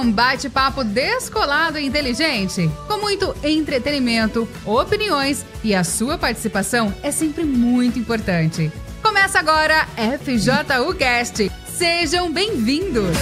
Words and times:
um 0.00 0.10
bate-papo 0.10 0.82
descolado 0.82 1.78
e 1.78 1.84
inteligente, 1.84 2.70
com 2.88 2.98
muito 2.98 3.36
entretenimento, 3.44 4.48
opiniões 4.64 5.44
e 5.62 5.74
a 5.74 5.84
sua 5.84 6.16
participação 6.16 6.94
é 7.02 7.10
sempre 7.10 7.44
muito 7.44 7.98
importante. 7.98 8.72
Começa 9.02 9.38
agora 9.38 9.86
FJU 10.18 10.94
Cast. 10.96 11.52
Sejam 11.66 12.32
bem-vindos. 12.32 13.14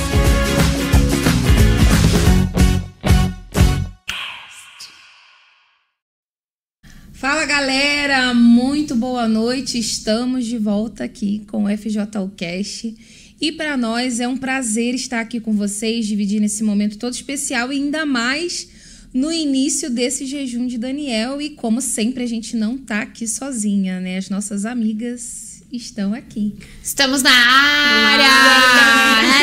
Fala 7.12 7.44
galera, 7.44 8.32
muito 8.32 8.94
boa 8.94 9.26
noite. 9.26 9.80
Estamos 9.80 10.46
de 10.46 10.56
volta 10.56 11.02
aqui 11.02 11.44
com 11.50 11.64
o 11.64 11.76
FJU 11.76 12.30
Cast. 12.36 13.17
E 13.40 13.52
para 13.52 13.76
nós 13.76 14.18
é 14.18 14.26
um 14.26 14.36
prazer 14.36 14.94
estar 14.94 15.20
aqui 15.20 15.38
com 15.38 15.52
vocês, 15.52 16.06
dividindo 16.06 16.44
esse 16.44 16.64
momento 16.64 16.98
todo 16.98 17.14
especial 17.14 17.72
e 17.72 17.76
ainda 17.76 18.04
mais 18.04 18.68
no 19.14 19.32
início 19.32 19.88
desse 19.88 20.26
jejum 20.26 20.66
de 20.66 20.76
Daniel. 20.76 21.40
E 21.40 21.50
como 21.50 21.80
sempre, 21.80 22.24
a 22.24 22.26
gente 22.26 22.56
não 22.56 22.76
tá 22.76 23.02
aqui 23.02 23.28
sozinha, 23.28 24.00
né? 24.00 24.18
As 24.18 24.28
nossas 24.28 24.66
amigas 24.66 25.62
estão 25.72 26.14
aqui. 26.14 26.54
Estamos 26.82 27.22
na 27.22 27.30
área! 27.30 28.26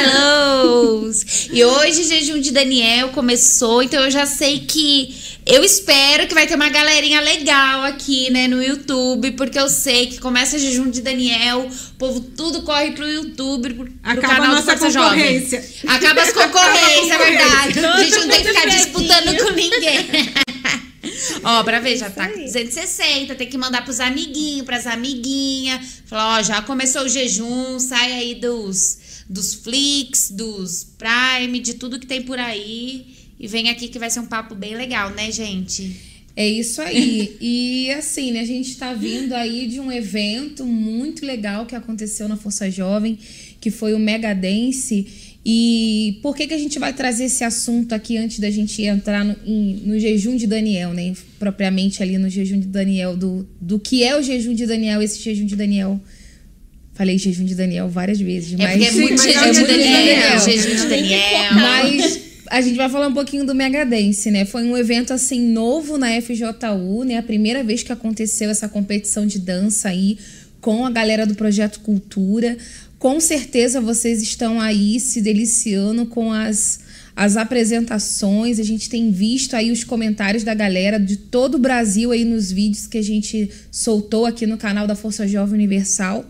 Hello! 0.01 1.11
E 1.53 1.63
hoje 1.63 2.03
jejum 2.03 2.41
de 2.41 2.51
Daniel 2.51 3.09
começou, 3.09 3.81
então 3.81 4.03
eu 4.03 4.11
já 4.11 4.25
sei 4.25 4.59
que 4.59 5.15
eu 5.45 5.63
espero 5.63 6.27
que 6.27 6.33
vai 6.33 6.47
ter 6.47 6.55
uma 6.55 6.69
galerinha 6.69 7.21
legal 7.21 7.83
aqui, 7.83 8.31
né, 8.31 8.47
no 8.47 8.63
YouTube, 8.63 9.31
porque 9.31 9.59
eu 9.59 9.69
sei 9.69 10.07
que 10.07 10.19
começa 10.19 10.57
jejum 10.57 10.89
de 10.89 11.01
Daniel, 11.01 11.67
o 11.67 11.93
povo 11.99 12.19
tudo 12.19 12.63
corre 12.63 12.91
pro 12.93 13.07
YouTube, 13.07 13.73
pro, 13.75 13.93
Acaba 14.01 14.35
canal 14.35 14.51
a 14.51 14.55
nossa 14.55 14.75
concorrência. 14.75 15.61
Jovem. 15.61 15.95
Acaba 15.95 16.21
as 16.21 16.31
concorrências, 16.33 17.11
é 17.11 17.17
verdade. 17.17 17.79
A 17.85 18.03
gente 18.03 18.15
não 18.15 18.27
tem 18.27 18.41
que 18.41 18.47
ficar 18.47 18.65
disputando 18.65 19.37
com 19.43 19.51
ninguém. 19.51 20.33
Ó, 21.43 21.63
pra 21.63 21.79
ver, 21.79 21.95
já 21.95 22.09
tá 22.09 22.27
com 22.27 22.39
260, 22.43 23.35
tem 23.35 23.47
que 23.47 23.57
mandar 23.57 23.83
pros 23.83 23.99
amiguinhos, 23.99 24.65
pras 24.65 24.87
amiguinhas. 24.87 26.01
Falar, 26.07 26.39
ó, 26.39 26.43
já 26.43 26.61
começou 26.63 27.03
o 27.03 27.09
jejum, 27.09 27.79
sai 27.79 28.13
aí 28.13 28.35
dos, 28.35 28.97
dos 29.29 29.53
Flix, 29.53 30.31
dos 30.31 30.87
Prime, 30.97 31.59
de 31.59 31.75
tudo 31.75 31.99
que 31.99 32.07
tem 32.07 32.23
por 32.23 32.39
aí. 32.39 33.14
E 33.39 33.47
vem 33.47 33.69
aqui 33.69 33.87
que 33.87 33.99
vai 33.99 34.09
ser 34.09 34.19
um 34.21 34.25
papo 34.25 34.55
bem 34.55 34.75
legal, 34.75 35.09
né, 35.11 35.31
gente? 35.31 35.95
É 36.37 36.47
isso 36.47 36.81
aí. 36.81 37.35
e 37.39 37.89
assim, 37.91 38.31
né, 38.31 38.41
a 38.41 38.45
gente 38.45 38.69
está 38.69 38.93
vindo 38.93 39.33
aí 39.33 39.67
de 39.67 39.79
um 39.79 39.91
evento 39.91 40.65
muito 40.65 41.25
legal 41.25 41.65
que 41.65 41.75
aconteceu 41.75 42.27
na 42.27 42.35
Força 42.37 42.69
Jovem, 42.69 43.17
que 43.61 43.71
foi 43.71 43.93
o 43.93 43.99
Mega 43.99 44.33
Dance. 44.33 45.07
E 45.47 46.17
por 46.23 46.35
que, 46.35 46.47
que 46.47 46.53
a 46.53 46.57
gente 46.57 46.79
vai 46.79 46.91
trazer 46.91 47.25
esse 47.25 47.43
assunto 47.43 47.93
aqui 47.93 48.17
antes 48.17 48.39
da 48.39 48.49
gente 48.49 48.81
entrar 48.81 49.23
no, 49.23 49.35
em- 49.45 49.81
no 49.85 49.99
jejum 49.99 50.35
de 50.35 50.47
Daniel, 50.47 50.91
né? 50.93 51.13
Propriamente 51.37 52.01
ali 52.01 52.17
no 52.17 52.29
jejum 52.29 52.59
de 52.59 52.67
Daniel, 52.67 53.15
do, 53.15 53.47
do 53.61 53.79
que 53.79 54.03
é 54.03 54.17
o 54.17 54.23
jejum 54.23 54.53
de 54.55 54.65
Daniel, 54.65 55.01
esse 55.03 55.21
jejum 55.21 55.45
de 55.45 55.55
Daniel. 55.55 56.01
Falei 56.95 57.17
jejum 57.17 57.45
de 57.45 57.53
Daniel 57.53 57.87
várias 57.89 58.19
vezes, 58.19 58.53
É 58.53 58.57
mas 58.57 58.71
porque 58.71 58.85
é 58.85 58.91
Sim, 58.91 59.01
muito 59.01 59.23
mas 59.23 59.23
jejum 59.33 59.39
é 59.45 59.51
de 59.51 59.59
muito 59.59 59.71
Daniel. 59.71 59.91
Daniel. 59.93 60.39
Jejum 60.39 60.75
de 60.75 60.87
Daniel. 60.87 61.53
Mas 61.53 62.19
a 62.47 62.61
gente 62.61 62.75
vai 62.75 62.89
falar 62.89 63.07
um 63.07 63.13
pouquinho 63.13 63.45
do 63.45 63.55
Mega 63.55 63.85
Dance, 63.85 64.29
né? 64.29 64.45
Foi 64.45 64.63
um 64.63 64.77
evento 64.77 65.13
assim 65.13 65.41
novo 65.41 65.97
na 65.97 66.09
FJU, 66.21 67.03
né? 67.03 67.17
A 67.17 67.23
primeira 67.23 67.63
vez 67.63 67.83
que 67.83 67.91
aconteceu 67.91 68.49
essa 68.49 68.69
competição 68.69 69.25
de 69.25 69.39
dança 69.39 69.89
aí 69.89 70.17
com 70.61 70.85
a 70.85 70.91
galera 70.91 71.25
do 71.25 71.35
Projeto 71.35 71.79
Cultura. 71.79 72.57
Com 72.97 73.19
certeza 73.19 73.81
vocês 73.81 74.21
estão 74.21 74.59
aí 74.59 74.99
se 74.99 75.21
deliciando 75.21 76.05
com 76.05 76.31
as 76.31 76.83
as 77.15 77.37
apresentações, 77.37 78.59
a 78.59 78.63
gente 78.63 78.89
tem 78.89 79.09
visto 79.09 79.53
aí 79.55 79.71
os 79.71 79.85
comentários 79.85 80.43
da 80.43 80.53
galera 80.53 80.99
de 80.99 81.15
todo 81.15 81.55
o 81.55 81.59
Brasil 81.59 82.11
aí 82.11 82.25
nos 82.25 82.51
vídeos 82.51 82.87
que 82.87 82.97
a 82.97 83.01
gente 83.01 83.49
soltou 83.71 84.25
aqui 84.25 84.45
no 84.45 84.57
canal 84.57 84.85
da 84.85 84.95
Força 84.95 85.25
Jovem 85.25 85.53
Universal. 85.53 86.25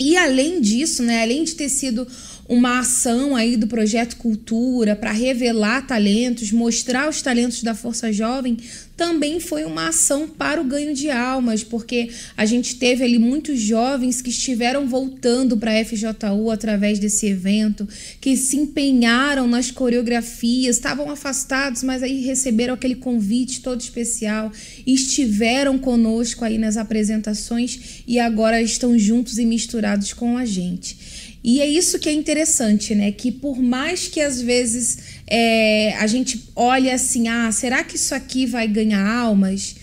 E 0.00 0.16
além 0.16 0.60
disso, 0.60 1.02
né, 1.02 1.22
além 1.22 1.44
de 1.44 1.54
ter 1.54 1.68
sido 1.68 2.06
uma 2.48 2.80
ação 2.80 3.34
aí 3.34 3.56
do 3.56 3.66
projeto 3.66 4.16
Cultura 4.16 4.94
para 4.94 5.10
revelar 5.12 5.86
talentos, 5.86 6.52
mostrar 6.52 7.08
os 7.08 7.20
talentos 7.20 7.62
da 7.62 7.74
Força 7.74 8.12
Jovem, 8.12 8.56
também 8.96 9.38
foi 9.38 9.64
uma 9.64 9.88
ação 9.88 10.26
para 10.26 10.58
o 10.58 10.64
ganho 10.64 10.94
de 10.94 11.10
almas, 11.10 11.62
porque 11.62 12.08
a 12.34 12.46
gente 12.46 12.76
teve 12.76 13.04
ali 13.04 13.18
muitos 13.18 13.60
jovens 13.60 14.22
que 14.22 14.30
estiveram 14.30 14.88
voltando 14.88 15.56
para 15.58 15.72
a 15.72 15.84
FJU 15.84 16.50
através 16.50 16.98
desse 16.98 17.26
evento, 17.26 17.86
que 18.20 18.36
se 18.38 18.56
empenharam 18.56 19.46
nas 19.46 19.70
coreografias, 19.70 20.76
estavam 20.76 21.10
afastados, 21.10 21.82
mas 21.82 22.02
aí 22.02 22.22
receberam 22.22 22.72
aquele 22.72 22.94
convite 22.94 23.60
todo 23.60 23.80
especial, 23.82 24.50
estiveram 24.86 25.78
conosco 25.78 26.42
aí 26.42 26.56
nas 26.56 26.78
apresentações 26.78 28.02
e 28.06 28.18
agora 28.18 28.62
estão 28.62 28.98
juntos 28.98 29.36
e 29.36 29.44
misturados 29.44 30.14
com 30.14 30.38
a 30.38 30.46
gente. 30.46 31.15
E 31.46 31.60
é 31.60 31.66
isso 31.68 32.00
que 32.00 32.08
é 32.08 32.12
interessante, 32.12 32.92
né? 32.92 33.12
Que 33.12 33.30
por 33.30 33.62
mais 33.62 34.08
que 34.08 34.20
às 34.20 34.42
vezes 34.42 34.98
é, 35.28 35.94
a 35.94 36.04
gente 36.08 36.50
olhe 36.56 36.90
assim, 36.90 37.28
ah, 37.28 37.52
será 37.52 37.84
que 37.84 37.94
isso 37.94 38.16
aqui 38.16 38.46
vai 38.46 38.66
ganhar 38.66 39.08
almas? 39.08 39.76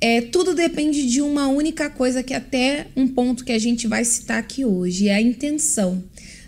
É, 0.00 0.20
tudo 0.20 0.54
depende 0.54 1.04
de 1.10 1.20
uma 1.20 1.48
única 1.48 1.90
coisa 1.90 2.22
que 2.22 2.32
até 2.32 2.86
um 2.94 3.08
ponto 3.08 3.44
que 3.44 3.50
a 3.50 3.58
gente 3.58 3.88
vai 3.88 4.04
citar 4.04 4.38
aqui 4.38 4.64
hoje, 4.64 5.08
é 5.08 5.14
a 5.16 5.20
intenção. 5.20 6.00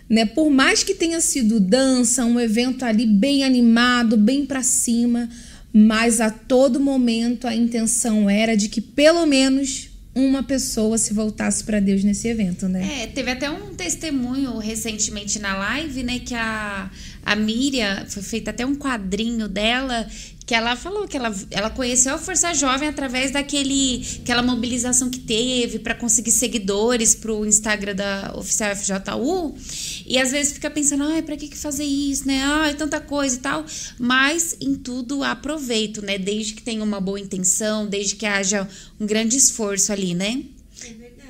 Né? 0.09 0.25
Por 0.25 0.49
mais 0.49 0.81
que 0.81 0.95
tenha 0.95 1.19
sido 1.19 1.59
dança, 1.59 2.23
um 2.23 2.39
evento 2.39 2.85
ali 2.85 3.05
bem 3.05 3.43
animado, 3.43 4.15
bem 4.15 4.45
para 4.45 4.63
cima, 4.63 5.29
mas 5.73 6.21
a 6.21 6.29
todo 6.29 6.79
momento 6.79 7.47
a 7.47 7.53
intenção 7.53 8.29
era 8.29 8.55
de 8.55 8.69
que 8.69 8.79
pelo 8.79 9.25
menos 9.25 9.89
uma 10.15 10.43
pessoa 10.43 10.97
se 10.97 11.13
voltasse 11.13 11.63
para 11.63 11.79
Deus 11.79 12.03
nesse 12.03 12.27
evento, 12.27 12.67
né? 12.67 13.03
É, 13.03 13.07
teve 13.07 13.31
até 13.31 13.49
um 13.49 13.73
testemunho 13.73 14.57
recentemente 14.59 15.39
na 15.39 15.55
live, 15.57 16.03
né, 16.03 16.19
que 16.19 16.35
a, 16.35 16.89
a 17.25 17.35
Miriam, 17.35 18.05
foi 18.07 18.21
feito 18.21 18.49
até 18.49 18.65
um 18.65 18.75
quadrinho 18.75 19.47
dela, 19.47 20.07
que 20.45 20.53
ela 20.53 20.75
falou 20.75 21.07
que 21.07 21.15
ela, 21.15 21.33
ela 21.51 21.69
conheceu 21.69 22.13
a 22.13 22.17
Força 22.17 22.53
Jovem 22.53 22.89
através 22.89 23.31
daquele 23.31 24.05
aquela 24.21 24.41
mobilização 24.41 25.09
que 25.09 25.19
teve 25.19 25.79
para 25.79 25.95
conseguir 25.95 26.31
seguidores 26.31 27.15
pro 27.15 27.45
Instagram 27.45 27.95
da 27.95 28.33
oficial 28.35 28.75
FJU. 28.75 29.55
E 30.05 30.19
às 30.19 30.31
vezes 30.31 30.53
fica 30.53 30.69
pensando, 30.69 31.03
ai, 31.05 31.21
pra 31.21 31.37
que, 31.37 31.47
que 31.47 31.57
fazer 31.57 31.85
isso, 31.85 32.27
né? 32.27 32.41
Ai, 32.43 32.73
tanta 32.75 32.99
coisa 32.99 33.35
e 33.35 33.39
tal. 33.39 33.65
Mas 33.97 34.57
em 34.59 34.75
tudo 34.75 35.23
há 35.23 35.35
proveito, 35.35 36.01
né? 36.01 36.17
Desde 36.17 36.53
que 36.53 36.61
tenha 36.61 36.83
uma 36.83 36.99
boa 36.99 37.19
intenção, 37.19 37.87
desde 37.87 38.15
que 38.15 38.25
haja 38.25 38.67
um 38.99 39.05
grande 39.05 39.37
esforço 39.37 39.93
ali, 39.93 40.13
né? 40.13 40.43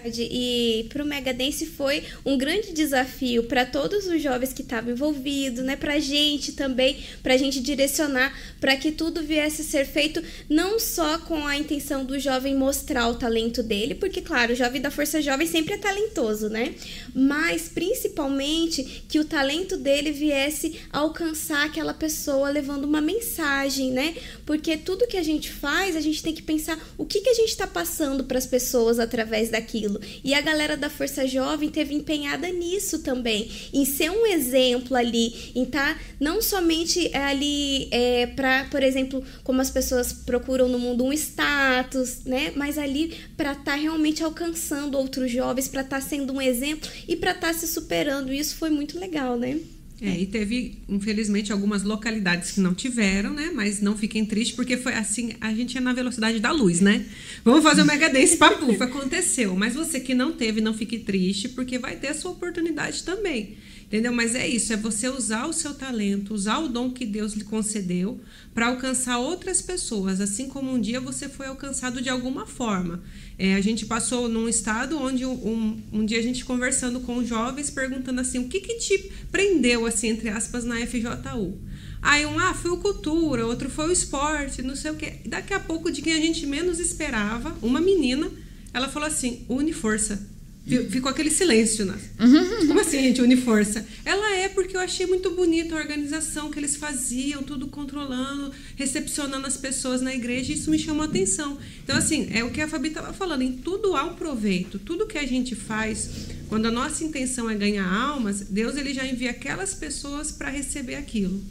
E 0.06 0.86
para 0.90 1.04
o 1.04 1.06
Mega 1.06 1.34
Dance 1.34 1.66
foi 1.66 2.04
um 2.26 2.38
grande 2.38 2.74
desafio 2.74 3.44
para 3.44 3.66
todos 3.66 4.08
os 4.08 4.22
jovens 4.22 4.54
que 4.54 4.62
estavam 4.62 4.92
envolvidos, 4.92 5.64
né? 5.64 5.76
Para 5.76 5.96
a 5.96 6.00
gente 6.00 6.54
também, 6.54 6.98
para 7.22 7.34
a 7.34 7.38
gente 7.38 7.60
direcionar 7.62 8.38
para 8.60 8.76
que 8.76 8.92
tudo 8.92 9.22
viesse 9.22 9.62
a 9.62 9.66
ser 9.66 9.86
feito 9.86 10.22
não 10.50 10.80
só 10.80 11.18
com 11.20 11.46
a 11.46 11.58
intenção 11.58 12.04
do 12.06 12.20
jovem 12.20 12.56
mostrar 12.56 13.08
o 13.08 13.16
talento 13.16 13.64
dele, 13.64 13.96
porque 13.96 14.22
claro, 14.22 14.54
o 14.54 14.56
jovem 14.56 14.82
da 14.82 14.92
Força 14.92 15.22
Jovem 15.22 15.48
sempre 15.48 15.76
é 15.76 15.78
talentoso, 15.78 16.50
né? 16.50 16.76
Mas 17.14 17.70
principalmente 17.70 19.04
que 19.08 19.20
o 19.20 19.26
talento 19.26 19.78
dele 19.78 20.12
viesse 20.12 20.80
alcançar 20.92 21.66
aquela 21.66 21.94
pessoa 21.94 22.50
levando 22.50 22.86
uma 22.86 23.02
mensagem, 23.02 23.92
né? 23.92 24.16
Porque 24.46 24.78
tudo 24.78 25.08
que 25.08 25.18
a 25.18 25.24
gente 25.24 25.52
faz, 25.52 25.96
a 25.96 26.02
gente 26.02 26.22
tem 26.22 26.34
que 26.34 26.42
pensar 26.42 26.80
o 26.98 27.06
que, 27.06 27.22
que 27.22 27.30
a 27.30 27.34
gente 27.34 27.50
está 27.50 27.68
passando 27.68 28.24
para 28.24 28.38
as 28.38 28.46
pessoas 28.46 29.00
através 29.00 29.50
daquilo. 29.50 29.93
E 30.24 30.34
a 30.34 30.42
galera 30.42 30.78
da 30.78 30.90
Força 30.90 31.28
Jovem 31.28 31.70
teve 31.70 31.94
empenhada 31.94 32.48
nisso 32.50 33.00
também, 33.00 33.50
em 33.74 33.86
ser 33.86 34.10
um 34.12 34.26
exemplo 34.26 34.96
ali, 34.96 35.52
em 35.56 35.64
estar 35.64 36.02
não 36.20 36.42
somente 36.42 37.16
ali 37.16 37.88
é, 37.92 38.28
para, 38.28 38.66
por 38.66 38.84
exemplo, 38.84 39.24
como 39.44 39.62
as 39.62 39.70
pessoas 39.70 40.14
procuram 40.14 40.68
no 40.68 40.80
mundo 40.80 41.04
um 41.04 41.14
status, 41.14 42.24
né? 42.26 42.52
Mas 42.56 42.78
ali 42.78 43.14
para 43.36 43.54
estar 43.54 43.76
realmente 43.76 44.24
alcançando 44.24 44.98
outros 44.98 45.32
jovens, 45.32 45.68
para 45.68 45.82
estar 45.82 46.02
sendo 46.02 46.34
um 46.34 46.42
exemplo 46.42 46.90
e 47.08 47.16
para 47.16 47.32
estar 47.32 47.54
se 47.54 47.68
superando. 47.68 48.32
Isso 48.34 48.56
foi 48.56 48.70
muito 48.70 49.00
legal, 49.00 49.38
né? 49.38 49.60
É, 50.02 50.20
e 50.20 50.26
teve, 50.26 50.80
infelizmente, 50.90 51.54
algumas 51.54 51.84
localidades 51.84 52.52
que 52.52 52.60
não 52.60 52.74
tiveram, 52.74 53.34
né? 53.34 53.52
Mas 53.54 53.80
não 53.80 53.98
fiquem 53.98 54.26
tristes, 54.26 54.56
porque 54.56 54.76
foi 54.76 54.94
assim, 54.94 55.34
a 55.40 55.54
gente 55.54 55.78
é 55.78 55.82
na 55.82 55.94
velocidade 55.94 56.40
da 56.40 56.52
luz, 56.52 56.82
né? 56.82 57.06
Vamos 57.44 57.64
fazer 57.64 57.84
o 57.84 57.86
Mega 57.86 58.10
Dance 58.10 58.36
papuf, 58.36 58.82
aconteceu. 58.84 59.56
Mas 59.56 59.76
você 59.76 60.00
que 60.00 60.14
não 60.14 60.34
teve, 60.34 60.60
não 60.60 60.74
fique 60.74 61.00
triste, 61.00 61.48
porque 61.50 61.78
vai 61.78 61.96
ter 61.96 62.08
a 62.10 62.14
sua 62.14 62.32
oportunidade 62.32 63.04
também. 63.04 63.56
Entendeu? 63.94 64.12
Mas 64.12 64.34
é 64.34 64.48
isso, 64.48 64.74
é 64.74 64.76
você 64.76 65.08
usar 65.08 65.46
o 65.46 65.54
seu 65.54 65.76
talento, 65.76 66.34
usar 66.34 66.58
o 66.58 66.68
dom 66.68 66.90
que 66.90 67.06
Deus 67.06 67.34
lhe 67.34 67.44
concedeu 67.44 68.20
para 68.52 68.70
alcançar 68.70 69.20
outras 69.20 69.62
pessoas, 69.62 70.20
assim 70.20 70.50
como 70.50 70.74
um 70.74 70.82
dia 70.82 71.00
você 71.00 71.30
foi 71.30 71.46
alcançado 71.46 72.02
de 72.02 72.10
alguma 72.10 72.48
forma. 72.48 73.04
É, 73.38 73.54
a 73.54 73.62
gente 73.62 73.86
passou 73.86 74.28
num 74.28 74.50
estado 74.50 74.98
onde 74.98 75.24
um, 75.28 75.80
um, 75.94 76.04
dia 76.04 76.18
a 76.18 76.24
gente 76.24 76.44
conversando 76.44 77.02
com 77.02 77.24
jovens, 77.24 77.70
perguntando 77.70 78.20
assim, 78.20 78.40
o 78.40 78.48
que, 78.48 78.62
que 78.62 78.80
te 78.80 79.12
prendeu, 79.32 79.86
assim, 79.86 80.08
entre 80.08 80.30
aspas, 80.30 80.66
na 80.66 80.84
FJU? 80.88 81.60
Aí 82.02 82.26
um, 82.26 82.40
ah, 82.40 82.56
foi 82.56 82.72
o 82.72 82.78
cultura, 82.78 83.46
outro 83.46 83.70
foi 83.70 83.90
o 83.90 83.92
esporte, 83.92 84.64
não 84.64 84.76
sei 84.76 84.90
o 84.90 84.96
quê. 84.96 85.18
Daqui 85.24 85.54
a 85.54 85.60
pouco, 85.60 85.92
de 85.92 86.02
quem 86.02 86.14
a 86.14 86.20
gente 86.20 86.48
menos 86.48 86.80
esperava, 86.80 87.56
uma 87.62 87.80
menina, 87.80 88.28
ela 88.74 88.90
falou 88.90 89.08
assim, 89.08 89.46
une 89.48 89.72
força. 89.72 90.33
Ficou 90.66 91.12
aquele 91.12 91.30
silêncio, 91.30 91.86
né? 91.86 91.94
Uhum. 92.18 92.68
Como 92.68 92.80
assim, 92.80 93.02
gente, 93.02 93.22
une 93.22 93.36
força? 93.36 93.86
Ela 94.06 94.34
é 94.38 94.48
porque 94.48 94.78
eu 94.78 94.80
achei 94.80 95.06
muito 95.06 95.30
bonita 95.32 95.76
a 95.76 95.78
organização 95.78 96.50
que 96.50 96.58
eles 96.58 96.78
faziam, 96.78 97.44
tudo 97.44 97.68
controlando, 97.68 98.50
recepcionando 98.78 99.46
as 99.46 99.58
pessoas 99.58 100.02
na 100.02 100.16
igreja, 100.16 100.54
e 100.54 100.56
isso 100.56 100.72
me 100.72 100.80
chamou 100.80 101.02
a 101.02 101.06
atenção. 101.06 101.58
Então, 101.84 101.98
assim, 101.98 102.30
é 102.32 102.46
o 102.46 102.50
que 102.50 102.62
a 102.62 102.68
Fabi 102.68 102.88
estava 102.88 103.12
falando, 103.12 103.42
em 103.42 103.52
tudo 103.52 103.94
há 103.98 104.06
um 104.06 104.14
proveito. 104.14 104.80
Tudo 104.80 105.06
que 105.06 105.18
a 105.18 105.28
gente 105.28 105.54
faz, 105.54 106.10
quando 106.48 106.66
a 106.68 106.72
nossa 106.72 107.04
intenção 107.04 107.50
é 107.50 107.56
ganhar 107.56 107.86
almas, 107.86 108.40
Deus 108.50 108.78
ele 108.78 108.94
já 108.94 109.06
envia 109.06 109.32
aquelas 109.32 109.74
pessoas 109.74 110.32
para 110.32 110.50
receber 110.50 110.96
aquilo. 110.96 111.44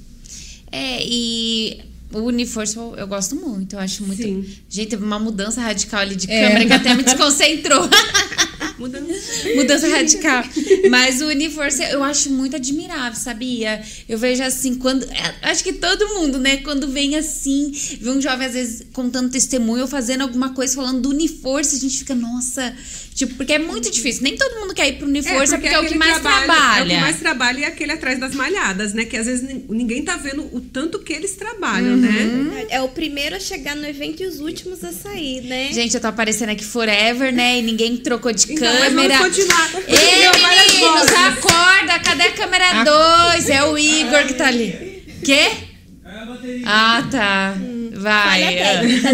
É, 0.70 1.05
e 1.05 1.82
o 2.11 2.20
Uniforço 2.20 2.94
eu 2.97 3.06
gosto 3.06 3.37
muito, 3.37 3.75
eu 3.76 3.79
acho 3.79 4.05
muito. 4.05 4.23
Sim. 4.23 4.43
Gente, 4.70 4.88
teve 4.88 5.05
uma 5.05 5.19
mudança 5.19 5.61
radical 5.61 6.00
ali 6.00 6.17
de 6.17 6.31
é. 6.31 6.49
câmera 6.49 6.67
que 6.67 6.73
até 6.73 6.94
me 6.94 7.03
desconcentrou. 7.03 7.88
Mudança. 8.79 9.55
Mudança 9.55 9.89
radical. 9.89 10.45
Mas 10.91 11.21
o 11.21 11.27
Uniforço 11.27 11.83
eu 11.83 12.03
acho 12.03 12.31
muito 12.31 12.57
admirável, 12.57 13.19
sabia? 13.19 13.83
Eu 14.09 14.19
vejo 14.19 14.43
assim, 14.43 14.75
quando. 14.75 15.05
É, 15.05 15.35
acho 15.51 15.63
que 15.63 15.73
todo 15.73 16.09
mundo, 16.09 16.39
né? 16.39 16.59
Quando 16.59 16.89
vem 16.89 17.17
assim, 17.17 17.73
vê 18.01 18.11
um 18.11 18.21
jovem 18.21 18.47
às 18.47 18.55
vezes 18.55 18.87
contando 18.93 19.31
testemunho 19.31 19.83
ou 19.83 19.89
fazendo 19.89 20.23
alguma 20.23 20.51
coisa 20.51 20.75
falando 20.75 21.01
do 21.01 21.11
Uniforço, 21.11 21.77
a 21.77 21.79
gente 21.79 21.99
fica, 21.99 22.15
nossa, 22.15 22.75
Tipo, 23.15 23.35
porque 23.35 23.53
é 23.53 23.59
muito 23.59 23.91
difícil. 23.91 24.23
Nem 24.23 24.37
todo 24.37 24.59
mundo 24.61 24.75
quer 24.75 24.89
ir 24.89 24.95
pro 24.95 25.07
Uniforça 25.07 25.57
é, 25.57 25.59
porque, 25.59 25.69
porque 25.69 25.75
é 25.75 25.79
o 25.79 25.87
que 25.87 25.99
mais 25.99 26.19
trabalha, 26.19 26.45
trabalha. 26.47 26.81
É 26.81 26.83
o 26.83 26.87
que 26.87 27.01
mais 27.01 27.19
trabalha 27.19 27.59
e 27.59 27.65
é 27.65 27.67
aquele 27.67 27.93
atrás 27.93 28.19
das 28.19 28.35
malhadas, 28.35 28.95
né? 28.95 29.05
Que 29.05 29.17
às 29.17 29.27
vezes 29.27 29.47
ninguém 29.69 30.03
tá 30.03 30.17
vendo 30.17 30.49
o 30.53 30.61
tanto 30.61 30.99
que 30.99 31.13
eles 31.13 31.33
trabalham, 31.33 31.97
né? 31.97 32.09
uhum. 32.09 32.45
né? 32.45 32.67
É 32.71 32.81
o 32.81 32.89
primeiro 32.89 33.37
a 33.37 33.41
chegar 33.41 33.77
no 33.77 33.87
evento 33.87 34.23
e 34.23 34.27
os 34.27 34.41
últimos 34.41 34.83
a 34.83 34.93
sair, 34.93 35.43
né? 35.43 35.71
Gente, 35.73 35.95
eu 35.95 36.01
tô 36.01 36.07
aparecendo 36.07 36.51
aqui 36.51 36.65
forever, 36.65 37.33
né? 37.33 37.59
E 37.59 37.63
ninguém 37.63 37.97
trocou 37.99 38.33
de 38.33 38.47
câmera. 38.62 39.19
Vamos 39.19 39.37
continuar. 39.37 39.70
Ei, 39.88 40.29
meninos, 40.73 41.09
acorda! 41.12 41.99
Cadê 42.05 42.23
a 42.25 42.32
câmera 42.32 42.85
2? 42.85 43.50
É 43.50 43.64
o 43.64 43.79
Igor 43.79 44.25
que 44.26 44.35
tá 44.35 44.47
ali. 44.47 45.03
Quê? 45.25 45.50
Ah, 46.64 47.05
tá. 47.11 47.55
Vai. 47.94 48.56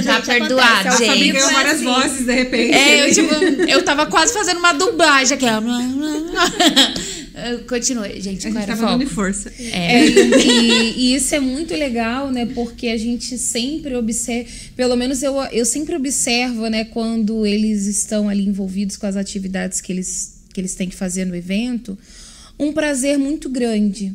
Tá, 0.03 0.15
tá 0.15 0.21
perdoado, 0.21 0.91
gente. 0.97 1.05
A 1.05 1.12
Fabi 1.12 1.33
ganhou 1.33 1.50
várias 1.50 1.75
assim. 1.75 1.85
vozes, 1.85 2.27
de 2.27 2.33
repente. 2.33 2.75
É, 2.75 3.09
eu, 3.09 3.15
tipo, 3.15 3.35
eu 3.69 3.83
tava 3.83 4.06
quase 4.06 4.33
fazendo 4.33 4.59
uma 4.59 4.73
dublagem 4.73 5.37
aqui. 5.37 5.47
Continua, 7.69 8.08
gente. 8.08 8.46
A 8.46 8.50
gente 8.50 8.67
tava 8.67 8.76
foco? 8.76 8.99
dando 8.99 9.11
força. 9.11 9.52
É. 9.58 10.00
é 10.00 10.06
e, 10.38 10.93
e, 10.96 11.14
isso 11.14 11.35
é 11.35 11.40
muito 11.40 11.75
legal, 11.75 12.31
né? 12.31 12.46
Porque 12.46 12.88
a 12.88 12.96
gente 12.96 13.38
sempre 13.38 13.94
observa, 13.94 14.49
pelo 14.76 14.96
menos 14.96 15.23
eu, 15.23 15.35
eu 15.52 15.64
sempre 15.64 15.94
observo, 15.96 16.67
né? 16.69 16.85
Quando 16.85 17.46
eles 17.46 17.87
estão 17.87 18.28
ali 18.28 18.47
envolvidos 18.47 18.97
com 18.97 19.07
as 19.07 19.16
atividades 19.16 19.80
que 19.80 19.92
eles, 19.92 20.42
que 20.52 20.61
eles 20.61 20.75
têm 20.75 20.88
que 20.88 20.97
fazer 20.97 21.25
no 21.25 21.35
evento, 21.35 21.99
um 22.59 22.73
prazer 22.73 23.18
muito 23.18 23.49
grande, 23.49 24.14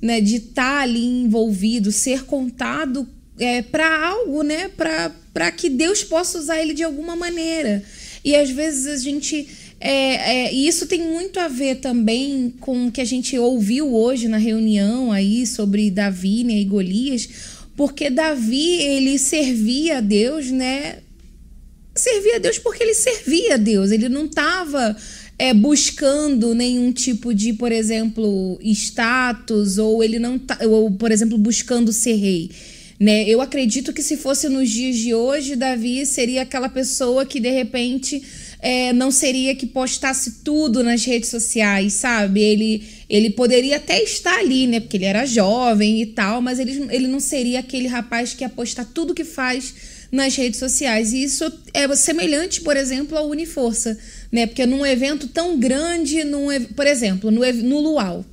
né? 0.00 0.20
De 0.20 0.36
estar 0.36 0.76
tá 0.76 0.80
ali 0.82 1.04
envolvido, 1.04 1.90
ser 1.90 2.24
contado 2.24 3.08
é, 3.38 3.62
para 3.62 4.06
algo, 4.06 4.42
né? 4.42 4.68
Para 4.68 5.50
que 5.50 5.68
Deus 5.68 6.04
possa 6.04 6.38
usar 6.38 6.60
ele 6.60 6.74
de 6.74 6.82
alguma 6.82 7.16
maneira. 7.16 7.82
E 8.24 8.34
às 8.34 8.50
vezes 8.50 8.86
a 8.86 8.96
gente. 8.96 9.46
É, 9.86 10.46
é, 10.46 10.54
e 10.54 10.66
isso 10.66 10.86
tem 10.86 11.02
muito 11.02 11.38
a 11.38 11.46
ver 11.46 11.74
também 11.74 12.54
com 12.58 12.86
o 12.86 12.90
que 12.90 13.02
a 13.02 13.04
gente 13.04 13.38
ouviu 13.38 13.94
hoje 13.94 14.28
na 14.28 14.38
reunião 14.38 15.12
aí 15.12 15.46
sobre 15.46 15.90
Davi 15.90 16.42
né, 16.42 16.54
e 16.54 16.64
Golias, 16.64 17.28
porque 17.76 18.08
Davi 18.08 18.80
ele 18.80 19.18
servia 19.18 19.98
a 19.98 20.00
Deus, 20.00 20.50
né? 20.50 21.00
Servia 21.94 22.36
a 22.36 22.38
Deus 22.38 22.58
porque 22.58 22.82
ele 22.82 22.94
servia 22.94 23.54
a 23.54 23.58
Deus, 23.58 23.90
ele 23.90 24.08
não 24.08 24.24
estava 24.24 24.96
é, 25.38 25.52
buscando 25.52 26.54
nenhum 26.54 26.90
tipo 26.90 27.34
de, 27.34 27.52
por 27.52 27.70
exemplo, 27.70 28.58
status, 28.62 29.76
ou 29.76 30.02
ele 30.02 30.18
não 30.18 30.38
tá, 30.38 30.58
ou, 30.62 30.90
por 30.92 31.12
exemplo, 31.12 31.36
buscando 31.36 31.92
ser 31.92 32.14
rei. 32.14 32.50
Né? 32.98 33.28
Eu 33.28 33.42
acredito 33.42 33.92
que 33.92 34.02
se 34.02 34.16
fosse 34.16 34.48
nos 34.48 34.70
dias 34.70 34.96
de 34.96 35.12
hoje, 35.12 35.56
Davi 35.56 36.06
seria 36.06 36.40
aquela 36.40 36.70
pessoa 36.70 37.26
que 37.26 37.38
de 37.38 37.50
repente 37.50 38.22
é, 38.64 38.94
não 38.94 39.10
seria 39.10 39.54
que 39.54 39.66
postasse 39.66 40.36
tudo 40.42 40.82
nas 40.82 41.04
redes 41.04 41.28
sociais, 41.28 41.92
sabe? 41.92 42.40
Ele, 42.40 42.82
ele 43.10 43.28
poderia 43.28 43.76
até 43.76 44.02
estar 44.02 44.38
ali, 44.38 44.66
né? 44.66 44.80
Porque 44.80 44.96
ele 44.96 45.04
era 45.04 45.26
jovem 45.26 46.00
e 46.00 46.06
tal, 46.06 46.40
mas 46.40 46.58
ele, 46.58 46.86
ele 46.90 47.06
não 47.06 47.20
seria 47.20 47.60
aquele 47.60 47.86
rapaz 47.88 48.32
que 48.32 48.42
ia 48.42 48.48
postar 48.48 48.86
tudo 48.86 49.12
que 49.12 49.22
faz 49.22 49.74
nas 50.10 50.34
redes 50.34 50.58
sociais. 50.58 51.12
E 51.12 51.24
isso 51.24 51.44
é 51.74 51.94
semelhante, 51.94 52.62
por 52.62 52.74
exemplo, 52.74 53.18
ao 53.18 53.28
Uniforça, 53.28 53.98
né? 54.32 54.46
Porque 54.46 54.64
num 54.64 54.86
evento 54.86 55.28
tão 55.28 55.58
grande, 55.58 56.24
num, 56.24 56.46
por 56.74 56.86
exemplo, 56.86 57.30
no, 57.30 57.40
no 57.52 57.80
Luau, 57.80 58.24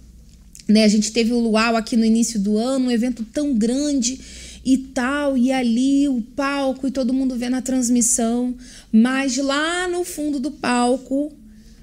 né? 0.66 0.86
A 0.86 0.88
gente 0.88 1.12
teve 1.12 1.34
o 1.34 1.40
Luau 1.40 1.76
aqui 1.76 1.98
no 1.98 2.06
início 2.06 2.40
do 2.40 2.58
ano, 2.58 2.86
um 2.86 2.92
evento 2.92 3.26
tão 3.34 3.54
grande 3.54 4.18
e 4.64 4.78
tal, 4.78 5.38
e 5.38 5.52
ali 5.52 6.08
o 6.08 6.22
palco 6.36 6.88
e 6.88 6.92
todo 6.92 7.14
mundo 7.14 7.36
vendo 7.36 7.56
a 7.56 7.62
transmissão, 7.62 8.56
mas 8.92 9.38
lá 9.38 9.88
no 9.88 10.04
fundo 10.04 10.40
do 10.40 10.52
palco, 10.52 11.34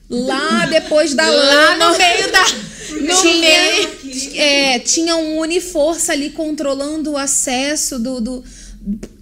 lá 0.08 0.66
depois 0.70 1.14
da 1.14 1.28
lá 1.28 1.76
no 1.76 1.98
meio 1.98 2.32
da 2.32 2.44
no 3.00 3.20
tinha, 3.20 3.40
meio 3.40 4.36
é, 4.36 4.78
tinha 4.78 5.16
um 5.16 5.38
Uniforça 5.38 6.12
ali 6.12 6.30
controlando 6.30 7.12
o 7.12 7.16
acesso 7.16 7.98
do, 7.98 8.20
do 8.20 8.44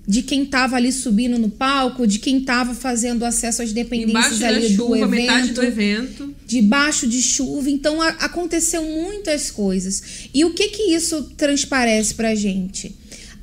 de 0.08 0.22
quem 0.22 0.44
estava 0.44 0.76
ali 0.76 0.92
subindo 0.92 1.36
no 1.36 1.50
palco, 1.50 2.06
de 2.06 2.20
quem 2.20 2.38
estava 2.38 2.74
fazendo 2.74 3.24
acesso 3.24 3.62
às 3.62 3.72
dependências 3.72 4.40
ali 4.40 4.68
chuva, 4.68 4.88
do 4.88 4.96
evento, 4.96 5.10
metade 5.10 5.52
do 5.52 5.62
evento, 5.64 6.34
debaixo 6.46 7.08
de 7.08 7.20
chuva. 7.20 7.68
Então 7.68 8.00
a, 8.00 8.08
aconteceu 8.08 8.84
muitas 8.84 9.50
coisas. 9.50 10.28
E 10.32 10.44
o 10.44 10.54
que 10.54 10.68
que 10.68 10.94
isso 10.94 11.22
transparece 11.36 12.14
para 12.14 12.34
gente? 12.36 12.94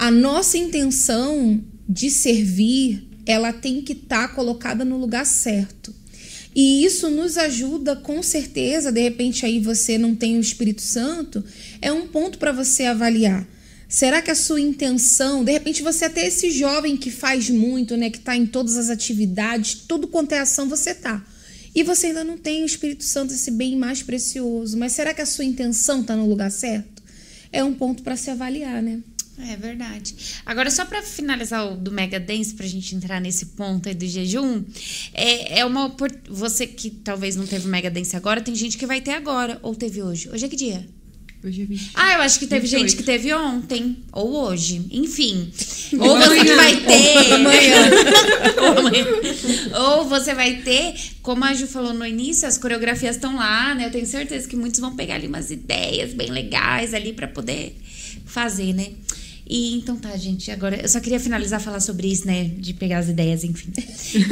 A 0.03 0.11
nossa 0.11 0.57
intenção 0.57 1.63
de 1.87 2.11
servir, 2.11 3.07
ela 3.25 3.53
tem 3.53 3.81
que 3.81 3.93
estar 3.93 4.27
tá 4.27 4.35
colocada 4.35 4.83
no 4.83 4.97
lugar 4.97 5.25
certo. 5.25 5.95
E 6.53 6.83
isso 6.83 7.09
nos 7.09 7.37
ajuda 7.37 7.95
com 7.95 8.21
certeza, 8.21 8.91
de 8.91 8.99
repente 8.99 9.45
aí 9.45 9.61
você 9.61 9.97
não 9.97 10.13
tem 10.13 10.37
o 10.37 10.41
Espírito 10.41 10.81
Santo, 10.81 11.41
é 11.81 11.89
um 11.89 12.05
ponto 12.05 12.37
para 12.37 12.51
você 12.51 12.83
avaliar. 12.83 13.47
Será 13.87 14.21
que 14.21 14.29
a 14.29 14.35
sua 14.35 14.59
intenção, 14.59 15.41
de 15.41 15.53
repente 15.53 15.81
você 15.81 16.03
até 16.03 16.27
esse 16.27 16.51
jovem 16.51 16.97
que 16.97 17.09
faz 17.09 17.49
muito, 17.49 17.95
né, 17.95 18.09
que 18.09 18.17
está 18.17 18.35
em 18.35 18.45
todas 18.45 18.75
as 18.75 18.89
atividades, 18.89 19.85
tudo 19.87 20.09
quanto 20.09 20.33
é 20.33 20.39
ação 20.39 20.67
você 20.67 20.93
tá. 20.93 21.25
E 21.73 21.81
você 21.81 22.07
ainda 22.07 22.25
não 22.25 22.37
tem 22.37 22.63
o 22.63 22.65
Espírito 22.65 23.05
Santo, 23.05 23.33
esse 23.33 23.51
bem 23.51 23.77
mais 23.77 24.03
precioso. 24.03 24.77
Mas 24.77 24.91
será 24.91 25.13
que 25.13 25.21
a 25.21 25.25
sua 25.25 25.45
intenção 25.45 26.01
está 26.01 26.13
no 26.13 26.27
lugar 26.27 26.51
certo? 26.51 27.01
É 27.53 27.63
um 27.63 27.73
ponto 27.73 28.03
para 28.03 28.17
se 28.17 28.29
avaliar, 28.29 28.83
né? 28.83 28.99
É 29.39 29.55
verdade. 29.55 30.15
Agora, 30.45 30.69
só 30.69 30.85
para 30.85 31.01
finalizar 31.01 31.71
o 31.71 31.75
do 31.75 31.91
Mega 31.91 32.19
Dance, 32.19 32.53
para 32.53 32.65
a 32.65 32.69
gente 32.69 32.95
entrar 32.95 33.19
nesse 33.19 33.47
ponto 33.47 33.89
aí 33.89 33.95
do 33.95 34.05
jejum, 34.05 34.63
é, 35.13 35.59
é 35.59 35.65
uma. 35.65 35.93
Você 36.29 36.67
que 36.67 36.89
talvez 36.89 37.35
não 37.35 37.47
teve 37.47 37.67
Mega 37.67 37.89
Dance 37.89 38.15
agora, 38.15 38.41
tem 38.41 38.53
gente 38.53 38.77
que 38.77 38.85
vai 38.85 39.01
ter 39.01 39.11
agora, 39.11 39.59
ou 39.63 39.73
teve 39.73 40.03
hoje. 40.03 40.29
Hoje 40.29 40.45
é 40.45 40.49
que 40.49 40.55
dia? 40.55 40.87
Hoje 41.43 41.63
é 41.63 41.65
20. 41.65 41.91
Ah, 41.95 42.13
eu 42.13 42.21
acho 42.21 42.39
que 42.39 42.47
teve 42.47 42.61
28. 42.61 42.87
gente 42.87 42.95
que 42.95 43.03
teve 43.03 43.33
ontem, 43.33 43.97
ou 44.13 44.33
hoje. 44.45 44.85
Enfim. 44.91 45.51
Ou 45.99 46.17
você 46.17 46.39
que 46.39 46.55
vai 46.55 46.75
ter. 46.77 47.17
Ou 47.17 47.33
amanhã. 47.35 47.75
ou 48.57 48.79
amanhã. 48.79 49.05
Ou 49.79 50.09
você 50.09 50.33
vai 50.33 50.55
ter, 50.61 50.95
como 51.21 51.43
a 51.45 51.53
Ju 51.53 51.67
falou 51.67 51.93
no 51.93 52.05
início, 52.05 52.47
as 52.47 52.57
coreografias 52.57 53.15
estão 53.15 53.35
lá, 53.35 53.75
né? 53.75 53.85
Eu 53.85 53.91
tenho 53.91 54.07
certeza 54.07 54.47
que 54.47 54.55
muitos 54.55 54.79
vão 54.79 54.95
pegar 54.95 55.15
ali 55.15 55.27
umas 55.27 55.51
ideias 55.51 56.13
bem 56.13 56.31
legais 56.31 56.95
ali 56.95 57.13
para 57.13 57.27
poder 57.27 57.75
fazer, 58.25 58.73
né? 58.73 58.87
E 59.47 59.75
então 59.75 59.95
tá, 59.97 60.15
gente. 60.15 60.49
Agora 60.51 60.81
eu 60.81 60.89
só 60.89 60.99
queria 60.99 61.19
finalizar 61.19 61.59
falar 61.59 61.79
sobre 61.79 62.07
isso, 62.07 62.25
né? 62.25 62.45
De 62.45 62.73
pegar 62.73 62.99
as 62.99 63.09
ideias, 63.09 63.43
enfim. 63.43 63.71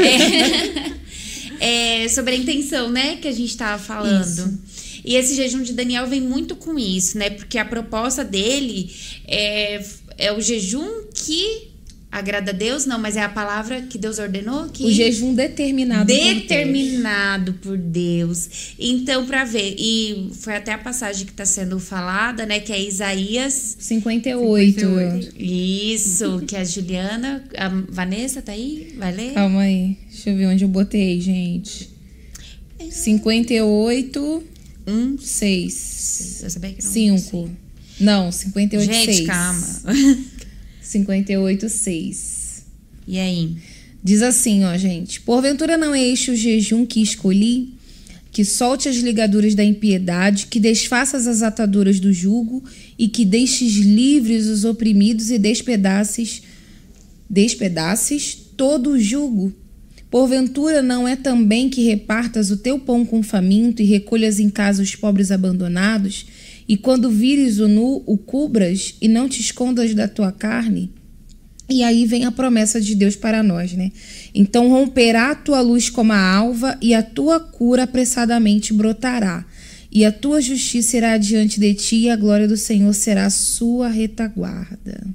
é, 1.60 2.04
é, 2.04 2.08
sobre 2.10 2.36
a 2.36 2.38
intenção, 2.38 2.90
né? 2.90 3.18
Que 3.18 3.28
a 3.28 3.32
gente 3.32 3.56
tava 3.58 3.82
falando. 3.82 4.26
Isso. 4.26 4.60
E 5.04 5.16
esse 5.16 5.36
jejum 5.36 5.64
de 5.64 5.74
Daniel 5.74 6.08
vem 6.08 6.22
muito 6.22 6.56
com 6.56 6.78
isso, 6.78 7.18
né? 7.18 7.30
Porque 7.30 7.58
a 7.58 7.66
proposta 7.66 8.24
dele 8.24 8.90
é, 9.28 9.84
é 10.18 10.32
o 10.32 10.40
jejum 10.40 11.06
que 11.14 11.71
agrada 12.12 12.52
a 12.52 12.54
Deus, 12.54 12.86
não, 12.86 13.00
mas 13.00 13.16
é 13.16 13.22
a 13.22 13.30
palavra 13.30 13.82
que 13.84 13.98
Deus 13.98 14.20
ordenou 14.20 14.68
que 14.68 14.84
O 14.84 14.92
jejum 14.92 15.34
determinado 15.34 16.06
por 16.08 16.14
Deus. 16.14 16.34
determinado 16.42 17.54
por 17.54 17.78
Deus. 17.78 18.50
Então, 18.78 19.26
para 19.26 19.46
ver, 19.46 19.76
e 19.80 20.30
foi 20.34 20.56
até 20.58 20.74
a 20.74 20.78
passagem 20.78 21.26
que 21.26 21.32
está 21.32 21.46
sendo 21.46 21.80
falada, 21.80 22.46
né, 22.46 22.60
que 22.60 22.74
é 22.74 22.82
Isaías 22.82 23.78
58. 23.80 24.80
58. 24.80 25.36
Isso, 25.38 26.44
que 26.46 26.56
a 26.58 26.64
Juliana, 26.66 27.44
a 27.58 27.70
Vanessa 27.90 28.42
tá 28.42 28.52
aí? 28.52 28.94
Vai 28.98 29.14
ler? 29.14 29.34
Calma 29.34 29.62
aí. 29.62 29.98
Deixa 30.10 30.30
eu 30.32 30.36
ver 30.38 30.48
onde 30.48 30.64
eu 30.66 30.70
botei, 30.70 31.22
gente. 31.22 31.90
58, 32.90 34.44
Um, 34.88 35.18
6. 35.18 36.42
eu 36.44 36.50
sabia 36.50 36.74
que 36.74 36.84
não 36.84 36.92
5. 37.18 37.50
Não, 38.00 38.32
58, 38.32 38.92
Gente, 38.92 39.14
6. 39.14 39.28
calma. 39.28 39.68
58, 40.92 41.70
6. 41.70 42.66
E 43.08 43.18
aí? 43.18 43.56
Diz 44.04 44.22
assim, 44.22 44.64
ó, 44.64 44.76
gente. 44.78 45.22
Porventura 45.22 45.78
não 45.78 45.96
é 45.96 46.06
este 46.06 46.32
o 46.32 46.36
jejum 46.36 46.86
que 46.86 47.02
escolhi? 47.02 47.74
Que 48.32 48.44
solte 48.44 48.90
as 48.90 48.98
ligaduras 48.98 49.56
da 49.56 49.64
impiedade, 49.64 50.48
que 50.48 50.60
desfaças 50.60 51.28
as 51.28 51.42
ataduras 51.42 52.00
do 52.00 52.12
jugo 52.12 52.64
e 52.98 53.08
que 53.08 53.26
deixes 53.26 53.74
livres 53.76 54.48
os 54.48 54.64
oprimidos 54.64 55.32
e 55.32 55.38
despedaces, 55.38 56.42
despedaces 57.30 58.38
todo 58.56 58.92
o 58.92 59.00
jugo. 59.00 59.54
Porventura 60.10 60.82
não 60.82 61.08
é 61.08 61.16
também 61.16 61.70
que 61.70 61.84
repartas 61.84 62.52
o 62.52 62.58
teu 62.58 62.78
pão 62.78 63.06
com 63.06 63.20
o 63.20 63.24
faminto 63.24 63.82
e 63.82 63.86
recolhas 63.86 64.40
em 64.40 64.50
casa 64.50 64.84
os 64.84 64.96
pobres 64.96 65.32
abandonados, 65.32 66.26
e 66.72 66.78
quando 66.78 67.10
vires 67.10 67.60
o 67.60 67.68
nu, 67.68 68.02
o 68.06 68.18
cubras 68.18 68.96
e 69.02 69.10
não 69.10 69.28
te 69.28 69.42
escondas 69.42 69.94
da 69.94 70.08
tua 70.08 70.32
carne? 70.32 70.90
E 71.70 71.84
aí 71.84 72.06
vem 72.06 72.24
a 72.24 72.32
promessa 72.32 72.80
de 72.80 72.96
Deus 72.96 73.14
para 73.14 73.44
nós, 73.44 73.74
né? 73.74 73.92
Então 74.34 74.70
romperá 74.70 75.32
a 75.32 75.36
tua 75.36 75.60
luz 75.60 75.90
como 75.90 76.14
a 76.14 76.34
alva, 76.34 76.78
e 76.82 76.94
a 76.94 77.04
tua 77.04 77.42
cura 77.42 77.84
apressadamente 77.84 78.74
brotará. 78.74 79.46
E 79.92 80.06
a 80.06 80.14
tua 80.14 80.40
justiça 80.40 80.96
irá 80.96 81.18
diante 81.18 81.60
de 81.60 81.74
ti, 81.74 81.96
e 82.04 82.10
a 82.10 82.16
glória 82.16 82.48
do 82.48 82.56
Senhor 82.56 82.94
será 82.94 83.26
a 83.26 83.30
sua 83.30 83.90
retaguarda. 83.90 85.06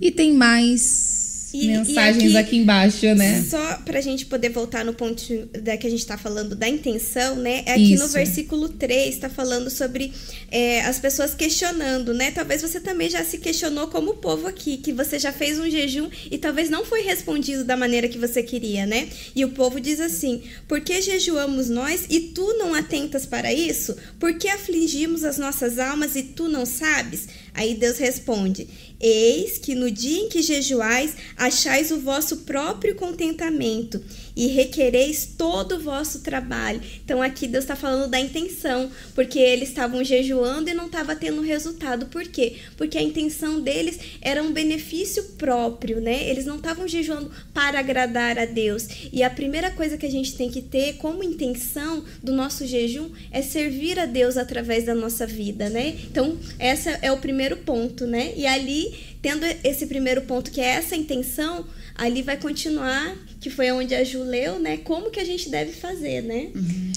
E 0.00 0.10
tem 0.10 0.34
mais 0.34 1.27
E- 1.54 1.64
e 1.64 1.66
mensagens 1.68 2.34
aqui- 2.34 2.36
aqui, 2.48 2.56
embaixo, 2.58 3.06
né? 3.14 3.42
Só 3.48 3.76
pra 3.84 4.00
gente 4.00 4.26
poder 4.26 4.50
voltar 4.50 4.84
no 4.84 4.92
ponto 4.92 5.22
da 5.62 5.76
que 5.76 5.86
a 5.86 5.90
gente 5.90 6.04
tá 6.06 6.18
falando 6.18 6.54
da 6.54 6.68
intenção, 6.68 7.36
né? 7.36 7.62
É 7.66 7.72
aqui 7.72 7.96
no 7.96 8.04
Isso. 8.04 8.12
versículo 8.12 8.68
3 8.68 9.16
tá 9.18 9.28
falando 9.28 9.70
sobre 9.70 10.12
é, 10.50 10.80
as 10.82 10.98
pessoas 10.98 11.34
questionando, 11.34 12.12
né? 12.14 12.30
Talvez 12.30 12.62
você 12.62 12.80
também 12.80 13.08
já 13.10 13.24
se 13.24 13.38
questionou 13.38 13.88
como 13.88 14.12
o 14.12 14.16
povo 14.16 14.46
aqui, 14.46 14.76
que 14.78 14.92
você 14.92 15.18
já 15.18 15.32
fez 15.32 15.58
um 15.58 15.68
jejum 15.70 16.08
e 16.30 16.38
talvez 16.38 16.70
não 16.70 16.84
foi 16.84 17.02
respondido 17.02 17.64
da 17.64 17.76
maneira 17.76 18.08
que 18.08 18.18
você 18.18 18.42
queria, 18.42 18.86
né? 18.86 19.08
E 19.34 19.44
o 19.44 19.50
povo 19.50 19.80
diz 19.80 20.00
assim: 20.00 20.42
Por 20.66 20.80
que 20.80 21.00
jejuamos 21.02 21.68
nós 21.68 22.06
e 22.08 22.20
tu 22.20 22.54
não 22.58 22.74
atentas 22.74 23.24
para 23.26 23.52
isso? 23.52 23.96
Por 24.18 24.34
que 24.38 24.48
afligimos 24.48 25.24
as 25.24 25.38
nossas 25.38 25.78
almas 25.78 26.16
e 26.16 26.22
tu 26.22 26.48
não 26.48 26.64
sabes? 26.66 27.26
Aí 27.54 27.74
Deus 27.74 27.98
responde: 27.98 28.68
Eis 29.00 29.58
que 29.58 29.74
no 29.74 29.90
dia 29.90 30.18
em 30.18 30.28
que 30.28 30.42
jejuais, 30.42 31.14
achais 31.36 31.90
o 31.90 32.00
vosso 32.00 32.38
próprio 32.38 32.96
contentamento 32.96 34.02
e 34.38 34.46
requereis 34.46 35.34
todo 35.36 35.74
o 35.74 35.80
vosso 35.80 36.20
trabalho. 36.20 36.80
Então 37.04 37.20
aqui 37.20 37.48
Deus 37.48 37.64
está 37.64 37.74
falando 37.74 38.08
da 38.08 38.20
intenção, 38.20 38.88
porque 39.12 39.40
eles 39.40 39.70
estavam 39.70 40.04
jejuando 40.04 40.70
e 40.70 40.74
não 40.74 40.86
estava 40.86 41.16
tendo 41.16 41.42
resultado. 41.42 42.06
Por 42.06 42.22
quê? 42.22 42.54
Porque 42.76 42.96
a 42.96 43.02
intenção 43.02 43.60
deles 43.60 43.98
era 44.22 44.40
um 44.40 44.52
benefício 44.52 45.24
próprio, 45.36 46.00
né? 46.00 46.28
Eles 46.28 46.46
não 46.46 46.56
estavam 46.56 46.86
jejuando 46.86 47.32
para 47.52 47.80
agradar 47.80 48.38
a 48.38 48.44
Deus. 48.44 48.86
E 49.12 49.24
a 49.24 49.30
primeira 49.30 49.72
coisa 49.72 49.98
que 49.98 50.06
a 50.06 50.10
gente 50.10 50.36
tem 50.36 50.48
que 50.48 50.62
ter 50.62 50.98
como 50.98 51.24
intenção 51.24 52.04
do 52.22 52.32
nosso 52.32 52.64
jejum 52.64 53.10
é 53.32 53.42
servir 53.42 53.98
a 53.98 54.06
Deus 54.06 54.36
através 54.36 54.84
da 54.84 54.94
nossa 54.94 55.26
vida, 55.26 55.68
né? 55.68 55.96
Então, 56.04 56.38
essa 56.60 56.90
é 57.02 57.10
o 57.10 57.18
primeiro 57.18 57.56
ponto, 57.56 58.06
né? 58.06 58.32
E 58.36 58.46
ali, 58.46 58.94
tendo 59.22 59.44
esse 59.64 59.86
primeiro 59.86 60.22
ponto 60.22 60.50
que 60.50 60.60
é 60.60 60.66
essa 60.74 60.94
intenção, 60.96 61.64
ali 61.94 62.22
vai 62.22 62.36
continuar, 62.36 63.16
que 63.40 63.50
foi 63.50 63.70
onde 63.72 63.94
a 63.94 64.04
Ju 64.04 64.22
leu, 64.22 64.58
né? 64.60 64.76
Como 64.78 65.10
que 65.10 65.18
a 65.20 65.24
gente 65.24 65.48
deve 65.50 65.72
fazer, 65.72 66.22
né? 66.22 66.48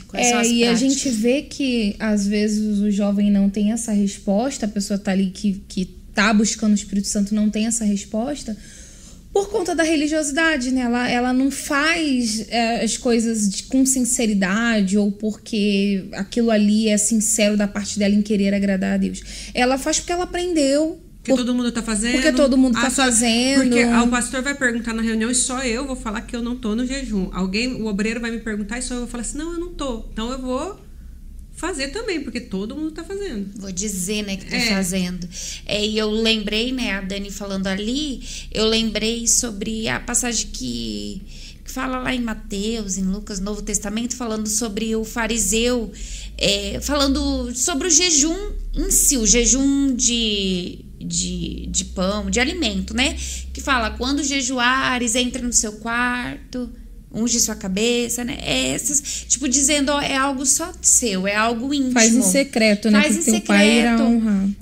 Quais 0.07 0.27
são 0.27 0.37
É, 0.37 0.41
as 0.41 0.47
e 0.47 0.63
a 0.63 0.75
gente 0.75 1.09
vê 1.09 1.41
que 1.43 1.95
às 1.99 2.27
vezes 2.27 2.79
o 2.79 2.91
jovem 2.91 3.31
não 3.31 3.49
tem 3.49 3.71
essa 3.71 3.91
resposta, 3.91 4.65
a 4.65 4.69
pessoa 4.69 4.99
tá 4.99 5.11
ali 5.11 5.31
que, 5.31 5.61
que 5.67 5.85
tá 6.13 6.31
buscando 6.33 6.71
o 6.73 6.75
Espírito 6.75 7.07
Santo 7.07 7.33
não 7.33 7.49
tem 7.49 7.65
essa 7.67 7.85
resposta 7.85 8.55
por 9.33 9.49
conta 9.49 9.73
da 9.73 9.81
religiosidade, 9.83 10.71
né? 10.71 10.81
Ela, 10.81 11.09
ela 11.09 11.33
não 11.33 11.49
faz 11.49 12.45
é, 12.49 12.83
as 12.83 12.97
coisas 12.97 13.49
de- 13.49 13.63
com 13.63 13.85
sinceridade 13.85 14.97
ou 14.97 15.09
porque 15.11 16.05
aquilo 16.11 16.51
ali 16.51 16.89
é 16.89 16.97
sincero 16.97 17.55
da 17.55 17.65
parte 17.67 17.97
dela 17.97 18.13
em 18.13 18.21
querer 18.21 18.53
agradar 18.53 18.95
a 18.95 18.97
Deus. 18.97 19.21
Ela 19.53 19.77
faz 19.77 19.99
porque 19.99 20.11
ela 20.11 20.25
aprendeu. 20.25 20.99
Porque 21.23 21.31
por- 21.33 21.37
todo 21.37 21.53
mundo 21.53 21.71
tá 21.71 21.83
fazendo. 21.83 22.13
porque 22.13 22.31
todo 22.31 22.57
mundo 22.57 22.73
tá 22.73 22.89
só- 22.89 23.03
fazendo. 23.03 23.61
Porque 23.63 23.81
ah, 23.83 24.03
o 24.03 24.07
pastor 24.09 24.41
vai 24.41 24.55
perguntar 24.55 24.93
na 24.93 25.01
reunião 25.03 25.29
e 25.29 25.35
só 25.35 25.63
eu 25.63 25.85
vou 25.85 25.95
falar 25.95 26.21
que 26.21 26.35
eu 26.35 26.41
não 26.41 26.55
tô 26.55 26.75
no 26.75 26.85
jejum. 26.85 27.29
Alguém, 27.31 27.75
o 27.81 27.85
obreiro 27.85 28.19
vai 28.19 28.31
me 28.31 28.39
perguntar 28.39 28.79
e 28.79 28.81
só 28.81 28.95
eu 28.95 28.99
vou 29.01 29.07
falar 29.07 29.21
assim: 29.21 29.37
não, 29.37 29.53
eu 29.53 29.59
não 29.59 29.73
tô. 29.73 30.05
Então 30.11 30.31
eu 30.31 30.39
vou 30.41 30.79
fazer 31.53 31.89
também, 31.89 32.21
porque 32.21 32.39
todo 32.39 32.75
mundo 32.75 32.89
tá 32.91 33.03
fazendo. 33.03 33.51
Vou 33.59 33.71
dizer, 33.71 34.23
né, 34.23 34.35
que 34.35 34.45
tô 34.47 34.55
É. 34.55 34.61
fazendo. 34.69 35.29
É, 35.67 35.85
e 35.85 35.95
eu 35.95 36.09
lembrei, 36.09 36.71
né, 36.71 36.93
a 36.93 37.01
Dani 37.01 37.29
falando 37.29 37.67
ali, 37.67 38.23
eu 38.51 38.65
lembrei 38.65 39.27
sobre 39.27 39.87
a 39.87 39.99
passagem 39.99 40.47
que, 40.51 41.21
que 41.63 41.71
fala 41.71 41.99
lá 41.99 42.15
em 42.15 42.21
Mateus, 42.21 42.97
em 42.97 43.03
Lucas, 43.03 43.39
Novo 43.39 43.61
Testamento, 43.61 44.15
falando 44.15 44.47
sobre 44.47 44.95
o 44.95 45.03
fariseu, 45.03 45.91
é, 46.35 46.79
falando 46.81 47.53
sobre 47.53 47.87
o 47.89 47.91
jejum 47.91 48.35
em 48.73 48.89
si, 48.89 49.17
o 49.17 49.27
jejum 49.27 49.93
de, 49.95 50.79
de, 51.05 51.67
de 51.67 51.85
pão, 51.85 52.29
de 52.29 52.39
alimento, 52.39 52.93
né? 52.93 53.15
Que 53.53 53.61
fala, 53.61 53.91
quando 53.91 54.23
jejuares, 54.23 55.15
entra 55.15 55.41
no 55.41 55.53
seu 55.53 55.73
quarto, 55.73 56.69
unge 57.13 57.39
sua 57.39 57.55
cabeça, 57.55 58.23
né? 58.23 58.37
É 58.41 58.69
essas, 58.69 59.25
tipo, 59.27 59.47
dizendo, 59.47 59.91
ó, 59.91 60.01
é 60.01 60.15
algo 60.15 60.45
só 60.45 60.71
seu, 60.81 61.27
é 61.27 61.35
algo 61.35 61.73
íntimo. 61.73 61.91
Faz 61.91 62.13
em 62.13 62.21
secreto, 62.21 62.89
né? 62.89 63.01
Faz 63.01 63.15
Porque 63.17 63.29
em 63.29 63.33
secreto. 63.33 64.03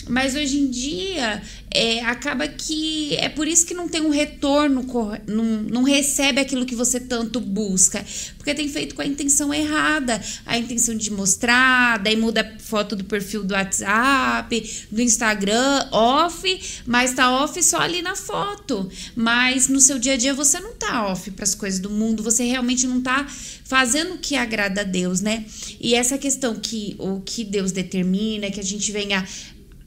Mas 0.08 0.36
hoje 0.36 0.60
em 0.60 0.70
dia, 0.70 1.42
é, 1.72 2.02
acaba 2.02 2.48
que 2.48 3.16
é 3.18 3.30
por 3.30 3.48
isso 3.48 3.66
que 3.66 3.74
não 3.74 3.88
tem 3.88 4.02
um 4.02 4.10
retorno, 4.10 4.86
não, 5.28 5.44
não 5.44 5.84
recebe 5.84 6.42
aquilo 6.42 6.66
que 6.66 6.76
você 6.76 7.00
tanto 7.00 7.40
busca. 7.40 8.04
Porque 8.38 8.56
tem 8.56 8.68
feito 8.68 8.96
com 8.96 9.02
a 9.02 9.06
intenção 9.06 9.54
errada. 9.54 10.20
A 10.46 10.58
intenção 10.58 10.96
de 10.96 11.12
mostrar, 11.12 12.00
daí 12.00 12.16
muda 12.16 12.42
a 12.42 12.60
foto 12.60 12.96
do 12.96 13.04
perfil 13.04 13.44
do 13.44 13.54
WhatsApp, 13.54 14.88
do 14.92 15.02
Instagram, 15.02 15.88
off, 15.92 16.82
mas 16.86 17.14
tá 17.14 17.32
off 17.32 17.62
só 17.62 17.80
ali 17.80 18.02
na 18.02 18.16
foto. 18.16 18.90
Mas 19.16 19.68
no 19.68 19.80
seu 19.80 20.00
dia 20.00 20.14
a 20.14 20.18
dia 20.18 20.34
você 20.34 20.60
não 20.60 20.74
tá 20.74 21.08
off 21.08 21.30
para 21.32 21.44
as 21.44 21.54
coisas 21.54 21.80
do 21.80 21.90
mundo, 21.90 22.24
você 22.24 22.44
realmente 22.44 22.88
não 22.88 23.02
tá 23.02 23.28
fazendo 23.64 24.16
o 24.16 24.18
que 24.18 24.36
agrada 24.36 24.82
a 24.82 24.84
Deus, 24.84 25.22
né? 25.22 25.46
E 25.80 25.94
essa 25.94 26.18
questão 26.18 26.56
que 26.56 26.96
o 26.98 27.22
que 27.22 27.44
Deus 27.44 27.72
determina, 27.72 28.50
que 28.50 28.60
a 28.60 28.64
gente 28.64 28.92
venha 28.92 29.24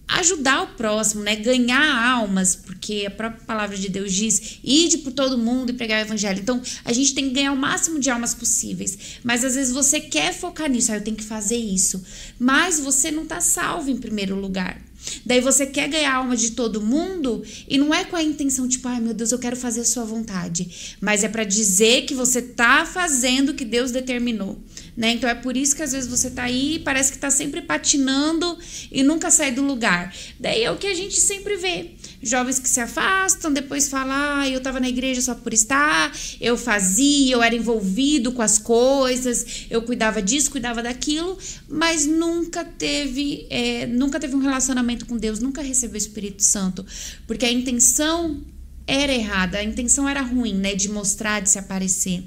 ajudar 0.06 0.62
o 0.62 0.66
próximo, 0.68 1.22
né? 1.22 1.36
Ganhar 1.36 2.12
almas, 2.12 2.54
porque 2.54 3.04
a 3.06 3.10
própria 3.10 3.44
palavra 3.44 3.76
de 3.76 3.88
Deus 3.88 4.12
diz: 4.12 4.58
ide 4.62 4.98
por 4.98 5.12
todo 5.12 5.38
mundo 5.38 5.70
e 5.70 5.72
pregar 5.72 6.02
o 6.02 6.06
evangelho. 6.06 6.40
Então, 6.40 6.60
a 6.84 6.92
gente 6.92 7.14
tem 7.14 7.28
que 7.28 7.34
ganhar 7.34 7.52
o 7.52 7.56
máximo 7.56 7.98
de 7.98 8.10
almas 8.10 8.34
possíveis. 8.34 9.18
Mas 9.22 9.44
às 9.44 9.54
vezes 9.54 9.72
você 9.72 10.00
quer 10.00 10.32
focar 10.32 10.70
nisso, 10.70 10.92
ah, 10.92 10.96
eu 10.96 11.04
tenho 11.04 11.16
que 11.16 11.24
fazer 11.24 11.56
isso. 11.56 12.02
Mas 12.38 12.78
você 12.78 13.10
não 13.10 13.26
tá 13.26 13.40
salvo 13.40 13.90
em 13.90 13.96
primeiro 13.96 14.38
lugar. 14.38 14.80
Daí 15.24 15.40
você 15.40 15.66
quer 15.66 15.88
ganhar 15.88 16.12
a 16.12 16.16
alma 16.16 16.36
de 16.36 16.52
todo 16.52 16.80
mundo 16.80 17.42
e 17.68 17.76
não 17.76 17.92
é 17.92 18.04
com 18.04 18.16
a 18.16 18.22
intenção 18.22 18.68
tipo, 18.68 18.86
ai 18.88 19.00
meu 19.00 19.12
Deus, 19.14 19.32
eu 19.32 19.38
quero 19.38 19.56
fazer 19.56 19.80
a 19.80 19.84
sua 19.84 20.04
vontade, 20.04 20.96
mas 21.00 21.24
é 21.24 21.28
para 21.28 21.44
dizer 21.44 22.02
que 22.02 22.14
você 22.14 22.40
tá 22.40 22.86
fazendo 22.86 23.50
o 23.50 23.54
que 23.54 23.64
Deus 23.64 23.90
determinou, 23.90 24.60
né? 24.96 25.12
Então 25.12 25.28
é 25.28 25.34
por 25.34 25.56
isso 25.56 25.74
que 25.74 25.82
às 25.82 25.92
vezes 25.92 26.08
você 26.08 26.30
tá 26.30 26.44
aí, 26.44 26.80
parece 26.84 27.12
que 27.12 27.18
tá 27.18 27.30
sempre 27.30 27.62
patinando 27.62 28.58
e 28.90 29.02
nunca 29.02 29.30
sai 29.30 29.50
do 29.50 29.62
lugar. 29.62 30.14
Daí 30.38 30.62
é 30.62 30.70
o 30.70 30.76
que 30.76 30.86
a 30.86 30.94
gente 30.94 31.18
sempre 31.20 31.56
vê. 31.56 31.92
Jovens 32.22 32.58
que 32.58 32.68
se 32.68 32.80
afastam, 32.80 33.52
depois 33.52 33.88
falam, 33.88 34.14
ah, 34.14 34.48
eu 34.48 34.60
tava 34.60 34.78
na 34.78 34.88
igreja 34.88 35.20
só 35.20 35.34
por 35.34 35.52
estar, 35.52 36.12
eu 36.40 36.56
fazia, 36.56 37.34
eu 37.34 37.42
era 37.42 37.54
envolvido 37.54 38.32
com 38.32 38.42
as 38.42 38.58
coisas, 38.58 39.66
eu 39.70 39.82
cuidava 39.82 40.22
disso, 40.22 40.50
cuidava 40.50 40.82
daquilo, 40.82 41.36
mas 41.68 42.06
nunca 42.06 42.64
teve, 42.64 43.46
é, 43.50 43.86
nunca 43.86 44.20
teve 44.20 44.36
um 44.36 44.40
relacionamento 44.40 45.06
com 45.06 45.16
Deus, 45.16 45.40
nunca 45.40 45.62
recebeu 45.62 45.94
o 45.94 45.98
Espírito 45.98 46.42
Santo, 46.42 46.84
porque 47.26 47.44
a 47.44 47.50
intenção 47.50 48.40
era 48.86 49.12
errada, 49.12 49.58
a 49.58 49.64
intenção 49.64 50.08
era 50.08 50.22
ruim, 50.22 50.54
né, 50.54 50.74
de 50.74 50.88
mostrar, 50.88 51.40
de 51.40 51.48
se 51.48 51.58
aparecer. 51.58 52.24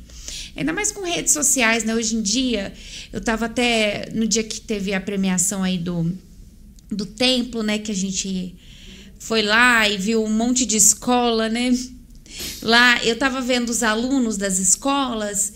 Ainda 0.55 0.71
mais 0.71 0.91
com 0.91 1.01
redes 1.01 1.33
sociais, 1.33 1.83
né? 1.83 1.93
Hoje 1.93 2.15
em 2.15 2.21
dia, 2.21 2.74
eu 3.12 3.19
tava 3.19 3.45
até 3.45 4.09
no 4.13 4.25
dia 4.25 4.43
que 4.43 4.62
teve 4.62 4.93
a 4.93 5.01
premiação 5.01 5.63
aí 5.63 5.77
do, 5.77 6.12
do 6.89 7.05
templo, 7.05 7.62
né, 7.62 7.77
que 7.77 7.91
a 7.91 7.95
gente 7.95 8.55
foi 9.19 9.41
lá 9.41 9.88
e 9.89 9.97
viu 9.97 10.24
um 10.24 10.31
monte 10.31 10.65
de 10.65 10.77
escola, 10.77 11.50
né? 11.50 11.77
Lá 12.62 13.03
eu 13.03 13.17
tava 13.17 13.41
vendo 13.41 13.69
os 13.69 13.83
alunos 13.83 14.38
das 14.38 14.59
escolas, 14.59 15.53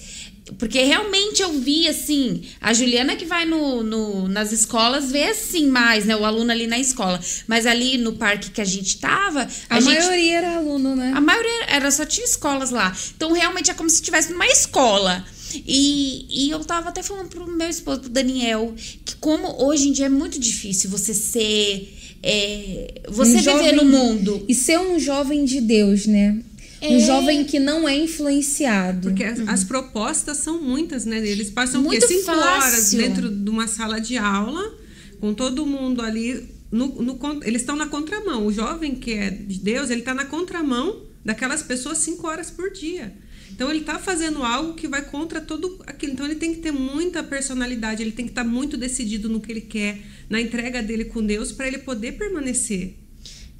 porque 0.58 0.82
realmente 0.84 1.42
eu 1.42 1.54
vi 1.60 1.88
assim, 1.88 2.42
a 2.60 2.74
Juliana 2.74 3.16
que 3.16 3.26
vai 3.26 3.46
no, 3.46 3.84
no, 3.84 4.28
nas 4.28 4.52
escolas 4.52 5.12
vê 5.12 5.26
assim 5.26 5.68
mais, 5.68 6.06
né? 6.06 6.16
O 6.16 6.26
aluno 6.26 6.52
ali 6.52 6.66
na 6.68 6.80
escola. 6.80 7.20
Mas 7.48 7.66
ali 7.66 7.98
no 7.98 8.14
parque 8.14 8.50
que 8.50 8.62
a 8.62 8.66
gente 8.66 8.98
tava. 9.00 9.48
A, 9.70 9.78
a 9.78 9.80
gente, 9.80 9.96
maioria 10.00 10.38
era 10.38 10.56
aluno, 10.58 10.96
né? 10.96 11.12
A 11.16 11.22
maioria 11.22 11.66
era 11.68 11.92
só 11.92 12.06
tinha 12.06 12.26
escolas 12.26 12.72
lá. 12.72 12.96
Então 13.16 13.32
realmente 13.32 13.70
é 13.70 13.74
como 13.74 13.90
se 13.90 13.98
estivesse 13.98 14.32
numa 14.32 14.48
escola. 14.48 15.24
E, 15.66 16.26
e 16.48 16.50
eu 16.52 16.60
tava 16.64 16.90
até 16.90 17.02
falando 17.02 17.30
pro 17.30 17.48
meu 17.48 17.68
esposo, 17.70 18.02
pro 18.02 18.10
Daniel, 18.10 18.74
que 19.04 19.16
como 19.16 19.64
hoje 19.64 19.88
em 19.90 19.92
dia 19.92 20.06
é 20.06 20.10
muito 20.10 20.40
difícil 20.40 20.90
você 20.90 21.14
ser. 21.14 21.96
É, 22.22 23.02
você 23.08 23.32
Um 23.32 23.38
viver 23.38 23.44
jovem- 23.44 23.76
no 23.76 23.86
mundo. 23.86 24.46
E 24.48 24.54
ser 24.54 24.78
um 24.80 25.00
jovem 25.00 25.46
de 25.46 25.62
Deus, 25.62 26.06
né? 26.06 26.40
Um 26.82 26.96
É. 26.96 27.00
jovem 27.00 27.44
que 27.44 27.60
não 27.60 27.88
é 27.88 27.98
influenciado. 27.98 29.10
Porque 29.10 29.24
as, 29.24 29.40
as 29.48 29.64
propostas 29.64 30.38
são 30.38 30.62
muitas, 30.62 31.06
né? 31.06 31.18
Eles 31.28 31.50
passam 31.50 31.82
o 31.82 31.84
quê? 31.84 31.90
Muito 31.98 32.08
cinco 32.08 32.26
fácil. 32.26 32.42
horas 32.44 32.92
dentro 32.92 33.30
de 33.30 33.50
uma 33.50 33.68
sala 33.68 34.00
de 34.00 34.18
aula, 34.18 34.74
com 35.20 35.34
todo 35.34 35.66
mundo 35.66 36.02
ali. 36.02 36.58
No, 36.72 36.88
no 37.02 37.20
eles 37.44 37.62
estão 37.64 37.76
na 37.76 37.88
contramão. 37.88 38.46
O 38.46 38.52
jovem 38.54 38.96
que 38.96 39.12
é 39.14 39.30
de 39.30 39.60
Deus, 39.60 39.90
ele 39.90 40.02
está 40.02 40.14
na 40.14 40.26
contramão 40.26 41.02
daquelas 41.26 41.62
pessoas 41.64 41.98
cinco 41.98 42.28
horas 42.28 42.50
por 42.52 42.72
dia. 42.72 43.14
Então 43.52 43.70
ele 43.70 43.80
está 43.80 44.00
fazendo 44.00 44.42
algo 44.44 44.74
que 44.76 44.88
vai 44.88 45.02
contra 45.02 45.42
tudo 45.42 45.82
aquilo. 45.86 46.14
Então 46.14 46.26
ele 46.26 46.36
tem 46.36 46.54
que 46.54 46.62
ter 46.62 46.72
muita 46.72 47.22
personalidade, 47.24 48.02
ele 48.04 48.12
tem 48.14 48.24
que 48.26 48.32
estar 48.32 48.44
muito 48.46 48.78
decidido 48.78 49.28
no 49.28 49.42
que 49.42 49.52
ele 49.52 49.62
quer, 49.62 50.00
na 50.30 50.40
entrega 50.40 50.82
dele 50.82 51.06
com 51.06 51.22
Deus, 51.26 51.52
para 51.52 51.68
ele 51.68 51.80
poder 51.80 52.14
permanecer. 52.14 52.96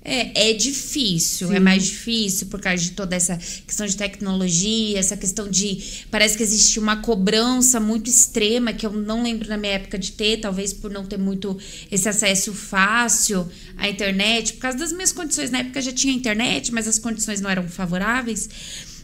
É, 0.02 0.52
é 0.52 0.54
difícil, 0.54 1.52
é 1.52 1.60
mais 1.60 1.84
difícil 1.84 2.48
por 2.48 2.62
causa 2.62 2.82
de 2.82 2.92
toda 2.92 3.18
essa 3.18 3.38
questão 3.68 3.86
de 3.86 3.98
tecnologia, 3.98 4.98
essa 4.98 5.18
questão 5.18 5.50
de. 5.50 6.06
Parece 6.10 6.38
que 6.38 6.44
existe 6.44 6.80
uma 6.80 6.98
cobrança 7.02 7.82
muito 7.82 8.10
extrema 8.10 8.72
que 8.72 8.86
eu 8.86 8.92
não 8.94 9.22
lembro 9.22 9.50
na 9.50 9.58
minha 9.58 9.74
época 9.74 10.00
de 10.00 10.14
ter, 10.14 10.38
talvez 10.38 10.72
por 10.72 10.90
não 10.90 11.06
ter 11.06 11.18
muito 11.18 11.58
esse 11.92 12.08
acesso 12.08 12.54
fácil 12.54 13.50
à 13.78 13.90
internet. 13.90 14.54
Por 14.54 14.62
causa 14.62 14.78
das 14.78 14.94
minhas 14.94 15.12
condições, 15.12 15.52
na 15.52 15.60
época 15.60 15.82
já 15.82 15.92
tinha 15.92 16.14
internet, 16.14 16.74
mas 16.74 16.88
as 16.88 16.98
condições 16.98 17.42
não 17.42 17.50
eram 17.50 17.68
favoráveis. 17.68 18.50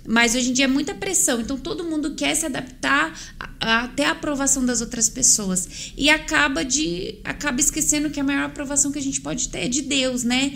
Mas 0.08 0.36
hoje 0.36 0.50
em 0.50 0.54
dia 0.54 0.66
é 0.66 0.68
muita 0.68 0.94
pressão, 0.94 1.42
então 1.42 1.58
todo 1.58 1.84
mundo 1.84 2.16
quer 2.16 2.36
se 2.36 2.46
adaptar 2.46 3.14
até 3.60 4.06
a 4.06 4.12
aprovação 4.12 4.66
das 4.66 4.82
outras 4.82 5.10
pessoas. 5.10 5.92
E 5.98 6.10
acaba 6.10 6.64
de 6.64 7.16
acaba 7.24 7.60
esquecendo 7.60 8.10
que 8.10 8.20
a 8.20 8.24
maior 8.24 8.46
aprovação 8.46 8.92
que 8.92 9.00
a 9.00 9.02
gente 9.02 9.22
pode 9.22 9.50
ter 9.50 9.60
é 9.60 9.68
de 9.68 9.82
Deus, 9.82 10.24
né? 10.24 10.54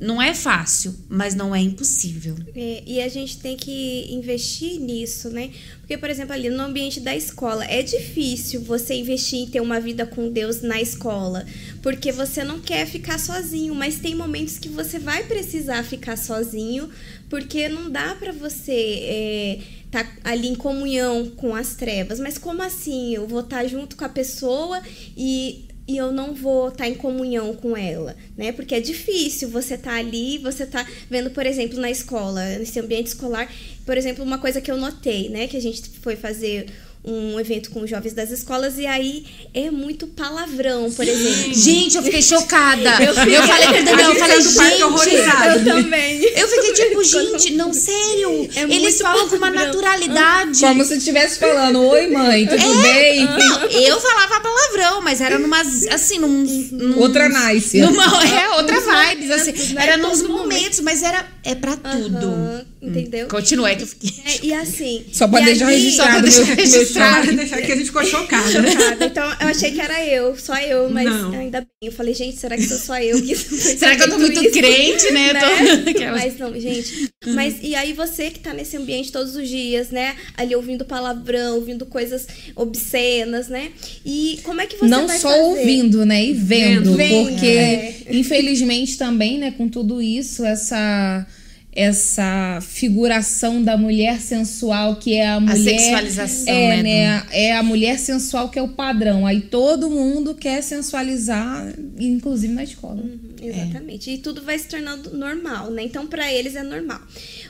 Não 0.00 0.20
é 0.20 0.34
fácil, 0.34 0.94
mas 1.08 1.34
não 1.34 1.54
é 1.54 1.60
impossível. 1.60 2.36
É, 2.54 2.82
e 2.86 3.00
a 3.00 3.08
gente 3.08 3.38
tem 3.38 3.56
que 3.56 4.06
investir 4.10 4.80
nisso, 4.80 5.30
né? 5.30 5.50
Porque, 5.80 5.96
por 5.96 6.10
exemplo, 6.10 6.34
ali 6.34 6.50
no 6.50 6.62
ambiente 6.62 7.00
da 7.00 7.16
escola, 7.16 7.64
é 7.64 7.82
difícil 7.82 8.60
você 8.60 8.94
investir 8.94 9.38
em 9.38 9.46
ter 9.46 9.60
uma 9.60 9.80
vida 9.80 10.04
com 10.04 10.30
Deus 10.30 10.60
na 10.60 10.80
escola, 10.82 11.46
porque 11.82 12.12
você 12.12 12.44
não 12.44 12.60
quer 12.60 12.86
ficar 12.86 13.18
sozinho, 13.18 13.74
mas 13.74 13.98
tem 13.98 14.14
momentos 14.14 14.58
que 14.58 14.68
você 14.68 14.98
vai 14.98 15.24
precisar 15.24 15.82
ficar 15.84 16.18
sozinho, 16.18 16.90
porque 17.28 17.68
não 17.68 17.90
dá 17.90 18.14
pra 18.14 18.32
você 18.32 18.72
é, 18.72 19.58
tá 19.90 20.10
ali 20.24 20.48
em 20.48 20.54
comunhão 20.54 21.30
com 21.30 21.54
as 21.54 21.74
trevas. 21.74 22.18
Mas 22.20 22.38
como 22.38 22.62
assim? 22.62 23.14
Eu 23.14 23.26
vou 23.26 23.40
estar 23.40 23.66
junto 23.66 23.96
com 23.96 24.04
a 24.04 24.08
pessoa 24.08 24.82
e 25.16 25.64
e 25.88 25.96
eu 25.96 26.12
não 26.12 26.34
vou 26.34 26.68
estar 26.68 26.86
em 26.86 26.94
comunhão 26.94 27.54
com 27.54 27.74
ela, 27.74 28.14
né? 28.36 28.52
Porque 28.52 28.74
é 28.74 28.80
difícil 28.80 29.48
você 29.48 29.74
estar 29.74 29.94
ali, 29.94 30.36
você 30.36 30.66
tá 30.66 30.86
vendo, 31.08 31.30
por 31.30 31.46
exemplo, 31.46 31.80
na 31.80 31.90
escola, 31.90 32.44
nesse 32.58 32.78
ambiente 32.78 33.06
escolar, 33.06 33.50
por 33.86 33.96
exemplo, 33.96 34.22
uma 34.22 34.36
coisa 34.36 34.60
que 34.60 34.70
eu 34.70 34.76
notei, 34.76 35.30
né, 35.30 35.46
que 35.48 35.56
a 35.56 35.60
gente 35.60 35.80
foi 36.02 36.14
fazer 36.14 36.66
um 37.08 37.40
evento 37.40 37.70
com 37.70 37.80
os 37.82 37.90
jovens 37.90 38.12
das 38.12 38.30
escolas 38.30 38.78
e 38.78 38.86
aí 38.86 39.24
é 39.54 39.70
muito 39.70 40.06
palavrão, 40.06 40.90
por 40.92 41.06
exemplo. 41.06 41.54
Gente, 41.54 41.96
eu 41.96 42.02
fiquei 42.02 42.22
chocada. 42.22 42.90
Eu 43.02 43.08
Eu, 43.08 43.42
falei 43.42 43.66
pro 43.68 43.84
Daniel, 43.84 43.98
eu 43.98 44.10
gente 44.10 44.18
falei, 44.18 44.42
saiu 44.42 44.50
do 44.50 44.56
parque 44.56 44.72
gente. 44.72 44.82
horrorizado. 44.84 45.68
Eu 45.68 45.74
também. 45.82 46.22
Eu 46.22 46.48
fiquei 46.48 46.72
tipo, 46.72 47.04
gente, 47.04 47.50
não, 47.54 47.72
sério. 47.72 48.48
É 48.54 48.62
Eles 48.62 49.00
falam 49.00 49.28
com 49.28 49.36
uma 49.36 49.50
naturalidade. 49.50 50.60
Como 50.60 50.84
se 50.84 50.96
estivesse 50.96 51.38
falando, 51.38 51.80
oi 51.82 52.08
mãe, 52.08 52.46
tudo 52.46 52.82
bem? 52.82 53.24
Não, 53.24 53.64
eu 53.70 54.00
falava 54.00 54.40
palavrão, 54.40 55.00
mas 55.02 55.20
era 55.20 55.38
numas, 55.38 55.86
assim, 55.88 56.18
num... 56.18 56.28
num 56.72 56.98
Outra 57.00 57.28
nice. 57.28 57.78
Numa, 57.80 58.04
é, 58.26 58.48
outra 58.56 58.76
vibes, 58.80 59.30
assim. 59.30 59.74
né? 59.74 59.82
Era 59.82 59.96
nos 59.96 60.22
momentos, 60.22 60.80
mas 60.80 61.02
era 61.02 61.26
é 61.44 61.54
pra 61.54 61.76
tudo. 61.76 62.26
Aham, 62.26 62.66
entendeu? 62.82 63.28
Continua, 63.28 63.70
é 63.70 63.74
que 63.76 63.82
eu 63.82 63.86
fiquei... 63.86 64.12
É, 64.24 64.38
e 64.46 64.52
assim. 64.54 65.04
Só 65.12 65.26
pra 65.28 65.40
e 65.40 65.44
deixar 65.46 65.66
registrado 65.66 66.10
pra 66.10 66.20
meu, 66.20 66.30
deixar 66.30 66.46
meu 66.46 66.56
registrado. 66.56 66.97
Deixar 67.36 67.62
que 67.62 67.72
a 67.72 67.76
gente 67.76 67.86
ficou 67.86 68.04
chocada. 68.04 68.50
Chocada. 68.50 69.04
Então 69.06 69.24
eu 69.40 69.48
achei 69.48 69.70
que 69.72 69.80
era 69.80 70.04
eu, 70.04 70.36
só 70.36 70.56
eu, 70.58 70.88
mas 70.90 71.04
Não. 71.04 71.32
ainda 71.32 71.60
bem. 71.60 71.68
Eu 71.82 71.92
falei, 71.92 72.14
gente, 72.14 72.36
será 72.38 72.56
que 72.56 72.64
sou 72.66 72.76
só 72.78 72.98
eu 73.00 73.20
que 73.22 73.34
Será 73.78 73.96
que 73.96 74.02
eu 74.02 74.10
tô 74.10 74.18
muito 74.18 74.50
crente, 74.50 75.12
né? 75.12 75.30
Eu 75.30 75.34
tô- 75.38 75.90
Aquelas- 75.90 76.20
Mas 76.24 76.38
não, 76.38 76.60
gente. 76.60 77.08
Mas 77.28 77.56
e 77.62 77.74
aí 77.74 77.92
você 77.92 78.30
que 78.30 78.40
tá 78.40 78.52
nesse 78.52 78.76
ambiente 78.76 79.12
todos 79.12 79.36
os 79.36 79.48
dias, 79.48 79.90
né? 79.90 80.16
Ali 80.36 80.54
ouvindo 80.54 80.84
palavrão, 80.84 81.56
ouvindo 81.56 81.86
coisas 81.86 82.26
obscenas, 82.56 83.48
né? 83.48 83.70
E 84.04 84.38
como 84.42 84.60
é 84.60 84.66
que 84.66 84.76
você 84.76 84.86
Não 84.86 85.06
vai 85.06 85.18
só 85.18 85.28
fazer? 85.30 85.42
ouvindo, 85.42 86.04
né? 86.06 86.24
E 86.24 86.32
vendo. 86.32 86.94
Vendo, 86.94 87.30
porque, 87.30 87.46
é. 87.46 87.94
infelizmente, 88.10 88.96
também, 88.96 89.38
né, 89.38 89.50
com 89.56 89.68
tudo 89.68 90.00
isso, 90.02 90.44
essa 90.44 91.26
essa 91.72 92.58
figuração 92.60 93.62
da 93.62 93.76
mulher 93.76 94.20
sensual 94.20 94.96
que 94.96 95.14
é 95.14 95.28
a 95.28 95.38
mulher 95.38 95.78
sexualização, 95.78 96.54
é, 96.54 96.82
né, 96.82 96.82
né 96.82 97.26
é 97.30 97.56
a 97.56 97.62
mulher 97.62 97.98
sensual 97.98 98.48
que 98.48 98.58
é 98.58 98.62
o 98.62 98.68
padrão 98.68 99.26
aí 99.26 99.42
todo 99.42 99.88
mundo 99.88 100.34
quer 100.34 100.62
sensualizar 100.62 101.72
inclusive 101.98 102.52
na 102.52 102.64
escola 102.64 103.04
Exatamente. 103.42 104.10
E 104.10 104.18
tudo 104.18 104.42
vai 104.42 104.58
se 104.58 104.68
tornando 104.68 105.16
normal, 105.16 105.70
né? 105.70 105.82
Então, 105.82 106.06
pra 106.06 106.32
eles 106.32 106.56
é 106.56 106.62
normal. 106.62 107.00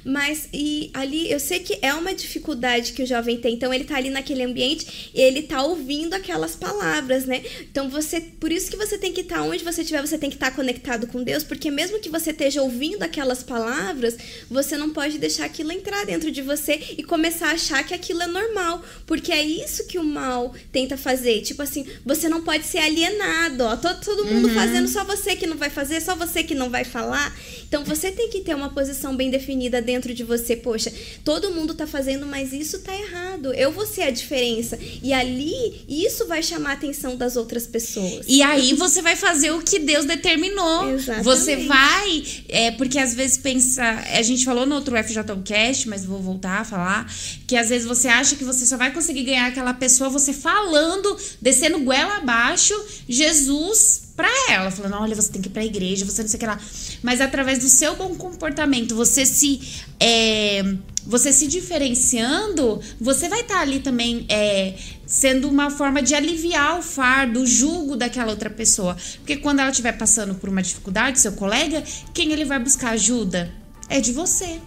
Mas, 0.04 0.48
e 0.52 0.90
ali, 0.92 1.30
eu 1.30 1.40
sei 1.40 1.60
que 1.60 1.78
é 1.82 1.92
uma 1.94 2.14
dificuldade 2.14 2.92
que 2.92 3.02
o 3.02 3.06
jovem 3.06 3.38
tem. 3.38 3.54
Então, 3.54 3.72
ele 3.72 3.84
tá 3.84 3.96
ali 3.96 4.10
naquele 4.10 4.42
ambiente 4.42 5.10
e 5.14 5.20
ele 5.20 5.42
tá 5.42 5.62
ouvindo 5.62 6.14
aquelas 6.14 6.54
palavras, 6.54 7.24
né? 7.24 7.42
Então, 7.62 7.88
você, 7.88 8.20
por 8.20 8.52
isso 8.52 8.70
que 8.70 8.76
você 8.76 8.98
tem 8.98 9.12
que 9.12 9.22
estar 9.22 9.42
onde 9.42 9.64
você 9.64 9.80
estiver, 9.80 10.00
você 10.00 10.18
tem 10.18 10.30
que 10.30 10.36
estar 10.36 10.50
conectado 10.50 11.06
com 11.06 11.22
Deus, 11.22 11.42
porque 11.42 11.70
mesmo 11.70 12.00
que 12.00 12.08
você 12.08 12.30
esteja 12.30 12.62
ouvindo 12.62 13.02
aquelas 13.02 13.42
palavras, 13.42 14.07
você 14.50 14.76
não 14.76 14.90
pode 14.90 15.18
deixar 15.18 15.44
aquilo 15.44 15.72
entrar 15.72 16.04
dentro 16.04 16.30
de 16.30 16.42
você 16.42 16.80
e 16.96 17.02
começar 17.02 17.48
a 17.48 17.52
achar 17.52 17.84
que 17.84 17.94
aquilo 17.94 18.22
é 18.22 18.26
normal. 18.26 18.82
Porque 19.06 19.32
é 19.32 19.42
isso 19.42 19.86
que 19.86 19.98
o 19.98 20.04
mal 20.04 20.54
tenta 20.72 20.96
fazer. 20.96 21.42
Tipo 21.42 21.62
assim, 21.62 21.86
você 22.04 22.28
não 22.28 22.42
pode 22.42 22.64
ser 22.64 22.78
alienado, 22.78 23.64
ó. 23.64 23.76
Todo, 23.76 24.00
todo 24.00 24.24
mundo 24.26 24.48
fazendo, 24.50 24.88
só 24.88 25.04
você 25.04 25.36
que 25.36 25.46
não 25.46 25.56
vai 25.56 25.70
fazer, 25.70 26.00
só 26.00 26.14
você 26.14 26.42
que 26.42 26.54
não 26.54 26.70
vai 26.70 26.84
falar. 26.84 27.36
Então 27.66 27.84
você 27.84 28.10
tem 28.10 28.28
que 28.28 28.40
ter 28.40 28.54
uma 28.54 28.70
posição 28.70 29.16
bem 29.16 29.30
definida 29.30 29.80
dentro 29.82 30.14
de 30.14 30.24
você. 30.24 30.56
Poxa, 30.56 30.92
todo 31.24 31.50
mundo 31.50 31.74
tá 31.74 31.86
fazendo, 31.86 32.26
mas 32.26 32.52
isso 32.52 32.78
tá 32.80 32.94
errado. 32.94 33.52
Eu 33.54 33.72
vou 33.72 33.86
ser 33.86 34.02
a 34.02 34.10
diferença. 34.10 34.78
E 35.02 35.12
ali, 35.12 35.84
isso 35.88 36.26
vai 36.26 36.42
chamar 36.42 36.70
a 36.70 36.72
atenção 36.74 37.16
das 37.16 37.36
outras 37.36 37.66
pessoas. 37.66 38.26
E 38.26 38.42
aí 38.42 38.74
você 38.74 39.02
vai 39.02 39.16
fazer 39.16 39.50
o 39.50 39.60
que 39.60 39.78
Deus 39.78 40.04
determinou. 40.04 40.90
Exatamente. 40.90 41.24
Você 41.24 41.56
vai. 41.56 42.24
É, 42.48 42.70
porque 42.72 42.98
às 42.98 43.14
vezes 43.14 43.36
pensa. 43.36 43.97
A 44.18 44.22
gente 44.22 44.44
falou 44.44 44.66
no 44.66 44.74
outro 44.74 44.96
FJCast, 44.96 45.88
mas 45.88 46.04
vou 46.04 46.20
voltar 46.20 46.60
a 46.60 46.64
falar. 46.64 47.12
Que 47.46 47.56
às 47.56 47.68
vezes 47.68 47.86
você 47.86 48.08
acha 48.08 48.36
que 48.36 48.44
você 48.44 48.66
só 48.66 48.76
vai 48.76 48.92
conseguir 48.92 49.24
ganhar 49.24 49.46
aquela 49.46 49.74
pessoa 49.74 50.10
você 50.10 50.32
falando, 50.32 51.16
descendo 51.40 51.80
goela 51.80 52.16
abaixo, 52.16 52.74
Jesus 53.08 54.08
pra 54.16 54.28
ela, 54.50 54.70
falando: 54.70 54.96
olha, 54.96 55.14
você 55.14 55.30
tem 55.30 55.40
que 55.40 55.48
ir 55.48 55.52
pra 55.52 55.64
igreja, 55.64 56.04
você 56.04 56.22
não 56.22 56.28
sei 56.28 56.36
o 56.36 56.40
que 56.40 56.46
lá. 56.46 56.58
Mas 57.02 57.20
através 57.20 57.60
do 57.60 57.68
seu 57.68 57.94
bom 57.94 58.14
comportamento, 58.16 58.94
você 58.94 59.24
se. 59.24 59.60
é, 60.00 60.62
você 61.08 61.32
se 61.32 61.46
diferenciando, 61.46 62.82
você 63.00 63.30
vai 63.30 63.40
estar 63.40 63.60
ali 63.60 63.80
também 63.80 64.26
é, 64.28 64.74
sendo 65.06 65.48
uma 65.48 65.70
forma 65.70 66.02
de 66.02 66.14
aliviar 66.14 66.78
o 66.78 66.82
fardo, 66.82 67.40
o 67.40 67.46
jugo 67.46 67.96
daquela 67.96 68.30
outra 68.30 68.50
pessoa. 68.50 68.94
Porque 69.16 69.36
quando 69.36 69.60
ela 69.60 69.70
estiver 69.70 69.92
passando 69.92 70.34
por 70.34 70.50
uma 70.50 70.60
dificuldade, 70.60 71.18
seu 71.18 71.32
colega, 71.32 71.82
quem 72.12 72.30
ele 72.30 72.44
vai 72.44 72.58
buscar 72.58 72.90
ajuda? 72.90 73.50
É 73.88 74.00
de 74.00 74.12
você. 74.12 74.60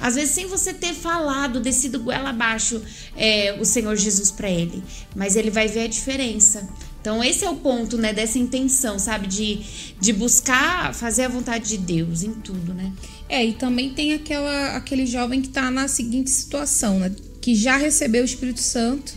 Às 0.00 0.14
vezes 0.14 0.34
sem 0.34 0.46
você 0.46 0.72
ter 0.74 0.92
falado, 0.92 1.60
descido 1.60 2.00
goela 2.00 2.30
abaixo 2.30 2.82
é, 3.16 3.56
o 3.60 3.64
Senhor 3.64 3.96
Jesus 3.96 4.30
para 4.30 4.50
ele. 4.50 4.82
Mas 5.14 5.36
ele 5.36 5.50
vai 5.50 5.68
ver 5.68 5.82
a 5.82 5.86
diferença. 5.86 6.68
Então 7.00 7.22
esse 7.22 7.44
é 7.44 7.50
o 7.50 7.56
ponto, 7.56 7.96
né, 7.96 8.12
dessa 8.12 8.38
intenção, 8.38 8.98
sabe? 8.98 9.26
De, 9.26 9.60
de 10.00 10.12
buscar 10.12 10.92
fazer 10.94 11.22
a 11.24 11.28
vontade 11.28 11.68
de 11.68 11.78
Deus 11.78 12.22
em 12.22 12.32
tudo, 12.32 12.74
né? 12.74 12.92
É, 13.28 13.44
e 13.44 13.52
também 13.52 13.90
tem 13.90 14.14
aquela, 14.14 14.76
aquele 14.76 15.06
jovem 15.06 15.40
que 15.40 15.48
tá 15.48 15.70
na 15.70 15.86
seguinte 15.86 16.30
situação, 16.30 16.98
né? 16.98 17.12
Que 17.40 17.54
já 17.54 17.76
recebeu 17.76 18.22
o 18.22 18.24
Espírito 18.24 18.60
Santo 18.60 19.14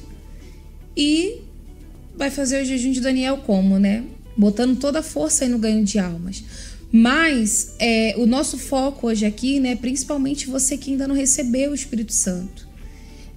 e 0.96 1.42
vai 2.16 2.30
fazer 2.30 2.62
o 2.62 2.66
jejum 2.66 2.92
de 2.92 3.02
Daniel 3.02 3.38
como, 3.38 3.80
né? 3.80 4.04
Botando 4.38 4.80
toda 4.80 5.00
a 5.00 5.04
força 5.04 5.44
aí 5.44 5.50
no 5.50 5.58
ganho 5.58 5.84
de 5.84 5.98
almas. 5.98 6.44
Mas 6.92 7.76
é, 7.80 8.16
o 8.18 8.26
nosso 8.26 8.58
foco 8.58 9.08
hoje 9.08 9.26
aqui, 9.26 9.60
né, 9.60 9.76
principalmente 9.76 10.48
você 10.48 10.78
que 10.78 10.92
ainda 10.92 11.08
não 11.08 11.16
recebeu 11.16 11.72
o 11.72 11.76
Espírito 11.76 12.12
Santo, 12.12 12.68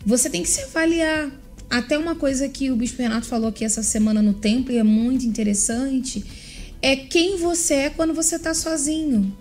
você 0.05 0.29
tem 0.29 0.43
que 0.43 0.49
se 0.49 0.63
avaliar. 0.63 1.31
Até 1.71 1.97
uma 1.97 2.15
coisa 2.15 2.49
que 2.49 2.71
o 2.71 2.77
Bispo 2.77 3.01
Renato 3.01 3.27
falou 3.27 3.49
aqui 3.49 3.65
essa 3.65 3.83
semana 3.83 4.21
no 4.21 4.35
templo 4.35 4.73
e 4.73 4.79
é 4.79 4.83
muito 4.83 5.25
interessante 5.25 6.25
é 6.83 6.95
quem 6.95 7.39
você 7.39 7.75
é 7.75 7.91
quando 7.91 8.13
você 8.13 8.37
está 8.37 8.53
sozinho. 8.53 9.35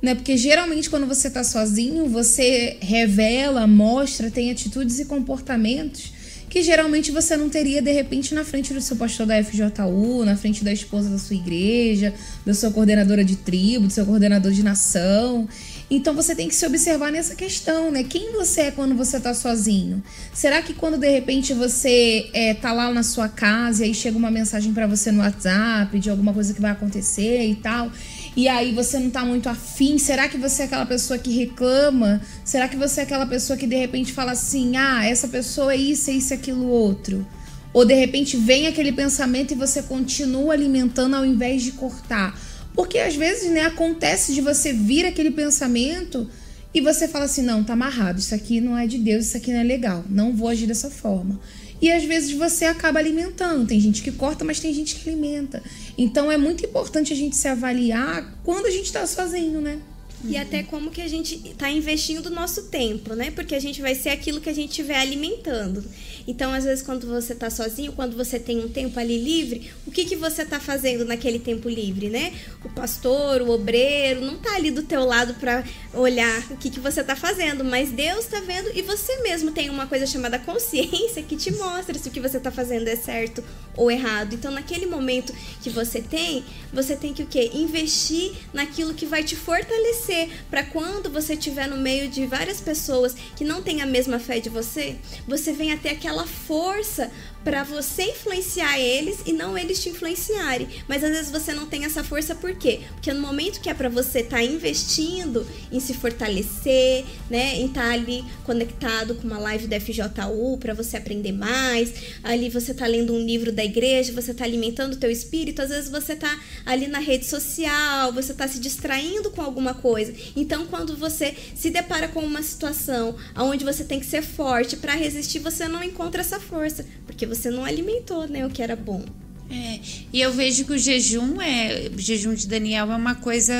Né? 0.00 0.14
Porque 0.14 0.36
geralmente 0.36 0.88
quando 0.88 1.06
você 1.06 1.28
está 1.28 1.44
sozinho, 1.44 2.08
você 2.08 2.78
revela, 2.80 3.66
mostra, 3.66 4.30
tem 4.30 4.50
atitudes 4.50 4.98
e 4.98 5.04
comportamentos 5.04 6.12
que 6.48 6.62
geralmente 6.62 7.10
você 7.10 7.36
não 7.36 7.48
teria 7.48 7.82
de 7.82 7.92
repente 7.92 8.34
na 8.34 8.44
frente 8.44 8.72
do 8.72 8.80
seu 8.80 8.96
pastor 8.96 9.26
da 9.26 9.42
FJU, 9.42 10.24
na 10.24 10.36
frente 10.36 10.64
da 10.64 10.72
esposa 10.72 11.10
da 11.10 11.18
sua 11.18 11.36
igreja, 11.36 12.14
da 12.44 12.54
sua 12.54 12.70
coordenadora 12.70 13.24
de 13.24 13.36
tribo, 13.36 13.86
do 13.86 13.92
seu 13.92 14.06
coordenador 14.06 14.52
de 14.52 14.62
nação. 14.62 15.48
Então 15.90 16.14
você 16.14 16.34
tem 16.34 16.48
que 16.48 16.54
se 16.54 16.66
observar 16.66 17.10
nessa 17.10 17.34
questão, 17.34 17.90
né? 17.90 18.02
Quem 18.02 18.32
você 18.32 18.62
é 18.62 18.70
quando 18.70 18.94
você 18.94 19.18
tá 19.18 19.32
sozinho? 19.32 20.02
Será 20.34 20.60
que 20.60 20.74
quando 20.74 20.98
de 20.98 21.08
repente 21.08 21.54
você 21.54 22.28
é, 22.32 22.52
tá 22.52 22.72
lá 22.72 22.92
na 22.92 23.02
sua 23.02 23.28
casa 23.28 23.84
e 23.84 23.88
aí 23.88 23.94
chega 23.94 24.16
uma 24.16 24.30
mensagem 24.30 24.72
para 24.74 24.86
você 24.86 25.10
no 25.10 25.20
WhatsApp 25.20 25.98
de 25.98 26.10
alguma 26.10 26.34
coisa 26.34 26.52
que 26.52 26.60
vai 26.60 26.70
acontecer 26.70 27.46
e 27.46 27.54
tal, 27.54 27.90
e 28.38 28.46
aí 28.46 28.72
você 28.72 29.00
não 29.00 29.10
tá 29.10 29.24
muito 29.24 29.48
afim, 29.48 29.98
será 29.98 30.28
que 30.28 30.38
você 30.38 30.62
é 30.62 30.64
aquela 30.66 30.86
pessoa 30.86 31.18
que 31.18 31.36
reclama? 31.36 32.20
Será 32.44 32.68
que 32.68 32.76
você 32.76 33.00
é 33.00 33.02
aquela 33.02 33.26
pessoa 33.26 33.56
que 33.56 33.66
de 33.66 33.74
repente 33.74 34.12
fala 34.12 34.30
assim: 34.30 34.76
"Ah, 34.76 35.04
essa 35.04 35.26
pessoa 35.26 35.72
é 35.72 35.76
isso, 35.76 36.08
é 36.08 36.12
isso, 36.12 36.32
é 36.32 36.36
aquilo 36.36 36.68
outro"? 36.68 37.26
Ou 37.72 37.84
de 37.84 37.94
repente 37.94 38.36
vem 38.36 38.68
aquele 38.68 38.92
pensamento 38.92 39.50
e 39.50 39.56
você 39.56 39.82
continua 39.82 40.52
alimentando 40.52 41.16
ao 41.16 41.26
invés 41.26 41.64
de 41.64 41.72
cortar? 41.72 42.40
Porque 42.74 42.98
às 43.00 43.16
vezes, 43.16 43.50
né, 43.50 43.62
acontece 43.62 44.32
de 44.32 44.40
você 44.40 44.72
vir 44.72 45.04
aquele 45.04 45.32
pensamento 45.32 46.30
e 46.72 46.80
você 46.80 47.08
fala 47.08 47.24
assim: 47.24 47.42
não, 47.42 47.64
tá 47.64 47.72
amarrado, 47.72 48.20
isso 48.20 48.36
aqui 48.36 48.60
não 48.60 48.78
é 48.78 48.86
de 48.86 48.98
Deus, 48.98 49.26
isso 49.26 49.36
aqui 49.36 49.52
não 49.52 49.58
é 49.58 49.64
legal, 49.64 50.04
não 50.08 50.32
vou 50.32 50.46
agir 50.46 50.68
dessa 50.68 50.88
forma. 50.88 51.40
E 51.80 51.92
às 51.92 52.04
vezes 52.04 52.32
você 52.32 52.64
acaba 52.64 52.98
alimentando. 52.98 53.66
Tem 53.66 53.80
gente 53.80 54.02
que 54.02 54.10
corta, 54.12 54.44
mas 54.44 54.60
tem 54.60 54.72
gente 54.72 54.96
que 54.96 55.08
alimenta. 55.08 55.62
Então 55.96 56.30
é 56.30 56.36
muito 56.36 56.64
importante 56.64 57.12
a 57.12 57.16
gente 57.16 57.36
se 57.36 57.48
avaliar 57.48 58.38
quando 58.42 58.66
a 58.66 58.70
gente 58.70 58.86
está 58.86 59.06
sozinho, 59.06 59.60
né? 59.60 59.78
E 60.24 60.36
até 60.36 60.62
como 60.64 60.90
que 60.90 61.00
a 61.00 61.08
gente 61.08 61.36
está 61.46 61.70
investindo 61.70 62.26
o 62.26 62.30
nosso 62.30 62.64
tempo, 62.64 63.14
né? 63.14 63.30
Porque 63.30 63.54
a 63.54 63.60
gente 63.60 63.80
vai 63.80 63.94
ser 63.94 64.10
aquilo 64.10 64.40
que 64.40 64.48
a 64.48 64.52
gente 64.52 64.70
estiver 64.70 64.96
alimentando. 64.96 65.84
Então, 66.26 66.52
às 66.52 66.64
vezes, 66.64 66.84
quando 66.84 67.06
você 67.06 67.32
está 67.32 67.48
sozinho, 67.48 67.92
quando 67.92 68.16
você 68.16 68.38
tem 68.38 68.58
um 68.58 68.68
tempo 68.68 68.98
ali 68.98 69.16
livre, 69.16 69.70
o 69.86 69.90
que, 69.90 70.04
que 70.04 70.16
você 70.16 70.42
está 70.42 70.58
fazendo 70.58 71.04
naquele 71.04 71.38
tempo 71.38 71.68
livre, 71.68 72.08
né? 72.08 72.32
O 72.64 72.68
pastor, 72.68 73.42
o 73.42 73.50
obreiro, 73.50 74.20
não 74.20 74.34
está 74.34 74.56
ali 74.56 74.70
do 74.70 74.82
teu 74.82 75.04
lado 75.04 75.34
para 75.34 75.64
olhar 75.94 76.50
o 76.50 76.56
que, 76.56 76.68
que 76.68 76.80
você 76.80 77.00
está 77.00 77.14
fazendo, 77.14 77.64
mas 77.64 77.90
Deus 77.90 78.24
está 78.24 78.40
vendo 78.40 78.70
e 78.74 78.82
você 78.82 79.22
mesmo 79.22 79.52
tem 79.52 79.70
uma 79.70 79.86
coisa 79.86 80.06
chamada 80.06 80.38
consciência 80.38 81.22
que 81.22 81.36
te 81.36 81.52
mostra 81.52 81.98
se 81.98 82.08
o 82.08 82.12
que 82.12 82.20
você 82.20 82.38
está 82.38 82.50
fazendo 82.50 82.88
é 82.88 82.96
certo 82.96 83.42
ou 83.76 83.90
errado. 83.90 84.34
Então, 84.34 84.50
naquele 84.50 84.86
momento 84.86 85.32
que 85.62 85.70
você 85.70 86.02
tem, 86.02 86.44
você 86.72 86.96
tem 86.96 87.14
que 87.14 87.22
o 87.22 87.26
quê? 87.26 87.50
Investir 87.54 88.32
naquilo 88.52 88.92
que 88.92 89.06
vai 89.06 89.22
te 89.22 89.36
fortalecer 89.36 90.07
para 90.50 90.62
quando 90.64 91.10
você 91.10 91.34
estiver 91.34 91.66
no 91.66 91.76
meio 91.76 92.08
de 92.08 92.26
várias 92.26 92.60
pessoas 92.60 93.14
que 93.36 93.44
não 93.44 93.62
têm 93.62 93.82
a 93.82 93.86
mesma 93.86 94.18
fé 94.18 94.40
de 94.40 94.48
você, 94.48 94.96
você 95.26 95.52
venha 95.52 95.76
ter 95.76 95.90
aquela 95.90 96.26
força 96.26 97.10
para 97.48 97.64
você 97.64 98.02
influenciar 98.02 98.78
eles 98.78 99.20
e 99.24 99.32
não 99.32 99.56
eles 99.56 99.82
te 99.82 99.88
influenciarem. 99.88 100.68
Mas 100.86 101.02
às 101.02 101.08
vezes 101.08 101.30
você 101.30 101.54
não 101.54 101.64
tem 101.64 101.86
essa 101.86 102.04
força 102.04 102.34
por 102.34 102.54
quê? 102.54 102.80
Porque 102.92 103.10
no 103.10 103.22
momento 103.22 103.62
que 103.62 103.70
é 103.70 103.74
para 103.74 103.88
você 103.88 104.18
estar 104.18 104.36
tá 104.36 104.44
investindo 104.44 105.46
em 105.72 105.80
se 105.80 105.94
fortalecer, 105.94 107.06
né, 107.30 107.56
em 107.56 107.64
estar 107.64 107.84
tá 107.84 107.92
ali 107.92 108.22
conectado 108.44 109.14
com 109.14 109.26
uma 109.26 109.38
live 109.38 109.66
da 109.66 109.80
FJU 109.80 110.58
para 110.60 110.74
você 110.74 110.98
aprender 110.98 111.32
mais, 111.32 112.18
ali 112.22 112.50
você 112.50 112.74
tá 112.74 112.86
lendo 112.86 113.14
um 113.14 113.24
livro 113.24 113.50
da 113.50 113.64
igreja, 113.64 114.12
você 114.12 114.34
tá 114.34 114.44
alimentando 114.44 114.92
o 114.92 114.98
teu 114.98 115.10
espírito, 115.10 115.62
às 115.62 115.70
vezes 115.70 115.88
você 115.90 116.14
tá 116.14 116.38
ali 116.66 116.86
na 116.86 116.98
rede 116.98 117.24
social, 117.24 118.12
você 118.12 118.34
tá 118.34 118.46
se 118.46 118.60
distraindo 118.60 119.30
com 119.30 119.40
alguma 119.40 119.72
coisa. 119.72 120.12
Então 120.36 120.66
quando 120.66 120.94
você 120.98 121.34
se 121.56 121.70
depara 121.70 122.08
com 122.08 122.20
uma 122.20 122.42
situação 122.42 123.16
onde 123.34 123.64
você 123.64 123.84
tem 123.84 123.98
que 123.98 124.06
ser 124.06 124.20
forte 124.20 124.76
para 124.76 124.92
resistir, 124.92 125.38
você 125.38 125.66
não 125.66 125.82
encontra 125.82 126.20
essa 126.20 126.38
força, 126.38 126.84
porque 127.06 127.24
você 127.24 127.37
você 127.38 127.50
não 127.50 127.64
alimentou, 127.64 128.28
né, 128.28 128.46
o 128.46 128.50
que 128.50 128.62
era 128.62 128.76
bom. 128.76 129.04
É, 129.50 129.80
e 130.12 130.20
eu 130.20 130.32
vejo 130.32 130.64
que 130.64 130.72
o 130.72 130.78
jejum 130.78 131.40
é, 131.40 131.90
o 131.94 131.98
jejum 131.98 132.34
de 132.34 132.46
Daniel 132.46 132.92
é 132.92 132.96
uma 132.96 133.14
coisa 133.14 133.54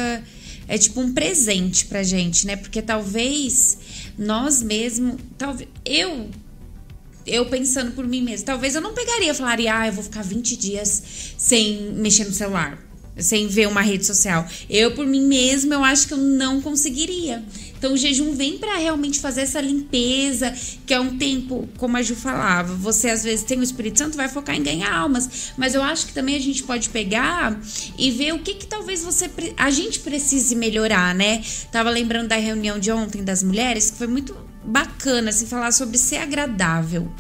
é 0.69 0.77
tipo 0.77 1.01
um 1.01 1.15
presente 1.15 1.87
pra 1.87 2.03
gente, 2.03 2.47
né? 2.47 2.57
Porque 2.57 2.83
talvez 2.83 3.79
nós 4.19 4.63
mesmo, 4.63 5.17
talvez 5.39 5.69
eu 5.85 6.29
eu 7.27 7.47
pensando 7.47 7.93
por 7.93 8.07
mim 8.07 8.23
mesmo, 8.23 8.45
talvez 8.45 8.75
eu 8.75 8.83
não 8.83 8.93
pegaria 8.93 9.31
e 9.31 9.35
falaria: 9.35 9.79
"Ah, 9.79 9.87
eu 9.87 9.93
vou 9.95 10.05
ficar 10.05 10.23
20 10.23 10.57
dias 10.57 11.03
sem 11.39 11.93
mexer 11.95 12.25
no 12.25 12.33
celular" 12.33 12.87
sem 13.19 13.49
ver 13.49 13.67
uma 13.67 13.81
rede 13.81 14.07
social. 14.07 14.47
Eu, 14.71 14.93
por 14.93 15.05
mim 15.05 15.27
mesma, 15.27 15.75
eu 15.75 15.85
acho 15.85 16.07
que 16.07 16.15
eu 16.15 16.19
não 16.19 16.61
conseguiria. 16.61 17.43
Então, 17.79 17.93
o 17.93 17.97
jejum 17.97 18.35
vem 18.35 18.59
para 18.59 18.77
realmente 18.77 19.21
fazer 19.21 19.43
essa 19.43 19.61
limpeza, 19.61 20.53
que 20.85 20.93
é 20.93 21.01
um 21.01 21.17
tempo, 21.17 21.69
como 21.79 21.97
a 21.97 22.03
Ju 22.03 22.17
falava, 22.17 22.75
você 22.75 23.09
às 23.09 23.23
vezes 23.23 23.45
tem 23.45 23.59
o 23.59 23.63
Espírito 23.63 23.99
Santo, 23.99 24.17
vai 24.17 24.29
focar 24.29 24.57
em 24.57 24.63
ganhar 24.63 24.93
almas, 24.93 25.53
mas 25.57 25.75
eu 25.75 25.83
acho 25.83 26.07
que 26.07 26.13
também 26.13 26.35
a 26.35 26.41
gente 26.41 26.63
pode 26.65 26.89
pegar 26.91 27.59
e 27.97 28.11
ver 28.11 28.35
o 28.35 28.41
que 28.41 28.55
que 28.55 28.67
talvez 28.67 29.03
você 29.03 29.31
a 29.57 29.71
gente 29.71 30.01
precise 30.01 30.57
melhorar, 30.57 31.15
né? 31.15 31.43
Tava 31.71 31.91
lembrando 31.91 32.29
da 32.29 32.37
reunião 32.37 32.79
de 32.79 32.91
ontem 32.91 33.23
das 33.23 33.43
mulheres, 33.43 33.91
que 33.91 33.99
foi 33.99 34.07
muito 34.07 34.37
bacana 34.65 35.31
assim 35.31 35.47
falar 35.47 35.73
sobre 35.73 35.97
ser 35.97 36.17
agradável. 36.17 37.11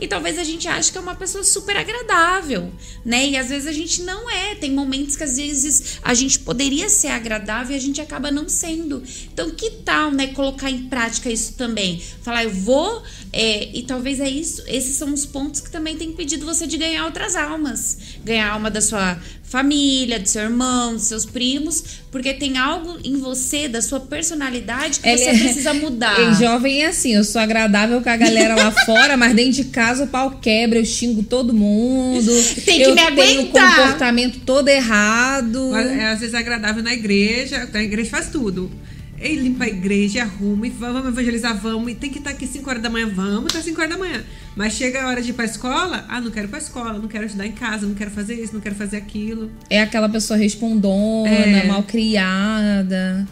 E 0.00 0.06
talvez 0.06 0.38
a 0.38 0.44
gente 0.44 0.68
ache 0.68 0.92
que 0.92 0.98
é 0.98 1.00
uma 1.00 1.14
pessoa 1.14 1.44
super 1.44 1.76
agradável, 1.76 2.72
né? 3.04 3.28
E 3.28 3.36
às 3.36 3.48
vezes 3.48 3.66
a 3.66 3.72
gente 3.72 4.02
não 4.02 4.30
é. 4.30 4.54
Tem 4.54 4.70
momentos 4.70 5.16
que 5.16 5.24
às 5.24 5.36
vezes 5.36 5.98
a 6.02 6.14
gente 6.14 6.38
poderia 6.40 6.88
ser 6.88 7.08
agradável 7.08 7.74
e 7.74 7.78
a 7.78 7.80
gente 7.80 8.00
acaba 8.00 8.30
não 8.30 8.48
sendo. 8.48 9.02
Então, 9.32 9.50
que 9.50 9.70
tal, 9.84 10.10
né, 10.10 10.28
colocar 10.28 10.70
em 10.70 10.84
prática 10.84 11.30
isso 11.30 11.54
também? 11.54 12.00
Falar, 12.22 12.44
eu 12.44 12.50
vou. 12.50 13.02
É, 13.32 13.68
e 13.76 13.82
talvez 13.82 14.20
é 14.20 14.28
isso. 14.28 14.62
Esses 14.66 14.96
são 14.96 15.12
os 15.12 15.26
pontos 15.26 15.60
que 15.60 15.70
também 15.70 15.96
tem 15.96 16.08
impedido 16.08 16.46
você 16.46 16.66
de 16.66 16.76
ganhar 16.76 17.04
outras 17.04 17.36
almas. 17.36 17.98
Ganhar 18.24 18.48
a 18.48 18.52
alma 18.52 18.70
da 18.70 18.80
sua 18.80 19.18
família, 19.46 20.18
do 20.18 20.28
seu 20.28 20.42
irmão, 20.42 20.94
dos 20.94 21.04
seus 21.04 21.24
primos, 21.24 21.82
porque 22.10 22.34
tem 22.34 22.58
algo 22.58 22.98
em 23.04 23.16
você, 23.16 23.68
da 23.68 23.80
sua 23.80 24.00
personalidade, 24.00 25.00
que 25.00 25.08
Ele 25.08 25.18
você 25.18 25.30
é... 25.30 25.38
precisa 25.38 25.74
mudar. 25.74 26.16
E 26.26 26.34
jovem 26.34 26.82
é 26.82 26.86
assim, 26.86 27.14
eu 27.14 27.22
sou 27.22 27.40
agradável 27.40 28.02
com 28.02 28.08
a 28.08 28.16
galera 28.16 28.56
lá 28.56 28.72
fora, 28.84 29.16
mas 29.16 29.34
dentro 29.34 29.52
de 29.52 29.64
casa 29.66 30.04
o 30.04 30.06
pau 30.06 30.38
quebra, 30.40 30.78
eu 30.78 30.84
xingo 30.84 31.22
todo 31.22 31.52
mundo. 31.52 32.30
Tem 32.64 32.78
que 32.78 32.82
eu 32.82 32.94
me 32.94 33.00
aguentar. 33.00 33.26
tenho 33.26 33.42
o 33.42 33.46
comportamento 33.46 34.40
todo 34.40 34.68
errado. 34.68 35.68
Mas, 35.70 35.86
é, 35.86 36.06
às 36.06 36.20
vezes 36.20 36.34
é 36.34 36.38
agradável 36.38 36.82
na 36.82 36.92
igreja, 36.92 37.68
a 37.72 37.82
igreja 37.82 38.10
faz 38.10 38.28
tudo. 38.28 38.70
Ele 39.18 39.42
limpa 39.42 39.64
a 39.64 39.68
igreja, 39.68 40.22
arruma 40.22 40.66
e 40.66 40.70
vamos 40.70 41.06
evangelizar, 41.06 41.56
vamos. 41.56 41.90
E 41.90 41.94
tem 41.94 42.10
que 42.10 42.18
estar 42.18 42.30
aqui 42.30 42.46
5 42.46 42.68
horas 42.68 42.82
da 42.82 42.90
manhã, 42.90 43.08
vamos, 43.08 43.52
tá 43.52 43.62
5 43.62 43.80
horas 43.80 43.92
da 43.92 43.98
manhã. 43.98 44.22
Mas 44.54 44.74
chega 44.74 45.02
a 45.02 45.08
hora 45.08 45.22
de 45.22 45.30
ir 45.30 45.32
pra 45.32 45.44
escola, 45.44 46.04
ah, 46.08 46.20
não 46.20 46.30
quero 46.30 46.46
ir 46.46 46.50
pra 46.50 46.58
escola, 46.58 46.98
não 46.98 47.08
quero 47.08 47.24
ajudar 47.24 47.46
em 47.46 47.52
casa, 47.52 47.86
não 47.86 47.94
quero 47.94 48.10
fazer 48.10 48.34
isso, 48.34 48.52
não 48.52 48.60
quero 48.60 48.74
fazer 48.74 48.98
aquilo. 48.98 49.50
É 49.70 49.80
aquela 49.80 50.08
pessoa 50.08 50.38
respondona, 50.38 51.28
é. 51.28 51.66
mal 51.66 51.82
criada. 51.82 53.26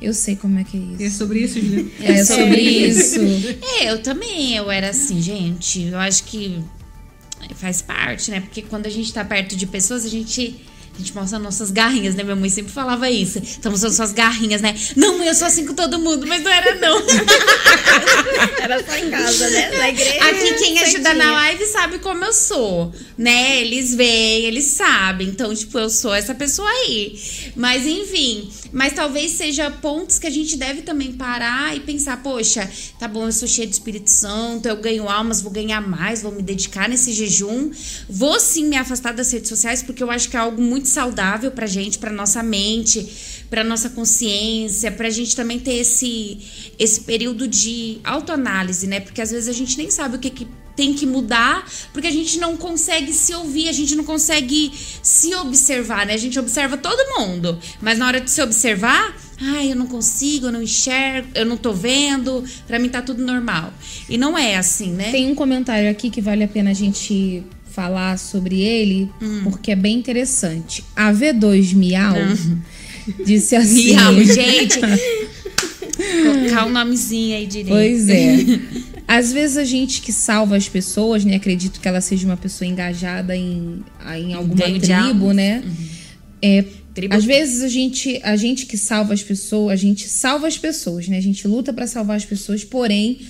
Eu 0.00 0.14
sei 0.14 0.34
como 0.34 0.58
é 0.58 0.64
que 0.64 0.76
é 0.76 0.80
isso. 0.80 1.02
É 1.02 1.10
sobre 1.10 1.40
isso, 1.40 1.60
Juliana? 1.60 1.90
É 2.00 2.24
sobre 2.24 2.60
isso. 2.60 3.20
É, 3.80 3.90
eu 3.90 4.02
também, 4.02 4.56
eu 4.56 4.70
era 4.70 4.90
assim, 4.90 5.20
gente. 5.20 5.82
Eu 5.82 5.98
acho 5.98 6.24
que 6.24 6.62
faz 7.54 7.82
parte, 7.82 8.30
né? 8.30 8.40
Porque 8.40 8.62
quando 8.62 8.86
a 8.86 8.90
gente 8.90 9.12
tá 9.12 9.24
perto 9.24 9.56
de 9.56 9.66
pessoas, 9.66 10.04
a 10.04 10.08
gente 10.08 10.58
a 11.00 11.02
gente 11.02 11.14
mostra 11.14 11.38
nossas 11.38 11.70
garrinhas, 11.70 12.14
né? 12.14 12.22
Minha 12.22 12.36
mãe 12.36 12.50
sempre 12.50 12.70
falava 12.70 13.10
isso. 13.10 13.38
Estamos 13.38 13.80
mostrando 13.80 13.94
suas 13.94 14.12
garrinhas, 14.12 14.60
né? 14.60 14.74
Não, 14.94 15.16
mãe, 15.16 15.28
eu 15.28 15.34
sou 15.34 15.46
assim 15.46 15.64
com 15.64 15.74
todo 15.74 15.98
mundo, 15.98 16.26
mas 16.26 16.42
não 16.42 16.50
era, 16.50 16.74
não. 16.74 17.00
era 18.60 18.84
só 18.84 18.96
em 18.96 19.10
casa, 19.10 19.48
né? 19.48 19.70
Na 19.78 19.88
igreja. 19.88 20.24
Aqui 20.24 20.54
quem 20.54 20.78
ajuda 20.80 21.14
na 21.14 21.32
live 21.32 21.66
sabe 21.66 21.98
como 22.00 22.22
eu 22.24 22.32
sou, 22.32 22.92
né? 23.16 23.60
Eles 23.62 23.94
veem, 23.94 24.44
eles 24.44 24.66
sabem. 24.66 25.28
Então, 25.28 25.54
tipo, 25.54 25.78
eu 25.78 25.88
sou 25.88 26.14
essa 26.14 26.34
pessoa 26.34 26.68
aí. 26.68 27.18
Mas, 27.56 27.86
enfim. 27.86 28.50
Mas 28.72 28.92
talvez 28.92 29.32
seja 29.32 29.70
pontos 29.70 30.18
que 30.18 30.26
a 30.26 30.30
gente 30.30 30.56
deve 30.56 30.82
também 30.82 31.12
parar 31.12 31.74
e 31.74 31.80
pensar, 31.80 32.22
poxa, 32.22 32.70
tá 32.98 33.08
bom, 33.08 33.26
eu 33.26 33.32
sou 33.32 33.48
cheia 33.48 33.66
de 33.66 33.72
Espírito 33.72 34.10
Santo, 34.10 34.68
eu 34.68 34.76
ganho 34.76 35.08
almas, 35.08 35.40
vou 35.40 35.50
ganhar 35.50 35.80
mais, 35.80 36.22
vou 36.22 36.30
me 36.30 36.42
dedicar 36.42 36.88
nesse 36.88 37.12
jejum. 37.12 37.70
Vou 38.08 38.38
sim 38.38 38.66
me 38.66 38.76
afastar 38.76 39.12
das 39.12 39.32
redes 39.32 39.48
sociais, 39.48 39.82
porque 39.82 40.02
eu 40.02 40.10
acho 40.10 40.28
que 40.28 40.36
é 40.36 40.40
algo 40.40 40.60
muito 40.60 40.88
saudável 40.90 41.50
pra 41.50 41.66
gente, 41.66 41.98
pra 41.98 42.10
nossa 42.10 42.42
mente, 42.42 43.44
pra 43.48 43.64
nossa 43.64 43.90
consciência, 43.90 44.92
pra 44.92 45.10
gente 45.10 45.34
também 45.34 45.58
ter 45.58 45.74
esse, 45.74 46.38
esse 46.78 47.00
período 47.00 47.48
de 47.48 47.98
autoanálise, 48.04 48.86
né? 48.86 49.00
Porque 49.00 49.20
às 49.20 49.30
vezes 49.30 49.48
a 49.48 49.52
gente 49.52 49.76
nem 49.76 49.90
sabe 49.90 50.16
o 50.16 50.18
que, 50.18 50.30
que 50.30 50.46
tem 50.76 50.94
que 50.94 51.04
mudar, 51.04 51.68
porque 51.92 52.06
a 52.06 52.10
gente 52.10 52.38
não 52.38 52.56
consegue 52.56 53.12
se 53.12 53.34
ouvir, 53.34 53.68
a 53.68 53.72
gente 53.72 53.94
não 53.94 54.04
consegue 54.04 54.72
se 55.02 55.34
observar, 55.34 56.06
né? 56.06 56.14
A 56.14 56.16
gente 56.16 56.38
observa 56.38 56.76
todo 56.76 57.18
mundo, 57.18 57.58
mas 57.82 57.98
na 57.98 58.06
hora 58.06 58.20
de 58.20 58.30
se 58.30 58.40
observar, 58.40 59.14
ai, 59.38 59.72
eu 59.72 59.76
não 59.76 59.86
consigo, 59.86 60.46
eu 60.46 60.52
não 60.52 60.62
enxergo, 60.62 61.28
eu 61.34 61.44
não 61.44 61.56
tô 61.56 61.72
vendo, 61.72 62.42
pra 62.66 62.78
mim 62.78 62.88
tá 62.88 63.02
tudo 63.02 63.22
normal. 63.22 63.74
E 64.08 64.16
não 64.16 64.38
é 64.38 64.56
assim, 64.56 64.92
né? 64.92 65.10
Tem 65.10 65.30
um 65.30 65.34
comentário 65.34 65.90
aqui 65.90 66.08
que 66.08 66.20
vale 66.20 66.44
a 66.44 66.48
pena 66.48 66.70
a 66.70 66.74
gente 66.74 67.44
falar 67.80 68.18
sobre 68.18 68.60
ele, 68.60 69.10
Hum. 69.22 69.40
porque 69.44 69.70
é 69.70 69.76
bem 69.76 69.96
interessante. 69.96 70.84
A 70.94 71.10
V2 71.10 71.74
Miau 71.74 72.14
disse 73.24 73.56
assim. 73.56 73.94
Miau, 73.94 74.14
gente. 74.22 74.78
Colocar 76.22 76.66
um 76.66 76.70
nomezinho 76.70 77.36
aí 77.36 77.46
direito. 77.46 77.70
Pois 77.70 78.08
é. 78.10 78.36
Às 79.08 79.32
vezes 79.32 79.56
a 79.56 79.64
gente 79.64 80.02
que 80.02 80.12
salva 80.12 80.56
as 80.56 80.68
pessoas, 80.68 81.24
né? 81.24 81.36
Acredito 81.36 81.80
que 81.80 81.88
ela 81.88 82.00
seja 82.02 82.26
uma 82.26 82.36
pessoa 82.36 82.68
engajada 82.68 83.34
em, 83.34 83.82
em 84.16 84.34
alguma 84.34 84.62
tribo, 84.78 85.32
né? 85.32 85.64
É, 86.42 86.62
Tribo- 87.00 87.14
às 87.14 87.24
vezes 87.24 87.62
a 87.62 87.68
gente, 87.68 88.20
a 88.22 88.36
gente 88.36 88.66
que 88.66 88.76
salva 88.76 89.14
as 89.14 89.22
pessoas, 89.22 89.72
a 89.72 89.76
gente 89.76 90.08
salva 90.08 90.46
as 90.46 90.56
pessoas, 90.58 91.08
né? 91.08 91.16
A 91.18 91.22
gente 91.22 91.46
luta 91.48 91.72
pra 91.72 91.86
salvar 91.86 92.16
as 92.16 92.24
pessoas, 92.24 92.62
porém 92.64 93.20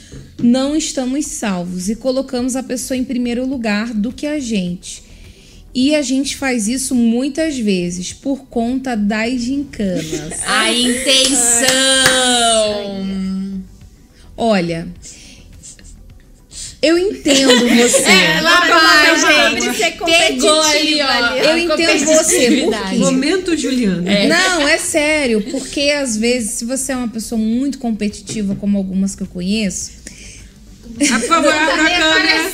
não 0.43 0.77
estamos 0.77 1.27
salvos 1.27 1.89
e 1.89 1.97
colocamos 1.97 2.57
a 2.57 2.63
pessoa 2.63 2.97
em 2.97 3.05
primeiro 3.05 3.47
lugar 3.47 3.93
do 3.95 4.13
que 4.13 4.27
a 4.27 4.39
gente. 4.39 5.03
E 5.73 5.95
a 5.95 6.03
gente 6.03 6.37
faz 6.37 6.67
isso 6.67 6.97
muitas 6.97 7.57
vezes 7.57 8.13
por 8.13 8.47
conta 8.47 8.97
das 8.97 9.41
gincanas. 9.41 10.41
A 10.47 10.73
intenção. 11.91 13.63
Olha, 14.37 14.89
eu 16.83 16.99
entendo 16.99 17.69
você. 17.69 18.09
É, 18.11 18.41
lá 18.41 18.61
vai, 18.61 19.51
gente. 19.51 19.65
Sobre 19.65 19.79
ser 19.79 19.91
Pegou 19.99 20.61
ali, 20.63 21.01
ó. 21.03 21.35
Eu 21.37 21.59
entendo 21.59 22.05
você? 22.07 22.67
Momento 22.97 23.57
Juliana. 23.57 24.27
Não, 24.29 24.67
é 24.67 24.79
sério, 24.79 25.43
porque 25.51 25.91
às 25.91 26.17
vezes, 26.17 26.53
se 26.53 26.65
você 26.65 26.93
é 26.93 26.97
uma 26.97 27.09
pessoa 27.09 27.39
muito 27.39 27.79
competitiva, 27.79 28.55
como 28.57 28.79
algumas 28.79 29.15
que 29.15 29.23
eu 29.23 29.27
conheço, 29.27 29.93
Ah, 31.13 31.19
Por 31.19 31.29
favor, 31.29 31.53
a 31.53 31.67
câmera. 31.67 32.51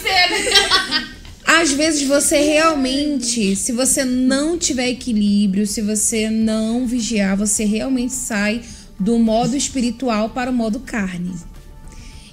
às 1.47 1.73
vezes 1.73 2.03
você 2.03 2.39
realmente, 2.39 3.55
se 3.57 3.73
você 3.73 4.05
não 4.05 4.59
tiver 4.59 4.89
equilíbrio, 4.91 5.67
se 5.67 5.81
você 5.81 6.29
não 6.29 6.87
vigiar, 6.87 7.37
você 7.37 7.65
realmente 7.65 8.13
sai 8.13 8.61
do 8.99 9.19
modo 9.19 9.57
espiritual 9.57 10.31
para 10.31 10.51
o 10.51 10.55
modo 10.55 10.81
carne. 10.81 11.35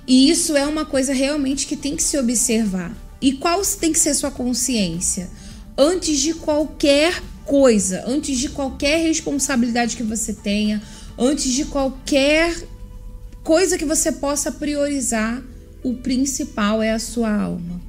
E 0.06 0.30
isso 0.30 0.56
é 0.56 0.66
uma 0.66 0.86
coisa 0.86 1.13
realmente 1.13 1.66
que 1.66 1.76
tem 1.76 1.96
que 1.96 2.04
se 2.04 2.18
observar. 2.18 2.96
E 3.22 3.34
qual 3.34 3.62
tem 3.80 3.94
que 3.94 4.00
ser 4.00 4.13
sua 4.13 4.32
consciência? 4.32 5.30
Antes 5.78 6.20
de 6.20 6.34
qualquer 6.34 7.22
coisa, 7.46 8.04
antes 8.06 8.38
de 8.38 8.50
qualquer 8.50 8.98
responsabilidade 9.08 9.96
que 9.96 10.04
você 10.04 10.34
tenha, 10.34 10.82
antes 11.18 11.52
de 11.52 11.66
qualquer 11.66 12.56
coisa 13.44 13.78
que 13.78 13.86
você 13.86 14.12
possa 14.12 14.52
priorizar, 14.52 15.42
o 15.84 15.96
principal 15.96 16.82
é 16.82 16.92
a 16.92 17.00
sua 17.00 17.34
alma. 17.34 17.82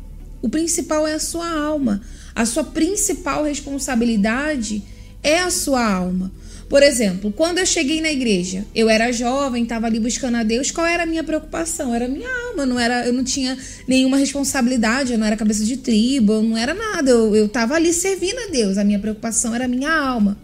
O 0.43 0.49
principal 0.49 1.07
é 1.07 1.15
a 1.15 1.21
sua 1.21 1.49
alma. 1.49 2.03
A 2.35 2.45
sua 2.45 2.65
principal 2.65 3.45
responsabilidade 3.45 4.83
é 5.23 5.39
a 5.41 5.51
sua 5.51 5.85
alma. 5.85 6.31
Por 6.69 6.83
exemplo, 6.83 7.33
quando 7.33 7.59
eu 7.59 7.67
cheguei 7.67 8.01
na 8.01 8.11
igreja, 8.11 8.65
eu 8.75 8.89
era 8.89 9.13
jovem, 9.13 9.63
estava 9.63 9.87
ali 9.87 10.01
buscando 10.01 10.37
a 10.37 10.43
Deus, 10.43 10.71
qual 10.71 10.87
era 10.87 11.03
a 11.03 11.07
minha 11.07 11.23
preocupação? 11.23 11.95
Era 11.95 12.07
a 12.07 12.09
minha 12.09 12.29
alma, 12.49 12.67
não 12.67 12.79
era, 12.79 13.07
eu 13.07 13.13
não 13.13 13.23
tinha 13.23 13.57
nenhuma 13.87 14.17
responsabilidade, 14.17 15.13
eu 15.13 15.19
não 15.19 15.27
era 15.27 15.37
cabeça 15.37 15.65
de 15.65 15.77
tribo, 15.77 16.33
eu 16.33 16.43
não 16.43 16.57
era 16.57 16.75
nada, 16.75 17.11
eu, 17.11 17.35
eu 17.35 17.49
tava 17.49 17.75
ali 17.75 17.93
servindo 17.93 18.39
a 18.39 18.51
Deus, 18.51 18.79
a 18.79 18.85
minha 18.85 18.99
preocupação 18.99 19.55
era 19.55 19.67
a 19.67 19.69
minha 19.69 19.93
alma. 19.93 20.37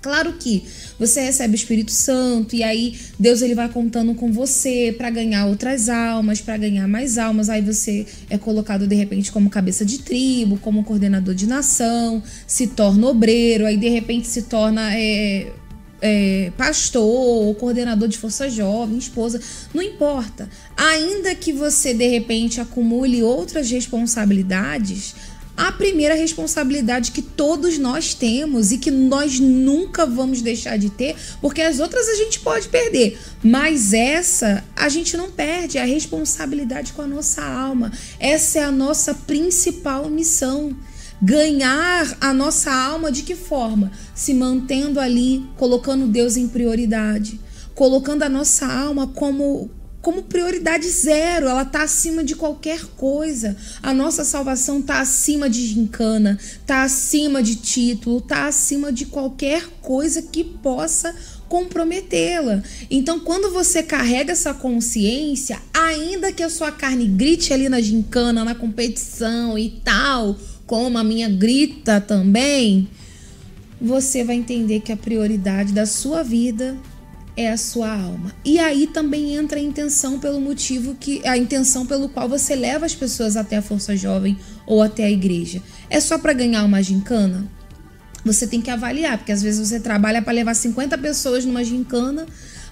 Claro 0.00 0.34
que 0.34 0.64
você 0.98 1.20
recebe 1.20 1.54
o 1.54 1.56
Espírito 1.56 1.90
Santo 1.90 2.54
e 2.54 2.62
aí 2.62 2.96
Deus 3.18 3.42
ele 3.42 3.54
vai 3.54 3.68
contando 3.68 4.14
com 4.14 4.32
você 4.32 4.94
para 4.96 5.10
ganhar 5.10 5.46
outras 5.46 5.88
almas, 5.88 6.40
para 6.40 6.56
ganhar 6.56 6.86
mais 6.86 7.18
almas. 7.18 7.48
Aí 7.48 7.60
você 7.60 8.06
é 8.30 8.38
colocado 8.38 8.86
de 8.86 8.94
repente 8.94 9.32
como 9.32 9.50
cabeça 9.50 9.84
de 9.84 9.98
tribo, 9.98 10.56
como 10.58 10.84
coordenador 10.84 11.34
de 11.34 11.46
nação, 11.46 12.22
se 12.46 12.68
torna 12.68 13.08
obreiro, 13.08 13.66
aí 13.66 13.76
de 13.76 13.88
repente 13.88 14.28
se 14.28 14.42
torna 14.42 14.94
é, 14.94 15.50
é, 16.00 16.52
pastor, 16.56 17.02
ou 17.02 17.54
coordenador 17.54 18.08
de 18.08 18.18
força 18.18 18.48
jovem, 18.48 18.98
esposa, 18.98 19.40
não 19.74 19.82
importa. 19.82 20.48
Ainda 20.76 21.34
que 21.34 21.52
você 21.52 21.92
de 21.92 22.06
repente 22.06 22.60
acumule 22.60 23.22
outras 23.22 23.70
responsabilidades, 23.70 25.14
a 25.58 25.72
primeira 25.72 26.14
responsabilidade 26.14 27.10
que 27.10 27.20
todos 27.20 27.78
nós 27.78 28.14
temos 28.14 28.70
e 28.70 28.78
que 28.78 28.92
nós 28.92 29.40
nunca 29.40 30.06
vamos 30.06 30.40
deixar 30.40 30.78
de 30.78 30.88
ter, 30.88 31.16
porque 31.40 31.60
as 31.60 31.80
outras 31.80 32.08
a 32.08 32.14
gente 32.14 32.38
pode 32.38 32.68
perder, 32.68 33.18
mas 33.42 33.92
essa 33.92 34.62
a 34.76 34.88
gente 34.88 35.16
não 35.16 35.32
perde, 35.32 35.76
é 35.76 35.82
a 35.82 35.84
responsabilidade 35.84 36.92
com 36.92 37.02
a 37.02 37.08
nossa 37.08 37.42
alma. 37.42 37.90
Essa 38.20 38.60
é 38.60 38.62
a 38.62 38.70
nossa 38.70 39.12
principal 39.12 40.08
missão. 40.08 40.76
Ganhar 41.20 42.16
a 42.20 42.32
nossa 42.32 42.72
alma 42.72 43.10
de 43.10 43.24
que 43.24 43.34
forma? 43.34 43.90
Se 44.14 44.32
mantendo 44.32 45.00
ali, 45.00 45.44
colocando 45.56 46.06
Deus 46.06 46.36
em 46.36 46.46
prioridade, 46.46 47.40
colocando 47.74 48.22
a 48.22 48.28
nossa 48.28 48.64
alma 48.64 49.08
como 49.08 49.68
como 50.00 50.22
prioridade 50.22 50.88
zero, 50.88 51.48
ela 51.48 51.64
tá 51.64 51.82
acima 51.82 52.22
de 52.22 52.36
qualquer 52.36 52.84
coisa. 52.96 53.56
A 53.82 53.92
nossa 53.92 54.24
salvação 54.24 54.80
tá 54.80 55.00
acima 55.00 55.50
de 55.50 55.66
gincana, 55.66 56.38
tá 56.64 56.84
acima 56.84 57.42
de 57.42 57.56
título, 57.56 58.20
tá 58.20 58.46
acima 58.46 58.92
de 58.92 59.06
qualquer 59.06 59.66
coisa 59.82 60.22
que 60.22 60.44
possa 60.44 61.14
comprometê-la. 61.48 62.62
Então, 62.90 63.18
quando 63.18 63.50
você 63.52 63.82
carrega 63.82 64.32
essa 64.32 64.54
consciência, 64.54 65.58
ainda 65.74 66.30
que 66.30 66.42
a 66.42 66.50
sua 66.50 66.70
carne 66.70 67.06
grite 67.06 67.52
ali 67.52 67.68
na 67.68 67.80
gincana, 67.80 68.44
na 68.44 68.54
competição 68.54 69.58
e 69.58 69.80
tal, 69.84 70.38
como 70.66 70.98
a 70.98 71.04
minha 71.04 71.28
grita 71.28 72.00
também, 72.00 72.88
você 73.80 74.22
vai 74.22 74.36
entender 74.36 74.80
que 74.80 74.92
a 74.92 74.96
prioridade 74.96 75.72
da 75.72 75.86
sua 75.86 76.22
vida 76.22 76.76
é 77.38 77.52
a 77.52 77.56
sua 77.56 77.88
alma. 77.88 78.34
E 78.44 78.58
aí 78.58 78.88
também 78.88 79.36
entra 79.36 79.60
a 79.60 79.62
intenção 79.62 80.18
pelo 80.18 80.40
motivo 80.40 80.96
que 80.98 81.24
a 81.24 81.38
intenção 81.38 81.86
pelo 81.86 82.08
qual 82.08 82.28
você 82.28 82.56
leva 82.56 82.84
as 82.84 82.96
pessoas 82.96 83.36
até 83.36 83.58
a 83.58 83.62
força 83.62 83.96
jovem 83.96 84.36
ou 84.66 84.82
até 84.82 85.04
a 85.04 85.10
igreja. 85.10 85.62
É 85.88 86.00
só 86.00 86.18
para 86.18 86.32
ganhar 86.32 86.64
uma 86.64 86.82
gincana? 86.82 87.48
Você 88.24 88.44
tem 88.44 88.60
que 88.60 88.72
avaliar, 88.72 89.18
porque 89.18 89.30
às 89.30 89.40
vezes 89.40 89.68
você 89.68 89.78
trabalha 89.78 90.20
para 90.20 90.32
levar 90.32 90.52
50 90.52 90.98
pessoas 90.98 91.44
numa 91.44 91.62
gincana, 91.62 92.26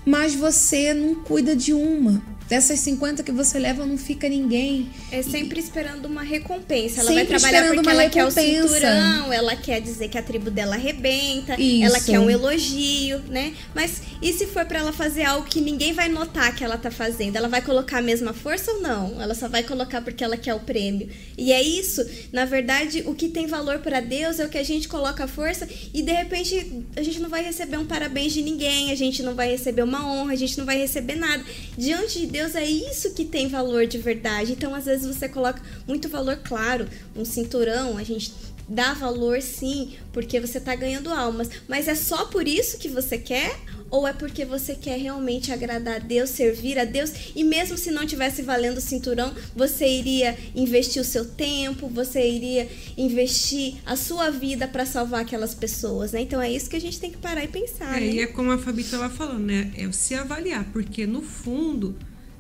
mas 0.05 0.35
você 0.35 0.93
não 0.93 1.15
cuida 1.15 1.55
de 1.55 1.73
uma. 1.73 2.21
Dessas 2.49 2.79
50 2.81 3.23
que 3.23 3.33
você 3.33 3.59
leva, 3.59 3.85
não 3.85 3.99
fica 3.99 4.29
ninguém. 4.29 4.89
É 5.11 5.21
sempre 5.23 5.59
esperando 5.59 6.07
uma 6.07 6.23
recompensa. 6.23 7.01
Ela 7.01 7.11
Sempre 7.11 7.25
vai 7.25 7.41
trabalhar 7.41 7.75
porque 7.75 7.89
ela 7.89 8.09
quer 8.09 8.25
o 8.25 8.29
recompensa. 8.29 8.69
cinturão, 8.69 9.33
ela 9.33 9.57
quer 9.57 9.81
dizer 9.81 10.09
que 10.09 10.17
a 10.17 10.23
tribo 10.23 10.51
dela 10.51 10.77
arrebenta, 10.77 11.61
Isso. 11.61 11.85
ela 11.85 12.01
quer 12.01 12.21
um 12.21 12.31
elogio, 12.31 13.19
né? 13.29 13.53
Mas 13.75 14.01
e 14.23 14.33
se 14.33 14.47
for 14.47 14.65
pra 14.65 14.79
ela 14.79 14.93
fazer 14.93 15.25
algo 15.25 15.47
que 15.49 15.61
ninguém 15.61 15.93
vai 15.93 16.09
notar 16.09 16.55
que 16.55 16.65
ela 16.65 16.79
tá 16.79 16.91
fazendo? 16.91 17.37
Ela 17.37 17.49
vai 17.49 17.61
colocar 17.61 17.99
a 17.99 18.03
mesma 18.03 18.33
força 18.33 18.71
ou 18.73 18.81
não? 18.81 19.21
Ela 19.21 19.35
só 19.35 19.49
vai 19.49 19.63
colocar 19.63 20.01
porque 20.03 20.23
ela 20.23 20.37
quer 20.37 20.55
o 20.55 20.61
prêmio. 20.61 21.09
E 21.37 21.53
é 21.53 21.61
isso, 21.63 22.05
na 22.33 22.45
verdade, 22.45 23.03
o 23.07 23.15
que 23.15 23.29
tem 23.29 23.47
valor 23.47 23.81
pra 23.81 24.01
Deus 24.01 24.39
é 24.39 24.47
o 24.47 24.49
que 24.49 24.59
a 24.59 24.65
gente 24.65 24.89
coloca 24.89 25.25
a 25.25 25.29
força 25.29 25.69
e 25.93 26.01
de 26.03 26.13
repente 26.13 26.85
a 26.97 27.03
gente 27.03 27.19
não 27.21 27.29
vai 27.29 27.43
receber 27.43 27.77
um 27.77 27.87
parabéns 27.87 28.33
de 28.33 28.43
ninguém, 28.43 28.91
a 28.93 28.95
gente 28.95 29.23
não 29.23 29.35
vai 29.35 29.51
receber 29.51 29.83
uma 29.83 30.07
honra, 30.07 30.33
a 30.33 30.37
gente 30.37 30.57
não 30.57 30.65
vai 30.65 30.79
receber 30.79 31.17
nada. 31.17 31.45
Diante 31.77 32.21
de 32.27 32.36
Deus 32.37 32.55
é 32.55 32.65
isso 32.65 33.15
que 33.15 33.25
tem 33.25 33.49
valor 33.49 33.87
de 33.87 33.97
verdade. 33.97 34.53
Então, 34.53 34.75
às 34.75 34.85
vezes 34.85 35.07
você 35.07 35.27
coloca 35.27 35.63
muito 35.87 36.07
valor, 36.07 36.37
claro, 36.45 36.87
um 37.17 37.25
cinturão, 37.25 37.97
a 37.97 38.03
gente 38.03 38.31
dá 38.69 38.93
valor 38.93 39.41
sim, 39.41 39.93
porque 40.13 40.39
você 40.39 40.61
tá 40.61 40.75
ganhando 40.75 41.11
almas, 41.11 41.49
mas 41.67 41.89
é 41.89 41.95
só 41.95 42.27
por 42.27 42.47
isso 42.47 42.77
que 42.77 42.89
você 42.91 43.17
quer? 43.17 43.59
Ou 43.89 44.07
é 44.07 44.13
porque 44.13 44.45
você 44.45 44.75
quer 44.75 44.99
realmente 44.99 45.51
agradar 45.51 45.95
a 45.95 45.99
Deus, 45.99 46.29
servir 46.31 46.79
a 46.79 46.85
Deus? 46.85 47.11
E 47.35 47.43
mesmo 47.43 47.79
se 47.79 47.91
não 47.91 48.05
tivesse 48.05 48.43
valendo 48.43 48.79
o 48.79 48.81
cinturão, 48.81 49.33
você 49.55 49.87
iria 49.89 50.37
investir 50.55 51.01
o 51.01 51.05
seu 51.05 51.25
tempo, 51.25 51.89
você 51.89 52.29
iria 52.29 52.69
investir 52.99 53.77
a 53.87 53.97
sua 53.97 54.29
vida 54.31 54.69
para 54.69 54.85
salvar 54.85 55.21
aquelas 55.23 55.55
pessoas, 55.55 56.13
né? 56.13 56.21
Então 56.21 56.43
é 56.43 56.51
isso 56.51 56.69
que 56.69 56.77
a 56.77 56.81
gente 56.81 57.01
tem 57.01 57.11
que 57.13 57.19
parar 57.19 57.45
e 57.45 57.49
pensar, 57.49 57.97
É, 57.97 58.01
né? 58.01 58.07
e 58.15 58.21
é 58.21 58.27
como 58.27 58.51
a 58.51 58.59
Fabi 58.59 58.83
estava 58.83 59.09
falando, 59.09 59.47
né? 59.47 59.73
É 59.75 59.91
se 59.93 60.15
avaliar, 60.15 60.65
porque 60.73 61.07
no 61.07 61.23
fundo, 61.23 61.97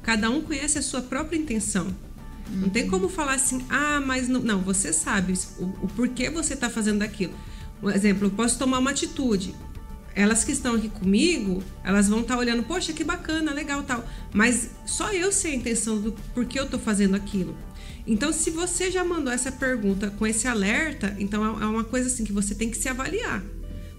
cada 0.06 0.30
um 0.30 0.40
conhece 0.40 0.78
a 0.78 0.82
sua 0.82 1.02
própria 1.02 1.36
intenção. 1.36 1.92
Não 2.48 2.68
tem 2.68 2.86
como 2.86 3.08
falar 3.08 3.34
assim, 3.34 3.66
ah, 3.68 4.00
mas 4.00 4.28
não. 4.28 4.40
Não, 4.40 4.60
você 4.62 4.92
sabe 4.92 5.34
o, 5.58 5.64
o 5.82 5.88
porquê 5.88 6.30
você 6.30 6.54
está 6.54 6.70
fazendo 6.70 7.02
aquilo. 7.02 7.34
Um 7.82 7.90
exemplo, 7.90 8.28
eu 8.28 8.30
posso 8.30 8.56
tomar 8.56 8.78
uma 8.78 8.92
atitude. 8.92 9.52
Elas 10.14 10.44
que 10.44 10.52
estão 10.52 10.76
aqui 10.76 10.88
comigo, 10.88 11.60
elas 11.82 12.08
vão 12.08 12.20
estar 12.20 12.38
olhando, 12.38 12.62
poxa, 12.62 12.92
que 12.92 13.02
bacana, 13.02 13.52
legal 13.52 13.82
tal. 13.82 14.08
Mas 14.32 14.70
só 14.86 15.12
eu 15.12 15.32
sei 15.32 15.54
a 15.54 15.56
intenção 15.56 16.00
do 16.00 16.12
porquê 16.32 16.60
eu 16.60 16.64
estou 16.64 16.78
fazendo 16.78 17.16
aquilo. 17.16 17.56
Então, 18.06 18.32
se 18.32 18.50
você 18.50 18.92
já 18.92 19.04
mandou 19.04 19.32
essa 19.32 19.50
pergunta 19.50 20.08
com 20.10 20.24
esse 20.24 20.46
alerta, 20.46 21.16
então 21.18 21.44
é 21.44 21.66
uma 21.66 21.82
coisa 21.82 22.06
assim 22.06 22.24
que 22.24 22.32
você 22.32 22.54
tem 22.54 22.70
que 22.70 22.78
se 22.78 22.88
avaliar. 22.88 23.42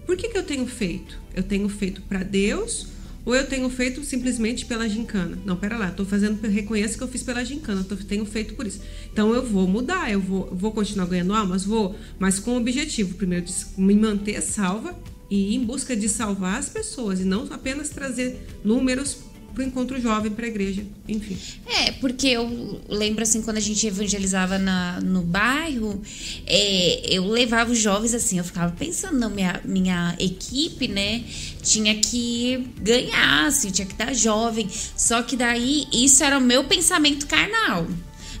Por 0.06 0.16
que, 0.16 0.30
que 0.30 0.38
eu 0.38 0.42
tenho 0.42 0.66
feito? 0.66 1.20
Eu 1.34 1.42
tenho 1.42 1.68
feito 1.68 2.00
para 2.00 2.22
Deus 2.22 2.88
ou 3.28 3.36
eu 3.36 3.46
tenho 3.46 3.68
feito 3.68 4.02
simplesmente 4.04 4.64
pela 4.64 4.88
gincana? 4.88 5.38
Não, 5.44 5.54
pera 5.54 5.76
lá, 5.76 5.90
estou 5.90 6.06
fazendo, 6.06 6.40
reconheço 6.48 6.96
que 6.96 7.04
eu 7.04 7.08
fiz 7.08 7.22
pela 7.22 7.44
gincana, 7.44 7.84
tô, 7.84 7.94
tenho 7.94 8.24
feito 8.24 8.54
por 8.54 8.66
isso. 8.66 8.80
Então 9.12 9.34
eu 9.34 9.44
vou 9.44 9.68
mudar, 9.68 10.10
eu 10.10 10.18
vou, 10.18 10.48
vou 10.50 10.72
continuar 10.72 11.04
ganhando 11.04 11.34
almas? 11.34 11.62
Vou, 11.62 11.94
mas 12.18 12.38
com 12.38 12.52
o 12.52 12.56
objetivo, 12.56 13.16
primeiro, 13.16 13.44
de 13.44 13.52
me 13.76 13.94
manter 13.94 14.40
salva 14.40 14.98
e 15.30 15.54
em 15.54 15.62
busca 15.62 15.94
de 15.94 16.08
salvar 16.08 16.58
as 16.58 16.70
pessoas 16.70 17.20
e 17.20 17.24
não 17.24 17.46
apenas 17.52 17.90
trazer 17.90 18.40
números 18.64 19.18
para 19.58 19.64
o 19.64 19.66
encontro 19.66 20.00
jovem, 20.00 20.30
para 20.30 20.44
a 20.44 20.48
igreja, 20.48 20.86
enfim. 21.08 21.36
É, 21.66 21.90
porque 21.92 22.28
eu 22.28 22.80
lembro 22.88 23.24
assim, 23.24 23.42
quando 23.42 23.56
a 23.56 23.60
gente 23.60 23.84
evangelizava 23.84 24.56
na, 24.56 25.00
no 25.00 25.22
bairro, 25.22 26.00
é, 26.46 27.02
eu 27.12 27.26
levava 27.26 27.72
os 27.72 27.78
jovens 27.78 28.14
assim, 28.14 28.38
eu 28.38 28.44
ficava 28.44 28.72
pensando 28.78 29.18
na 29.18 29.28
minha, 29.28 29.60
minha 29.64 30.14
equipe, 30.20 30.86
né? 30.86 31.24
Tinha 31.60 31.96
que 31.96 32.68
ganhar, 32.80 33.46
assim, 33.46 33.70
tinha 33.72 33.86
que 33.86 33.94
dar 33.94 34.14
jovem. 34.14 34.68
Só 34.96 35.22
que 35.22 35.36
daí, 35.36 35.86
isso 35.92 36.22
era 36.22 36.38
o 36.38 36.40
meu 36.40 36.62
pensamento 36.62 37.26
carnal. 37.26 37.84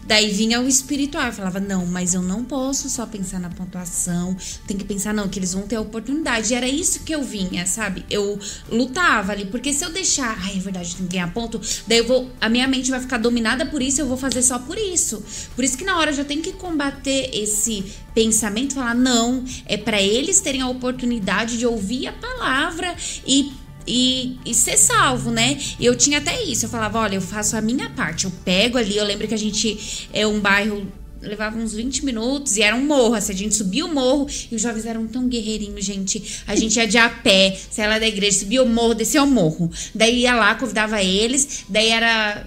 Daí 0.08 0.30
vinha 0.30 0.58
o 0.58 0.66
espiritual, 0.66 1.26
eu 1.26 1.32
falava, 1.34 1.60
não, 1.60 1.84
mas 1.84 2.14
eu 2.14 2.22
não 2.22 2.42
posso 2.42 2.88
só 2.88 3.04
pensar 3.04 3.38
na 3.38 3.50
pontuação, 3.50 4.34
tem 4.66 4.74
que 4.74 4.84
pensar, 4.84 5.12
não, 5.12 5.28
que 5.28 5.38
eles 5.38 5.52
vão 5.52 5.64
ter 5.64 5.76
a 5.76 5.82
oportunidade. 5.82 6.50
E 6.50 6.56
era 6.56 6.66
isso 6.66 7.00
que 7.00 7.14
eu 7.14 7.22
vinha, 7.22 7.66
sabe? 7.66 8.06
Eu 8.08 8.38
lutava 8.70 9.32
ali, 9.32 9.44
porque 9.44 9.70
se 9.70 9.84
eu 9.84 9.90
deixar, 9.90 10.34
ai, 10.42 10.56
é 10.56 10.60
verdade, 10.60 10.96
tem 10.96 11.06
que 11.06 11.12
ganhar 11.12 11.30
ponto, 11.34 11.60
daí 11.86 11.98
eu 11.98 12.06
vou, 12.06 12.30
a 12.40 12.48
minha 12.48 12.66
mente 12.66 12.90
vai 12.90 13.00
ficar 13.00 13.18
dominada 13.18 13.66
por 13.66 13.82
isso, 13.82 14.00
eu 14.00 14.06
vou 14.06 14.16
fazer 14.16 14.40
só 14.40 14.58
por 14.58 14.78
isso. 14.78 15.22
Por 15.54 15.62
isso 15.62 15.76
que 15.76 15.84
na 15.84 15.98
hora 15.98 16.10
eu 16.10 16.14
já 16.14 16.24
tenho 16.24 16.40
que 16.40 16.52
combater 16.52 17.28
esse 17.34 17.84
pensamento, 18.14 18.76
falar, 18.76 18.94
não, 18.94 19.44
é 19.66 19.76
para 19.76 20.00
eles 20.00 20.40
terem 20.40 20.62
a 20.62 20.68
oportunidade 20.68 21.58
de 21.58 21.66
ouvir 21.66 22.06
a 22.06 22.12
palavra 22.12 22.96
e 23.26 23.52
e, 23.88 24.38
e 24.44 24.54
ser 24.54 24.76
salvo, 24.76 25.30
né? 25.30 25.58
E 25.80 25.86
eu 25.86 25.96
tinha 25.96 26.18
até 26.18 26.42
isso. 26.44 26.66
Eu 26.66 26.68
falava, 26.68 26.98
olha, 26.98 27.14
eu 27.14 27.22
faço 27.22 27.56
a 27.56 27.60
minha 27.60 27.88
parte. 27.90 28.26
Eu 28.26 28.32
pego 28.44 28.76
ali, 28.76 28.96
eu 28.96 29.04
lembro 29.04 29.26
que 29.26 29.34
a 29.34 29.38
gente 29.38 30.08
é 30.12 30.26
um 30.26 30.38
bairro 30.38 30.86
levava 31.20 31.58
uns 31.58 31.74
20 31.74 32.04
minutos 32.04 32.56
e 32.56 32.62
era 32.62 32.76
um 32.76 32.84
morro. 32.84 33.14
Assim, 33.14 33.32
a 33.32 33.36
gente 33.36 33.54
subia 33.54 33.84
o 33.84 33.92
morro 33.92 34.28
e 34.50 34.54
os 34.54 34.62
jovens 34.62 34.86
eram 34.86 35.06
tão 35.06 35.28
guerreirinhos, 35.28 35.84
gente. 35.84 36.42
A 36.46 36.54
gente 36.54 36.76
ia 36.76 36.86
de 36.86 36.96
a 36.96 37.08
pé, 37.08 37.58
saia 37.70 37.88
lá 37.88 37.98
da 37.98 38.06
igreja, 38.06 38.40
subia 38.40 38.62
o 38.62 38.68
morro, 38.68 38.94
descia 38.94 39.22
o 39.22 39.26
morro. 39.26 39.70
Daí 39.94 40.20
ia 40.20 40.34
lá, 40.34 40.54
convidava 40.54 41.02
eles, 41.02 41.64
daí 41.68 41.88
era. 41.88 42.46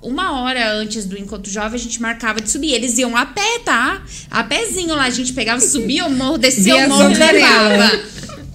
Uma 0.00 0.40
hora 0.40 0.74
antes 0.74 1.06
do 1.06 1.18
encontro 1.18 1.50
jovem, 1.50 1.74
a 1.74 1.82
gente 1.82 2.00
marcava 2.00 2.40
de 2.40 2.48
subir. 2.48 2.72
Eles 2.72 2.96
iam 2.98 3.16
a 3.16 3.26
pé, 3.26 3.58
tá? 3.64 4.00
A 4.30 4.44
pezinho 4.44 4.94
lá, 4.94 5.04
a 5.04 5.10
gente 5.10 5.32
pegava, 5.32 5.60
subia 5.60 6.06
o 6.06 6.10
morro, 6.10 6.38
descia 6.38 6.76
o 6.76 6.88
morro 6.88 7.10
e 7.10 7.14
levava. 7.16 8.00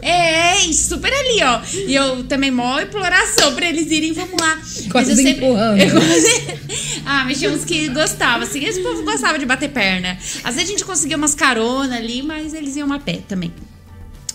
É, 0.04 0.72
super 0.74 1.12
ali, 1.12 1.42
ó. 1.44 1.62
E 1.88 1.96
eu 1.96 2.24
também 2.26 2.52
mó 2.52 2.80
imploração 2.80 3.56
pra 3.56 3.68
eles 3.68 3.90
irem, 3.90 4.12
vamos 4.12 4.40
lá. 4.40 4.56
Quase 4.92 4.92
mas 4.92 5.10
eu 5.10 5.16
sempre. 5.16 5.46
Empurrando. 5.46 5.82
Eu 5.82 5.98
ah, 7.06 7.24
mas 7.26 7.40
tinha 7.40 7.52
uns 7.52 7.64
que 7.64 7.88
gostavam, 7.90 8.44
assim. 8.46 8.64
Esse 8.66 8.82
povo 8.82 9.04
gostava 9.04 9.40
de 9.40 9.46
bater 9.46 9.70
perna. 9.70 10.18
Às 10.44 10.56
vezes 10.56 10.70
a 10.70 10.72
gente 10.72 10.86
conseguia 10.86 11.16
umas 11.16 11.34
carona 11.34 11.96
ali, 11.98 12.22
mas 12.22 12.54
eles 12.54 12.76
iam 12.76 12.92
a 12.92 13.00
pé 13.00 13.22
também. 13.28 13.54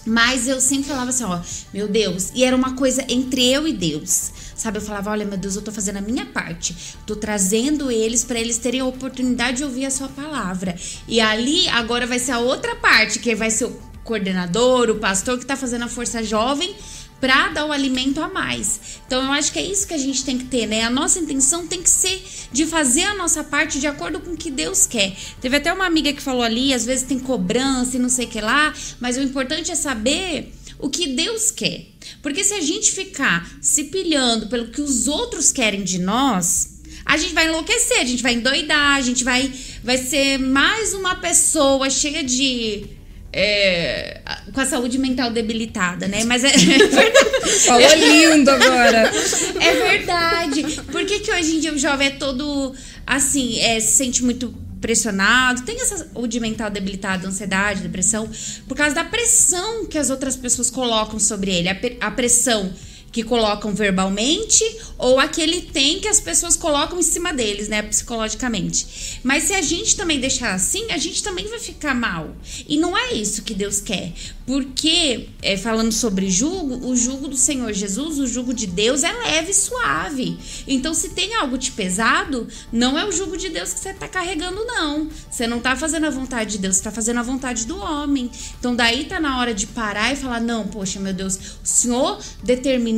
Mas 0.07 0.48
eu 0.48 0.59
sempre 0.59 0.88
falava 0.88 1.11
assim, 1.11 1.24
ó, 1.24 1.38
meu 1.72 1.87
Deus. 1.87 2.33
E 2.35 2.42
era 2.42 2.57
uma 2.57 2.74
coisa 2.74 3.04
entre 3.09 3.44
eu 3.52 3.68
e 3.68 3.72
Deus. 3.74 4.31
Sabe, 4.57 4.78
eu 4.78 4.83
falava, 4.83 5.11
olha, 5.11 5.26
meu 5.26 5.37
Deus, 5.37 5.54
eu 5.54 5.62
tô 5.62 5.70
fazendo 5.70 5.98
a 5.98 6.00
minha 6.00 6.24
parte. 6.24 6.74
Tô 7.07 7.14
trazendo 7.14 7.90
eles 7.90 8.24
para 8.24 8.40
eles 8.40 8.57
terem 8.57 8.81
a 8.81 8.87
oportunidade 8.87 9.59
de 9.59 9.64
ouvir 9.64 9.85
a 9.85 9.90
sua 9.90 10.09
palavra. 10.09 10.74
E 11.07 11.20
ali, 11.20 11.68
agora 11.68 12.07
vai 12.07 12.18
ser 12.18 12.33
a 12.33 12.38
outra 12.38 12.74
parte, 12.74 13.18
que 13.18 13.35
vai 13.35 13.50
ser 13.50 13.66
o 13.66 13.88
coordenador, 14.09 14.88
o 14.88 14.94
pastor 14.94 15.37
que 15.37 15.44
está 15.44 15.55
fazendo 15.55 15.85
a 15.85 15.88
força 15.88 16.23
jovem 16.25 16.75
para 17.21 17.49
dar 17.49 17.66
o 17.66 17.73
alimento 17.73 18.23
a 18.23 18.29
mais. 18.29 18.81
Então 19.07 19.23
eu 19.23 19.33
acho 19.33 19.53
que 19.53 19.59
é 19.59 19.62
isso 19.62 19.87
que 19.87 19.92
a 19.92 19.99
gente 19.99 20.25
tem 20.25 20.38
que 20.38 20.47
ter, 20.47 20.66
né? 20.66 20.83
A 20.83 20.90
nossa 20.90 21.18
intenção 21.18 21.66
tem 21.66 21.83
que 21.83 21.90
ser 21.90 22.23
de 22.51 22.64
fazer 22.64 23.03
a 23.03 23.14
nossa 23.14 23.44
parte 23.44 23.79
de 23.79 23.87
acordo 23.87 24.21
com 24.21 24.31
o 24.31 24.37
que 24.37 24.51
Deus 24.51 24.87
quer. 24.87 25.14
Teve 25.40 25.57
até 25.57 25.71
uma 25.71 25.85
amiga 25.85 26.12
que 26.12 26.23
falou 26.23 26.42
ali, 26.42 26.73
às 26.73 26.87
vezes 26.87 27.05
tem 27.05 27.18
cobrança 27.18 27.97
e 27.97 27.99
não 27.99 28.09
sei 28.09 28.25
o 28.25 28.29
que 28.29 28.40
lá, 28.40 28.73
mas 28.99 29.18
o 29.18 29.21
importante 29.21 29.71
é 29.71 29.75
saber 29.75 30.55
o 30.79 30.88
que 30.88 31.09
Deus 31.09 31.51
quer. 31.51 31.87
Porque 32.23 32.42
se 32.42 32.55
a 32.55 32.61
gente 32.62 32.92
ficar 32.92 33.51
se 33.61 33.85
pilhando 33.85 34.47
pelo 34.47 34.68
que 34.68 34.81
os 34.81 35.07
outros 35.07 35.53
querem 35.53 35.83
de 35.83 35.99
nós, 35.99 36.79
a 37.05 37.16
gente 37.16 37.35
vai 37.35 37.47
enlouquecer, 37.47 38.01
a 38.01 38.05
gente 38.05 38.23
vai 38.23 38.35
endoidar, 38.35 38.97
a 38.97 39.03
gente 39.03 39.23
vai 39.23 39.53
vai 39.83 39.99
ser 39.99 40.38
mais 40.38 40.94
uma 40.94 41.16
pessoa 41.16 41.90
cheia 41.90 42.23
de 42.23 42.97
é, 43.32 44.20
com 44.52 44.60
a 44.60 44.66
saúde 44.66 44.98
mental 44.98 45.30
debilitada, 45.30 46.08
né? 46.08 46.24
Mas 46.24 46.44
é, 46.44 46.50
Falou 47.66 47.94
lindo 47.96 48.50
agora. 48.50 49.12
É 49.60 49.74
verdade. 49.74 50.62
Por 50.90 51.04
que, 51.04 51.20
que 51.20 51.30
hoje 51.30 51.56
em 51.56 51.60
dia 51.60 51.72
o 51.72 51.78
jovem 51.78 52.08
é 52.08 52.10
todo 52.10 52.74
assim, 53.06 53.58
é, 53.60 53.80
se 53.80 53.96
sente 53.96 54.22
muito 54.22 54.54
pressionado, 54.80 55.62
tem 55.62 55.80
essa 55.80 55.98
saúde 55.98 56.38
mental 56.38 56.70
debilitada, 56.70 57.26
ansiedade, 57.26 57.80
depressão, 57.82 58.30
por 58.66 58.76
causa 58.76 58.94
da 58.94 59.04
pressão 59.04 59.86
que 59.86 59.98
as 59.98 60.08
outras 60.08 60.36
pessoas 60.36 60.70
colocam 60.70 61.18
sobre 61.18 61.50
ele, 61.50 61.68
a, 61.68 61.76
a 62.00 62.10
pressão 62.10 62.72
que 63.11 63.23
colocam 63.23 63.75
verbalmente 63.75 64.65
ou 64.98 65.19
aquele 65.19 65.63
tem 65.63 66.00
que 66.00 66.09
as 66.09 66.21
pessoas 66.21 66.56
colocam 66.56 66.98
em 66.98 67.02
cima 67.02 67.33
deles, 67.33 67.69
né, 67.69 67.83
psicologicamente. 67.83 69.21
Mas 69.23 69.44
se 69.44 69.54
a 69.54 69.63
gente 69.63 69.96
também 69.96 70.21
deixar 70.21 70.54
assim, 70.54 70.90
a 70.90 70.98
gente 70.98 71.23
também 71.23 71.46
vai 71.46 71.59
ficar 71.59 71.94
mal. 71.94 72.37
E 72.69 72.77
não 72.77 72.96
é 72.96 73.13
isso 73.13 73.42
que 73.42 73.54
Deus 73.54 73.81
quer. 73.81 74.13
Porque, 74.44 75.29
é, 75.42 75.56
falando 75.59 75.92
sobre 75.92 76.31
julgo, 76.31 76.88
o 76.88 76.96
julgo 76.96 77.29
do 77.29 77.37
Senhor 77.37 77.71
Jesus, 77.73 78.19
o 78.19 78.27
julgo 78.27 78.54
de 78.54 78.67
Deus 78.67 79.04
é 79.04 79.13
leve 79.13 79.50
e 79.50 79.54
suave. 79.54 80.38
Então, 80.67 80.94
se 80.94 81.11
tem 81.11 81.35
algo 81.35 81.59
de 81.59 81.71
pesado, 81.71 82.48
não 82.73 82.98
é 82.98 83.04
o 83.04 83.13
julgo 83.13 83.37
de 83.37 83.50
Deus 83.50 83.75
que 83.75 83.81
você 83.81 83.90
está 83.90 84.09
carregando, 84.09 84.65
não. 84.65 85.09
Você 85.31 85.46
não 85.46 85.59
está 85.59 85.77
fazendo 85.77 86.06
a 86.06 86.11
vontade 86.11 86.52
de 86.52 86.59
Deus, 86.59 86.77
você 86.77 86.81
está 86.81 86.90
fazendo 86.90 87.21
a 87.21 87.23
vontade 87.23 87.67
do 87.67 87.77
homem. 87.79 88.31
Então, 88.59 88.75
daí 88.75 89.04
tá 89.04 89.21
na 89.21 89.38
hora 89.38 89.52
de 89.52 89.67
parar 89.67 90.13
e 90.13 90.17
falar: 90.17 90.40
não, 90.40 90.67
poxa, 90.67 90.98
meu 90.98 91.13
Deus, 91.13 91.37
o 91.63 91.67
Senhor 91.67 92.19
determinou 92.42 92.98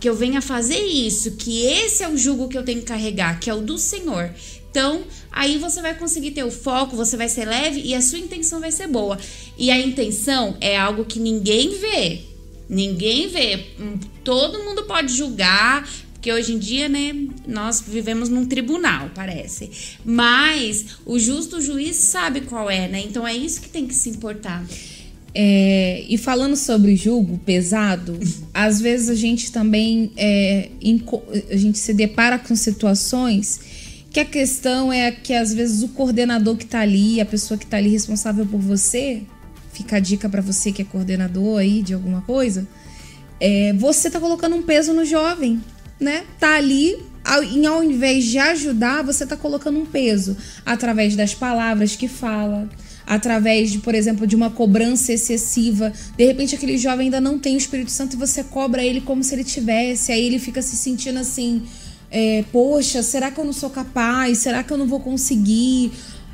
que 0.00 0.08
eu 0.08 0.14
venha 0.14 0.40
fazer 0.40 0.78
isso, 0.78 1.32
que 1.32 1.66
esse 1.66 2.02
é 2.02 2.08
o 2.08 2.16
jugo 2.16 2.48
que 2.48 2.56
eu 2.56 2.64
tenho 2.64 2.80
que 2.80 2.86
carregar, 2.86 3.40
que 3.40 3.50
é 3.50 3.54
o 3.54 3.60
do 3.60 3.78
Senhor. 3.78 4.30
Então, 4.70 5.04
aí 5.30 5.56
você 5.56 5.80
vai 5.80 5.94
conseguir 5.94 6.32
ter 6.32 6.42
o 6.42 6.50
foco, 6.50 6.96
você 6.96 7.16
vai 7.16 7.28
ser 7.28 7.44
leve 7.44 7.80
e 7.80 7.94
a 7.94 8.02
sua 8.02 8.18
intenção 8.18 8.58
vai 8.58 8.72
ser 8.72 8.88
boa. 8.88 9.16
E 9.56 9.70
a 9.70 9.78
intenção 9.78 10.56
é 10.60 10.76
algo 10.76 11.04
que 11.04 11.20
ninguém 11.20 11.78
vê. 11.78 12.22
Ninguém 12.68 13.28
vê. 13.28 13.66
Hum, 13.78 13.98
todo 14.24 14.64
mundo 14.64 14.82
pode 14.82 15.14
julgar, 15.14 15.88
porque 16.14 16.32
hoje 16.32 16.54
em 16.54 16.58
dia, 16.58 16.88
né, 16.88 17.14
nós 17.46 17.84
vivemos 17.86 18.28
num 18.28 18.46
tribunal, 18.46 19.10
parece. 19.14 19.70
Mas 20.04 20.96
o 21.04 21.18
justo 21.18 21.60
juiz 21.60 21.96
sabe 21.96 22.40
qual 22.40 22.70
é, 22.70 22.88
né? 22.88 23.00
Então 23.06 23.28
é 23.28 23.36
isso 23.36 23.60
que 23.60 23.68
tem 23.68 23.86
que 23.86 23.94
se 23.94 24.08
importar. 24.08 24.64
É, 25.36 26.04
e 26.08 26.16
falando 26.16 26.56
sobre 26.56 26.94
julgo 26.94 27.38
pesado, 27.38 28.18
às 28.54 28.80
vezes 28.80 29.08
a 29.08 29.14
gente 29.14 29.50
também 29.50 30.12
é, 30.16 30.68
a 31.50 31.56
gente 31.56 31.78
se 31.78 31.92
depara 31.92 32.38
com 32.38 32.54
situações 32.54 33.58
que 34.12 34.20
a 34.20 34.24
questão 34.24 34.92
é 34.92 35.10
que 35.10 35.34
às 35.34 35.52
vezes 35.52 35.82
o 35.82 35.88
coordenador 35.88 36.56
que 36.56 36.62
está 36.62 36.80
ali, 36.80 37.20
a 37.20 37.26
pessoa 37.26 37.58
que 37.58 37.64
está 37.64 37.78
ali 37.78 37.88
responsável 37.88 38.46
por 38.46 38.60
você, 38.60 39.22
fica 39.72 39.96
a 39.96 40.00
dica 40.00 40.28
para 40.28 40.40
você 40.40 40.70
que 40.70 40.82
é 40.82 40.84
coordenador 40.84 41.58
aí 41.58 41.82
de 41.82 41.94
alguma 41.94 42.20
coisa, 42.20 42.64
é, 43.40 43.72
você 43.72 44.06
está 44.06 44.20
colocando 44.20 44.54
um 44.54 44.62
peso 44.62 44.92
no 44.92 45.04
jovem, 45.04 45.60
né? 45.98 46.22
Tá 46.38 46.54
ali 46.54 46.96
ao, 47.24 47.42
ao 47.74 47.82
invés 47.82 48.24
de 48.26 48.38
ajudar, 48.38 49.02
você 49.02 49.24
está 49.24 49.36
colocando 49.36 49.80
um 49.80 49.86
peso 49.86 50.36
através 50.64 51.16
das 51.16 51.34
palavras 51.34 51.96
que 51.96 52.06
fala, 52.06 52.68
através 53.06 53.70
de, 53.70 53.78
por 53.78 53.94
exemplo, 53.94 54.26
de 54.26 54.34
uma 54.34 54.50
cobrança 54.50 55.12
excessiva. 55.12 55.92
De 56.16 56.24
repente 56.24 56.54
aquele 56.54 56.78
jovem 56.78 57.06
ainda 57.06 57.20
não 57.20 57.38
tem 57.38 57.54
o 57.54 57.58
Espírito 57.58 57.90
Santo 57.90 58.14
e 58.14 58.18
você 58.18 58.42
cobra 58.44 58.82
ele 58.82 59.00
como 59.00 59.22
se 59.22 59.34
ele 59.34 59.44
tivesse. 59.44 60.12
Aí 60.12 60.24
ele 60.24 60.38
fica 60.38 60.62
se 60.62 60.76
sentindo 60.76 61.18
assim, 61.18 61.62
é, 62.10 62.44
poxa, 62.52 63.02
será 63.02 63.30
que 63.30 63.38
eu 63.38 63.44
não 63.44 63.52
sou 63.52 63.70
capaz? 63.70 64.38
Será 64.38 64.62
que 64.62 64.72
eu 64.72 64.78
não 64.78 64.86
vou 64.86 65.00
conseguir? 65.00 65.92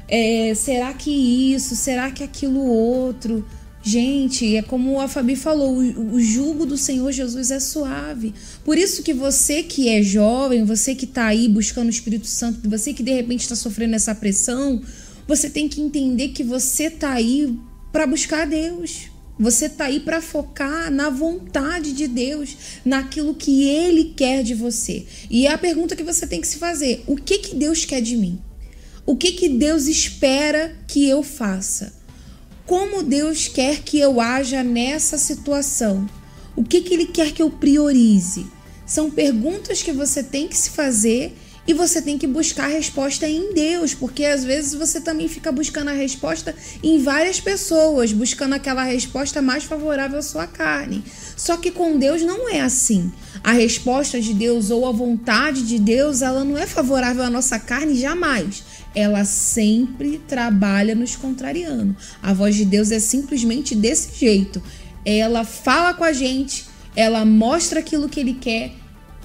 É, 0.08 0.52
será 0.54 0.92
que 0.92 1.10
isso? 1.54 1.74
Será 1.76 2.10
que 2.10 2.22
aquilo 2.22 2.60
outro? 2.60 3.44
Gente, 3.82 4.56
é 4.56 4.62
como 4.62 5.00
a 5.00 5.08
Fabi 5.08 5.34
falou, 5.34 5.78
o, 5.78 6.14
o 6.14 6.20
jugo 6.20 6.66
do 6.66 6.76
Senhor 6.76 7.10
Jesus 7.12 7.50
é 7.50 7.58
suave. 7.58 8.34
Por 8.62 8.76
isso 8.76 9.02
que 9.02 9.14
você 9.14 9.62
que 9.62 9.88
é 9.88 10.02
jovem, 10.02 10.64
você 10.64 10.94
que 10.94 11.06
está 11.06 11.26
aí 11.26 11.48
buscando 11.48 11.86
o 11.86 11.90
Espírito 11.90 12.26
Santo, 12.26 12.68
você 12.68 12.92
que 12.92 13.02
de 13.02 13.12
repente 13.12 13.40
está 13.40 13.56
sofrendo 13.56 13.96
essa 13.96 14.14
pressão, 14.14 14.82
você 15.30 15.48
tem 15.48 15.68
que 15.68 15.80
entender 15.80 16.30
que 16.30 16.42
você 16.42 16.90
tá 16.90 17.12
aí 17.12 17.56
para 17.92 18.04
buscar 18.04 18.48
Deus. 18.48 19.02
Você 19.38 19.68
tá 19.68 19.84
aí 19.84 20.00
para 20.00 20.20
focar 20.20 20.90
na 20.90 21.08
vontade 21.08 21.92
de 21.92 22.08
Deus, 22.08 22.56
naquilo 22.84 23.32
que 23.32 23.62
ele 23.62 24.12
quer 24.16 24.42
de 24.42 24.56
você. 24.56 25.06
E 25.30 25.46
é 25.46 25.52
a 25.52 25.56
pergunta 25.56 25.94
que 25.94 26.02
você 26.02 26.26
tem 26.26 26.40
que 26.40 26.48
se 26.48 26.58
fazer: 26.58 27.04
o 27.06 27.14
que 27.14 27.38
que 27.38 27.54
Deus 27.54 27.84
quer 27.84 28.02
de 28.02 28.16
mim? 28.16 28.40
O 29.06 29.16
que, 29.16 29.30
que 29.30 29.48
Deus 29.48 29.86
espera 29.86 30.76
que 30.88 31.08
eu 31.08 31.22
faça? 31.22 31.92
Como 32.66 33.02
Deus 33.02 33.46
quer 33.46 33.82
que 33.82 34.00
eu 34.00 34.20
haja 34.20 34.64
nessa 34.64 35.16
situação? 35.16 36.10
O 36.56 36.64
que, 36.64 36.80
que 36.80 36.92
Ele 36.92 37.06
quer 37.06 37.32
que 37.32 37.40
eu 37.40 37.50
priorize? 37.50 38.46
São 38.84 39.12
perguntas 39.12 39.80
que 39.80 39.92
você 39.92 40.24
tem 40.24 40.48
que 40.48 40.58
se 40.58 40.70
fazer 40.70 41.36
e 41.70 41.72
você 41.72 42.02
tem 42.02 42.18
que 42.18 42.26
buscar 42.26 42.64
a 42.64 42.74
resposta 42.74 43.28
em 43.28 43.54
Deus, 43.54 43.94
porque 43.94 44.24
às 44.24 44.42
vezes 44.42 44.74
você 44.74 45.00
também 45.00 45.28
fica 45.28 45.52
buscando 45.52 45.90
a 45.90 45.92
resposta 45.92 46.52
em 46.82 47.00
várias 47.00 47.38
pessoas, 47.38 48.12
buscando 48.12 48.56
aquela 48.56 48.82
resposta 48.82 49.40
mais 49.40 49.62
favorável 49.62 50.18
à 50.18 50.22
sua 50.22 50.48
carne. 50.48 51.04
Só 51.36 51.56
que 51.56 51.70
com 51.70 51.96
Deus 51.96 52.22
não 52.22 52.48
é 52.48 52.60
assim. 52.60 53.12
A 53.44 53.52
resposta 53.52 54.20
de 54.20 54.34
Deus 54.34 54.68
ou 54.70 54.84
a 54.84 54.90
vontade 54.90 55.62
de 55.62 55.78
Deus, 55.78 56.22
ela 56.22 56.42
não 56.42 56.58
é 56.58 56.66
favorável 56.66 57.22
à 57.22 57.30
nossa 57.30 57.56
carne 57.56 57.94
jamais. 57.94 58.64
Ela 58.92 59.24
sempre 59.24 60.20
trabalha 60.26 60.96
nos 60.96 61.14
contrariando. 61.14 61.94
A 62.20 62.32
voz 62.32 62.56
de 62.56 62.64
Deus 62.64 62.90
é 62.90 62.98
simplesmente 62.98 63.76
desse 63.76 64.18
jeito. 64.18 64.60
Ela 65.04 65.44
fala 65.44 65.94
com 65.94 66.02
a 66.02 66.12
gente, 66.12 66.64
ela 66.96 67.24
mostra 67.24 67.78
aquilo 67.78 68.08
que 68.08 68.18
ele 68.18 68.34
quer 68.34 68.72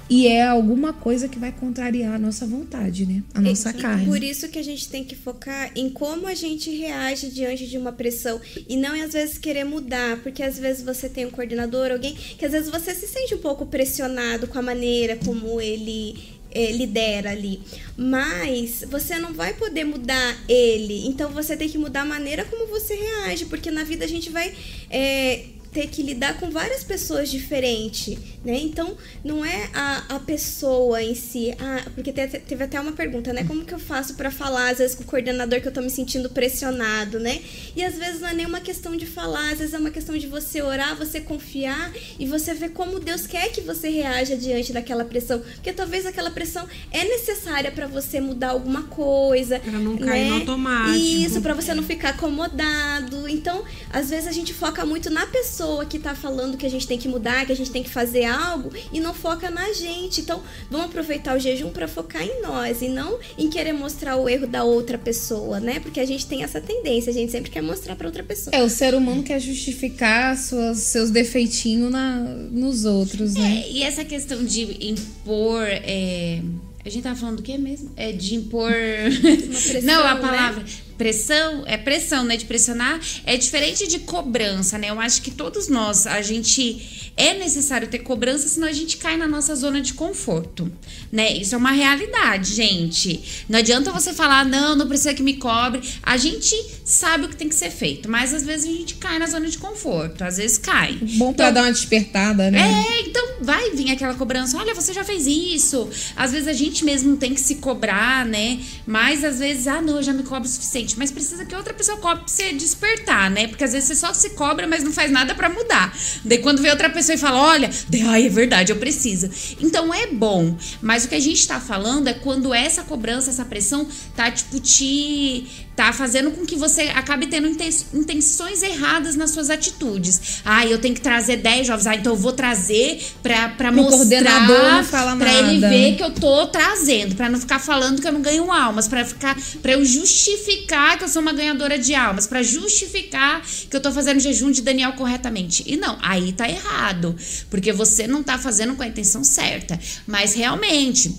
e 0.08 0.28
é 0.28 0.46
alguma 0.46 0.92
coisa 0.92 1.28
que 1.28 1.38
vai 1.38 1.50
contrariar 1.52 2.14
a 2.14 2.18
nossa 2.18 2.46
vontade, 2.46 3.04
né? 3.04 3.22
A 3.34 3.40
nossa 3.40 3.72
carne. 3.72 4.06
Por 4.06 4.22
isso 4.22 4.48
que 4.48 4.58
a 4.58 4.62
gente 4.62 4.88
tem 4.88 5.04
que 5.04 5.16
focar 5.16 5.70
em 5.74 5.90
como 5.90 6.26
a 6.26 6.34
gente 6.34 6.70
reage 6.70 7.28
diante 7.30 7.66
de 7.66 7.76
uma 7.76 7.92
pressão 7.92 8.40
e 8.68 8.76
não 8.76 8.92
às 9.02 9.12
vezes 9.12 9.38
querer 9.38 9.64
mudar, 9.64 10.18
porque 10.22 10.42
às 10.42 10.58
vezes 10.58 10.84
você 10.84 11.08
tem 11.08 11.26
um 11.26 11.30
coordenador, 11.30 11.90
alguém 11.90 12.14
que 12.14 12.44
às 12.44 12.52
vezes 12.52 12.70
você 12.70 12.94
se 12.94 13.08
sente 13.08 13.34
um 13.34 13.38
pouco 13.38 13.66
pressionado 13.66 14.46
com 14.46 14.58
a 14.58 14.62
maneira 14.62 15.16
como 15.16 15.60
ele 15.60 16.36
é, 16.52 16.72
lidera 16.72 17.30
ali. 17.30 17.60
Mas 17.96 18.84
você 18.88 19.18
não 19.18 19.32
vai 19.34 19.54
poder 19.54 19.84
mudar 19.84 20.38
ele. 20.48 21.06
Então 21.06 21.30
você 21.30 21.56
tem 21.56 21.68
que 21.68 21.78
mudar 21.78 22.02
a 22.02 22.06
maneira 22.06 22.44
como 22.44 22.66
você 22.66 22.94
reage, 22.94 23.46
porque 23.46 23.70
na 23.70 23.84
vida 23.84 24.04
a 24.04 24.08
gente 24.08 24.30
vai 24.30 24.54
é, 24.88 25.44
ter 25.76 25.88
que 25.88 26.02
lidar 26.02 26.40
com 26.40 26.48
várias 26.48 26.82
pessoas 26.82 27.30
diferentes, 27.30 28.16
né? 28.42 28.58
Então, 28.62 28.96
não 29.22 29.44
é 29.44 29.68
a, 29.74 30.16
a 30.16 30.18
pessoa 30.18 31.02
em 31.02 31.14
si. 31.14 31.54
Ah, 31.60 31.84
porque 31.94 32.14
teve 32.14 32.64
até 32.64 32.80
uma 32.80 32.92
pergunta, 32.92 33.30
né? 33.30 33.44
Como 33.44 33.62
que 33.62 33.74
eu 33.74 33.78
faço 33.78 34.14
para 34.14 34.30
falar, 34.30 34.70
às 34.70 34.78
vezes, 34.78 34.96
com 34.96 35.02
o 35.02 35.06
coordenador 35.06 35.60
que 35.60 35.68
eu 35.68 35.72
tô 35.72 35.82
me 35.82 35.90
sentindo 35.90 36.30
pressionado, 36.30 37.20
né? 37.20 37.42
E 37.76 37.84
às 37.84 37.98
vezes 37.98 38.22
não 38.22 38.28
é 38.28 38.32
nem 38.32 38.46
uma 38.46 38.58
questão 38.58 38.96
de 38.96 39.04
falar, 39.04 39.52
às 39.52 39.58
vezes 39.58 39.74
é 39.74 39.78
uma 39.78 39.90
questão 39.90 40.16
de 40.16 40.26
você 40.26 40.62
orar, 40.62 40.96
você 40.96 41.20
confiar 41.20 41.92
e 42.18 42.24
você 42.24 42.54
ver 42.54 42.70
como 42.70 42.98
Deus 42.98 43.26
quer 43.26 43.52
que 43.52 43.60
você 43.60 43.90
reaja 43.90 44.34
diante 44.34 44.72
daquela 44.72 45.04
pressão. 45.04 45.40
Porque 45.40 45.74
talvez 45.74 46.06
aquela 46.06 46.30
pressão 46.30 46.66
é 46.90 47.04
necessária 47.04 47.70
para 47.70 47.86
você 47.86 48.18
mudar 48.18 48.52
alguma 48.52 48.84
coisa. 48.84 49.60
Pra 49.60 49.72
não 49.72 49.98
cair 49.98 50.24
né? 50.24 50.30
no 50.30 50.34
automático. 50.36 50.96
Isso, 50.96 51.42
para 51.42 51.52
você 51.52 51.74
não 51.74 51.82
ficar 51.82 52.10
acomodado. 52.10 53.28
Então, 53.28 53.62
às 53.92 54.08
vezes 54.08 54.26
a 54.26 54.32
gente 54.32 54.54
foca 54.54 54.86
muito 54.86 55.10
na 55.10 55.26
pessoa 55.26 55.65
pessoa 55.66 55.84
que 55.84 55.98
tá 55.98 56.14
falando 56.14 56.56
que 56.56 56.64
a 56.64 56.68
gente 56.68 56.86
tem 56.86 56.96
que 56.96 57.08
mudar, 57.08 57.44
que 57.44 57.52
a 57.52 57.56
gente 57.56 57.70
tem 57.70 57.82
que 57.82 57.90
fazer 57.90 58.24
algo 58.24 58.70
e 58.92 59.00
não 59.00 59.12
foca 59.12 59.50
na 59.50 59.72
gente. 59.72 60.20
Então, 60.20 60.40
vamos 60.70 60.86
aproveitar 60.86 61.36
o 61.36 61.40
jejum 61.40 61.70
para 61.70 61.88
focar 61.88 62.22
em 62.22 62.40
nós 62.40 62.82
e 62.82 62.88
não 62.88 63.18
em 63.36 63.50
querer 63.50 63.72
mostrar 63.72 64.16
o 64.16 64.28
erro 64.28 64.46
da 64.46 64.62
outra 64.62 64.96
pessoa, 64.96 65.58
né? 65.58 65.80
Porque 65.80 65.98
a 65.98 66.06
gente 66.06 66.26
tem 66.26 66.44
essa 66.44 66.60
tendência, 66.60 67.10
a 67.10 67.14
gente 67.14 67.32
sempre 67.32 67.50
quer 67.50 67.62
mostrar 67.62 67.96
para 67.96 68.06
outra 68.06 68.22
pessoa. 68.22 68.54
É, 68.54 68.62
o 68.62 68.70
ser 68.70 68.94
humano 68.94 69.22
quer 69.22 69.40
justificar 69.40 70.36
suas, 70.36 70.78
seus 70.78 71.10
defeitinhos 71.10 71.90
na, 71.90 72.16
nos 72.16 72.84
outros, 72.84 73.34
né? 73.34 73.64
É, 73.64 73.72
e 73.72 73.82
essa 73.82 74.04
questão 74.04 74.44
de 74.44 74.88
impor. 74.88 75.66
É... 75.66 76.40
A 76.84 76.88
gente 76.88 77.02
tava 77.02 77.16
falando 77.16 77.38
do 77.38 77.42
que 77.42 77.58
mesmo? 77.58 77.90
É 77.96 78.12
de 78.12 78.36
impor. 78.36 78.70
Pressão, 78.70 79.82
não, 79.82 80.06
a 80.06 80.14
né? 80.14 80.20
palavra. 80.20 80.62
Né? 80.62 80.85
Pressão, 80.96 81.64
é 81.66 81.76
pressão, 81.76 82.24
né? 82.24 82.36
De 82.36 82.44
pressionar, 82.44 83.00
é 83.24 83.36
diferente 83.36 83.86
de 83.86 84.00
cobrança, 84.00 84.78
né? 84.78 84.90
Eu 84.90 85.00
acho 85.00 85.22
que 85.22 85.30
todos 85.30 85.68
nós, 85.68 86.06
a 86.06 86.22
gente 86.22 87.12
é 87.16 87.34
necessário 87.34 87.88
ter 87.88 88.00
cobrança, 88.00 88.46
senão 88.48 88.68
a 88.68 88.72
gente 88.72 88.98
cai 88.98 89.16
na 89.16 89.26
nossa 89.26 89.54
zona 89.54 89.80
de 89.80 89.94
conforto, 89.94 90.70
né? 91.10 91.32
Isso 91.32 91.54
é 91.54 91.58
uma 91.58 91.70
realidade, 91.70 92.54
gente. 92.54 93.44
Não 93.48 93.58
adianta 93.58 93.90
você 93.90 94.12
falar, 94.12 94.44
não, 94.44 94.76
não 94.76 94.86
precisa 94.86 95.14
que 95.14 95.22
me 95.22 95.34
cobre. 95.34 95.80
A 96.02 96.16
gente 96.16 96.54
sabe 96.84 97.24
o 97.24 97.28
que 97.28 97.36
tem 97.36 97.48
que 97.48 97.54
ser 97.54 97.70
feito, 97.70 98.08
mas 98.10 98.34
às 98.34 98.44
vezes 98.44 98.68
a 98.68 98.76
gente 98.76 98.94
cai 98.96 99.18
na 99.18 99.26
zona 99.26 99.48
de 99.48 99.56
conforto, 99.56 100.22
às 100.22 100.36
vezes 100.36 100.58
cai. 100.58 100.98
Bom 101.16 101.32
pra 101.32 101.46
então, 101.46 101.54
dar 101.54 101.62
uma 101.62 101.72
despertada, 101.72 102.50
né? 102.50 102.58
É, 102.60 103.08
então 103.08 103.36
vai 103.40 103.70
vir 103.70 103.90
aquela 103.90 104.14
cobrança, 104.14 104.58
olha, 104.58 104.74
você 104.74 104.92
já 104.92 105.02
fez 105.02 105.26
isso. 105.26 105.88
Às 106.14 106.32
vezes 106.32 106.48
a 106.48 106.52
gente 106.52 106.84
mesmo 106.84 107.16
tem 107.16 107.32
que 107.32 107.40
se 107.40 107.56
cobrar, 107.56 108.26
né? 108.26 108.60
Mas 108.86 109.24
às 109.24 109.38
vezes, 109.38 109.66
ah, 109.66 109.80
não, 109.80 109.96
eu 109.96 110.02
já 110.02 110.12
me 110.12 110.22
cobro 110.22 110.46
o 110.46 110.52
suficiente 110.52 110.85
gente, 110.86 110.98
mas 110.98 111.10
precisa 111.10 111.44
que 111.44 111.54
outra 111.54 111.74
pessoa 111.74 111.98
cobre 111.98 112.24
pra 112.24 112.28
você 112.28 112.52
despertar, 112.52 113.28
né? 113.30 113.48
Porque 113.48 113.64
às 113.64 113.72
vezes 113.72 113.88
você 113.88 113.96
só 113.96 114.14
se 114.14 114.30
cobra, 114.30 114.66
mas 114.66 114.84
não 114.84 114.92
faz 114.92 115.10
nada 115.10 115.34
para 115.34 115.48
mudar. 115.48 115.94
Daí 116.24 116.38
quando 116.38 116.62
vem 116.62 116.70
outra 116.70 116.88
pessoa 116.88 117.14
e 117.14 117.18
fala, 117.18 117.38
olha, 117.38 117.68
ai, 118.08 118.26
é 118.26 118.28
verdade, 118.28 118.72
eu 118.72 118.76
preciso. 118.76 119.28
Então 119.60 119.92
é 119.92 120.06
bom, 120.06 120.56
mas 120.80 121.04
o 121.04 121.08
que 121.08 121.14
a 121.16 121.20
gente 121.20 121.46
tá 121.46 121.60
falando 121.60 122.06
é 122.08 122.14
quando 122.14 122.54
essa 122.54 122.84
cobrança, 122.84 123.30
essa 123.30 123.44
pressão 123.44 123.86
tá, 124.14 124.30
tipo, 124.30 124.60
te 124.60 125.65
tá 125.76 125.92
fazendo 125.92 126.30
com 126.30 126.46
que 126.46 126.56
você 126.56 126.82
acabe 126.94 127.26
tendo 127.26 127.46
intenções 127.46 128.62
erradas 128.62 129.14
nas 129.14 129.30
suas 129.30 129.50
atitudes. 129.50 130.40
Ah, 130.44 130.66
eu 130.66 130.78
tenho 130.78 130.94
que 130.94 131.02
trazer 131.02 131.36
10 131.36 131.66
jovens. 131.66 131.86
Ah, 131.86 131.94
então 131.94 132.14
eu 132.14 132.18
vou 132.18 132.32
trazer 132.32 133.04
pra, 133.22 133.50
pra 133.50 133.70
Pro 133.70 133.82
mostrar, 133.82 135.16
pra 135.18 135.32
ele 135.34 135.60
ver 135.60 135.96
que 135.96 136.02
eu 136.02 136.10
tô 136.10 136.46
trazendo, 136.46 137.14
pra 137.14 137.28
não 137.28 137.38
ficar 137.38 137.58
falando 137.58 138.00
que 138.00 138.08
eu 138.08 138.12
não 138.12 138.22
ganho 138.22 138.50
almas, 138.50 138.88
pra 138.88 139.04
ficar, 139.04 139.36
para 139.60 139.72
eu 139.72 139.84
justificar 139.84 140.96
que 140.96 141.04
eu 141.04 141.08
sou 141.08 141.20
uma 141.20 141.32
ganhadora 141.32 141.78
de 141.78 141.94
almas, 141.94 142.26
pra 142.26 142.42
justificar 142.42 143.42
que 143.68 143.76
eu 143.76 143.80
tô 143.80 143.92
fazendo 143.92 144.18
jejum 144.18 144.50
de 144.50 144.62
Daniel 144.62 144.94
corretamente. 144.94 145.62
E 145.66 145.76
não, 145.76 145.98
aí 146.00 146.32
tá 146.32 146.48
errado, 146.48 147.14
porque 147.50 147.72
você 147.72 148.06
não 148.06 148.22
tá 148.22 148.38
fazendo 148.38 148.74
com 148.74 148.82
a 148.82 148.86
intenção 148.86 149.22
certa. 149.22 149.78
Mas 150.06 150.32
realmente, 150.32 151.14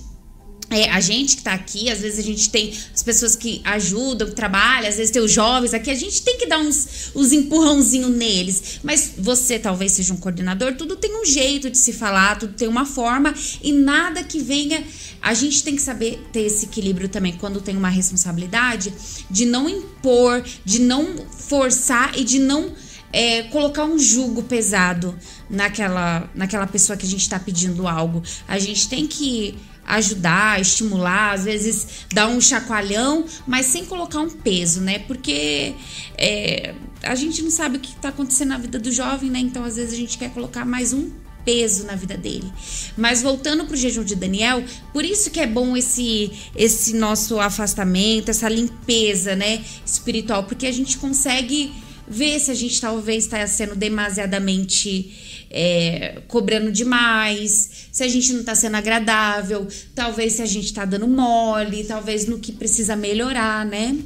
é, 0.70 0.90
a 0.90 1.00
gente 1.00 1.38
que 1.38 1.44
tá 1.44 1.54
aqui, 1.54 1.90
às 1.90 2.02
vezes 2.02 2.20
a 2.20 2.22
gente 2.22 2.50
tem 2.50 2.74
as 2.94 3.02
pessoas 3.02 3.36
que 3.36 3.62
ajudam, 3.64 4.28
que 4.28 4.36
trabalham, 4.36 4.90
às 4.90 4.98
vezes 4.98 5.12
tem 5.12 5.22
os 5.22 5.32
jovens 5.32 5.74
aqui, 5.74 5.90
a 5.90 5.96
gente 5.96 6.22
tem 6.22 6.38
que 6.38 6.46
dar 6.46 6.60
uns, 6.60 7.12
uns 7.16 7.32
empurrãozinhos 7.32 8.12
neles. 8.12 8.80
Mas 8.84 9.14
você 9.18 9.58
talvez 9.58 9.94
seja 9.94 10.14
um 10.14 10.18
coordenador, 10.18 10.76
tudo 10.76 10.98
tem 10.98 11.22
um 11.22 11.26
jeito 11.26 11.70
de 11.70 11.78
se 11.78 11.94
falar, 11.94 12.38
tudo 12.38 12.54
tem 12.54 12.68
uma 12.68 12.86
forma 12.86 13.34
e 13.64 13.72
nada 13.72 14.24
que 14.24 14.40
venha. 14.40 14.84
A 15.22 15.34
gente 15.34 15.64
tem 15.64 15.76
que 15.76 15.82
saber 15.82 16.20
ter 16.34 16.42
esse 16.42 16.66
equilíbrio 16.66 17.08
também 17.08 17.34
quando 17.34 17.62
tem 17.62 17.76
uma 17.76 17.90
responsabilidade 17.90 18.94
de 19.32 19.46
não 19.46 19.70
impor, 19.70 20.44
de 20.66 20.80
não 20.80 21.26
forçar 21.32 22.18
e 22.20 22.26
de 22.26 22.40
não 22.40 22.74
é, 23.12 23.44
colocar 23.44 23.86
um 23.86 23.98
jugo 23.98 24.44
pesado 24.44 25.18
naquela, 25.50 26.30
naquela 26.36 26.68
pessoa 26.68 26.98
que 26.98 27.06
a 27.06 27.10
gente 27.10 27.22
está 27.22 27.40
pedindo 27.40 27.88
algo. 27.88 28.22
A 28.48 28.60
gente 28.60 28.90
tem 28.90 29.08
que 29.08 29.58
ajudar, 29.88 30.60
estimular, 30.60 31.34
às 31.34 31.46
vezes 31.46 32.06
dar 32.14 32.28
um 32.28 32.42
chacoalhão, 32.42 33.26
mas 33.48 33.68
sem 33.68 33.86
colocar 33.86 34.20
um 34.20 34.30
peso, 34.30 34.82
né? 34.82 35.00
Porque 35.00 35.74
é, 36.18 36.76
a 37.02 37.16
gente 37.16 37.42
não 37.42 37.50
sabe 37.50 37.78
o 37.78 37.80
que 37.80 37.94
está 37.94 38.10
acontecendo 38.10 38.50
na 38.50 38.58
vida 38.58 38.78
do 38.78 38.92
jovem, 38.92 39.30
né? 39.30 39.40
Então, 39.40 39.64
às 39.64 39.78
vezes, 39.78 39.94
a 39.94 39.98
gente 39.98 40.18
quer 40.18 40.30
colocar 40.32 40.66
mais 40.66 40.92
um 40.92 41.10
peso 41.46 41.86
na 41.86 41.96
vida 41.96 42.18
dele. 42.18 42.52
Mas 42.98 43.22
voltando 43.22 43.64
pro 43.64 43.78
jejum 43.78 44.04
de 44.04 44.16
Daniel, 44.16 44.62
por 44.92 45.06
isso 45.06 45.32
que 45.32 45.40
é 45.40 45.48
bom 45.48 45.78
esse 45.78 46.30
esse 46.54 46.94
nosso 46.94 47.40
afastamento, 47.40 48.30
essa 48.30 48.50
limpeza, 48.50 49.34
né, 49.34 49.64
espiritual, 49.86 50.44
porque 50.44 50.68
a 50.68 50.72
gente 50.74 50.98
consegue 50.98 51.72
ver 52.06 52.38
se 52.40 52.52
a 52.52 52.54
gente 52.54 52.82
talvez 52.82 53.24
está 53.24 53.46
sendo 53.48 53.76
demasiadamente 53.76 55.37
é, 55.50 56.22
cobrando 56.28 56.72
demais, 56.72 57.88
se 57.92 58.04
a 58.04 58.08
gente 58.08 58.34
não 58.34 58.42
está 58.42 58.56
sendo 58.56 58.76
agradável, 58.76 59.68
talvez 59.96 60.34
se 60.34 60.42
a 60.42 60.46
gente 60.46 60.66
está 60.66 60.86
dando 60.86 61.08
mole, 61.08 61.84
talvez 61.84 62.26
no 62.26 62.40
que 62.40 62.52
precisa 62.52 62.96
melhorar, 62.96 63.66
né? 63.66 63.98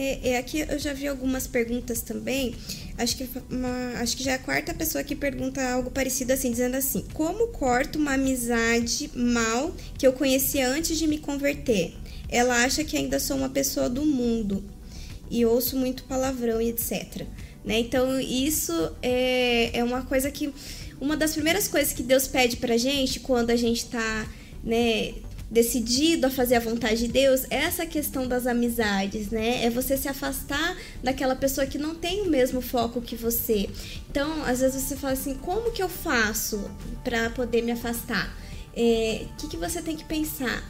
É, 0.00 0.30
é, 0.30 0.38
aqui 0.38 0.60
eu 0.60 0.78
já 0.78 0.92
vi 0.92 1.08
algumas 1.08 1.48
perguntas 1.48 2.00
também. 2.00 2.54
Acho 2.96 3.16
que, 3.16 3.28
uma, 3.50 4.00
acho 4.00 4.16
que 4.16 4.22
já 4.22 4.32
é 4.32 4.34
a 4.34 4.38
quarta 4.38 4.72
pessoa 4.72 5.02
que 5.02 5.16
pergunta 5.16 5.60
algo 5.72 5.90
parecido 5.90 6.32
assim, 6.32 6.52
dizendo 6.52 6.76
assim: 6.76 7.04
Como 7.12 7.48
corto 7.48 7.98
uma 7.98 8.14
amizade 8.14 9.10
mal 9.12 9.74
que 9.98 10.06
eu 10.06 10.12
conhecia 10.12 10.68
antes 10.68 10.96
de 10.96 11.06
me 11.08 11.18
converter? 11.18 11.94
Ela 12.28 12.62
acha 12.62 12.84
que 12.84 12.96
ainda 12.96 13.18
sou 13.18 13.36
uma 13.36 13.48
pessoa 13.48 13.88
do 13.88 14.06
mundo 14.06 14.62
e 15.30 15.44
ouço 15.44 15.76
muito 15.76 16.04
palavrão 16.04 16.60
e 16.60 16.68
etc. 16.68 17.26
Né? 17.64 17.80
Então, 17.80 18.18
isso 18.20 18.72
é, 19.02 19.78
é 19.78 19.84
uma 19.84 20.02
coisa 20.02 20.30
que. 20.30 20.52
Uma 21.00 21.16
das 21.16 21.32
primeiras 21.32 21.68
coisas 21.68 21.92
que 21.92 22.02
Deus 22.02 22.26
pede 22.26 22.56
pra 22.56 22.76
gente 22.76 23.20
quando 23.20 23.50
a 23.50 23.56
gente 23.56 23.84
tá, 23.86 24.26
né, 24.64 25.14
decidido 25.50 26.26
a 26.26 26.30
fazer 26.30 26.56
a 26.56 26.60
vontade 26.60 27.06
de 27.06 27.08
Deus 27.08 27.44
é 27.50 27.56
essa 27.56 27.86
questão 27.86 28.26
das 28.26 28.46
amizades, 28.46 29.30
né? 29.30 29.64
É 29.64 29.70
você 29.70 29.96
se 29.96 30.08
afastar 30.08 30.76
daquela 31.02 31.36
pessoa 31.36 31.66
que 31.66 31.78
não 31.78 31.94
tem 31.94 32.22
o 32.22 32.30
mesmo 32.30 32.60
foco 32.60 33.00
que 33.00 33.16
você. 33.16 33.68
Então, 34.10 34.44
às 34.44 34.60
vezes 34.60 34.82
você 34.82 34.96
fala 34.96 35.12
assim: 35.12 35.34
como 35.34 35.70
que 35.70 35.82
eu 35.82 35.88
faço 35.88 36.70
para 37.04 37.30
poder 37.30 37.62
me 37.62 37.72
afastar? 37.72 38.26
O 38.26 38.80
é, 38.80 39.26
que, 39.38 39.48
que 39.48 39.56
você 39.56 39.80
tem 39.80 39.96
que 39.96 40.04
pensar? 40.04 40.62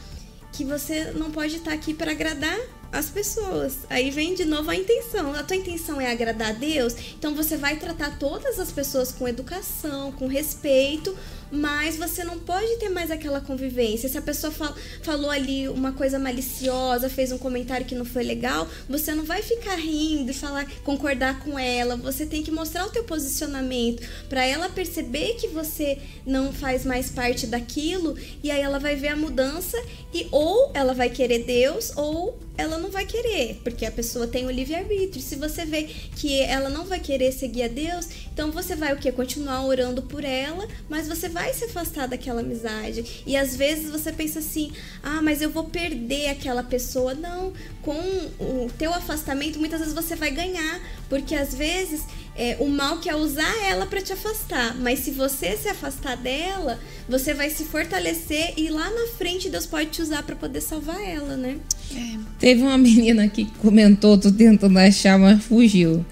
Que 0.53 0.63
você 0.63 1.11
não 1.11 1.29
pode 1.31 1.57
estar 1.57 1.73
aqui 1.73 1.93
para 1.93 2.11
agradar 2.11 2.57
as 2.91 3.09
pessoas. 3.09 3.79
Aí 3.89 4.09
vem 4.11 4.33
de 4.33 4.45
novo 4.45 4.69
a 4.69 4.75
intenção. 4.75 5.33
A 5.33 5.43
tua 5.43 5.55
intenção 5.55 5.99
é 5.99 6.11
agradar 6.11 6.49
a 6.49 6.53
Deus, 6.53 6.95
então 7.17 7.35
você 7.35 7.57
vai 7.57 7.77
tratar 7.77 8.17
todas 8.17 8.59
as 8.59 8.71
pessoas 8.71 9.11
com 9.11 9.27
educação, 9.27 10.11
com 10.11 10.27
respeito, 10.27 11.15
mas 11.51 11.97
você 11.97 12.23
não 12.23 12.39
pode 12.39 12.77
ter 12.77 12.89
mais 12.89 13.11
aquela 13.11 13.41
convivência. 13.41 14.09
Se 14.09 14.17
a 14.17 14.21
pessoa 14.21 14.51
fal 14.51 14.75
falou 15.01 15.29
ali 15.29 15.67
uma 15.67 15.91
coisa 15.93 16.19
maliciosa, 16.19 17.09
fez 17.09 17.31
um 17.31 17.37
comentário 17.37 17.85
que 17.85 17.95
não 17.95 18.05
foi 18.05 18.23
legal, 18.23 18.67
você 18.87 19.13
não 19.13 19.23
vai 19.23 19.41
ficar 19.41 19.75
rindo 19.75 20.31
e 20.31 20.33
falar, 20.33 20.69
concordar 20.83 21.39
com 21.43 21.57
ela. 21.57 21.95
Você 21.97 22.25
tem 22.25 22.43
que 22.43 22.51
mostrar 22.51 22.85
o 22.85 22.89
teu 22.91 23.03
posicionamento 23.03 24.07
para 24.27 24.45
ela 24.45 24.69
perceber 24.69 25.35
que 25.35 25.47
você 25.47 25.97
não 26.25 26.53
faz 26.53 26.85
mais 26.85 27.09
parte 27.09 27.47
daquilo 27.47 28.15
e 28.43 28.51
aí 28.51 28.61
ela 28.61 28.79
vai 28.79 28.95
ver 28.95 29.09
a 29.09 29.15
mudança 29.15 29.77
e 30.13 30.27
ou 30.31 30.71
ela 30.73 30.93
vai 30.93 31.09
querer 31.09 31.43
Deus 31.43 31.91
ou 31.95 32.37
ela 32.59 32.77
não 32.77 32.91
vai 32.91 33.05
querer, 33.05 33.61
porque 33.63 33.85
a 33.85 33.91
pessoa 33.91 34.27
tem 34.27 34.45
o 34.45 34.51
livre-arbítrio. 34.51 35.23
Se 35.23 35.37
você 35.37 35.63
vê 35.63 35.83
que 36.17 36.41
ela 36.41 36.69
não 36.69 36.85
vai 36.85 36.99
querer 36.99 37.31
seguir 37.31 37.63
a 37.63 37.67
Deus, 37.69 38.09
então 38.33 38.51
você 38.51 38.75
vai 38.75 38.93
o 38.93 38.97
que? 38.97 39.09
Continuar 39.13 39.65
orando 39.65 40.01
por 40.01 40.25
ela, 40.25 40.67
mas 40.89 41.07
você 41.07 41.29
vai 41.29 41.38
se 41.53 41.65
afastar 41.65 42.07
daquela 42.07 42.41
amizade. 42.41 43.23
E 43.25 43.35
às 43.35 43.55
vezes 43.55 43.89
você 43.89 44.11
pensa 44.11 44.39
assim: 44.39 44.71
ah, 45.01 45.21
mas 45.21 45.41
eu 45.41 45.49
vou 45.49 45.63
perder 45.63 46.29
aquela 46.29 46.63
pessoa. 46.63 47.13
Não, 47.13 47.53
com 47.81 47.97
o 48.39 48.69
teu 48.77 48.93
afastamento, 48.93 49.59
muitas 49.59 49.79
vezes 49.79 49.93
você 49.93 50.15
vai 50.15 50.31
ganhar, 50.31 50.81
porque 51.07 51.33
às 51.35 51.53
vezes 51.53 52.03
é, 52.35 52.55
o 52.59 52.67
mal 52.69 52.99
quer 52.99 53.15
usar 53.15 53.53
ela 53.65 53.85
para 53.85 54.01
te 54.01 54.13
afastar, 54.13 54.73
mas 54.79 54.99
se 54.99 55.11
você 55.11 55.57
se 55.57 55.67
afastar 55.67 56.15
dela, 56.15 56.79
você 57.07 57.33
vai 57.33 57.49
se 57.49 57.65
fortalecer 57.65 58.53
e 58.55 58.69
lá 58.69 58.89
na 58.89 59.07
frente 59.17 59.49
Deus 59.49 59.65
pode 59.65 59.89
te 59.89 60.01
usar 60.01 60.23
para 60.23 60.37
poder 60.37 60.61
salvar 60.61 61.01
ela, 61.01 61.35
né? 61.35 61.57
É. 61.93 62.17
Teve 62.39 62.61
uma 62.61 62.77
menina 62.77 63.27
que 63.27 63.45
comentou, 63.59 64.17
tô 64.17 64.31
tentando 64.31 64.77
achar, 64.79 65.19
mas 65.19 65.43
fugiu. 65.43 66.05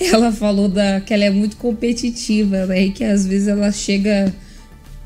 Ela 0.00 0.32
falou 0.32 0.66
da, 0.66 1.00
que 1.00 1.12
ela 1.12 1.24
é 1.24 1.30
muito 1.30 1.56
competitiva, 1.56 2.66
né? 2.66 2.86
E 2.86 2.90
que 2.90 3.04
às 3.04 3.26
vezes 3.26 3.46
ela 3.46 3.70
chega 3.70 4.34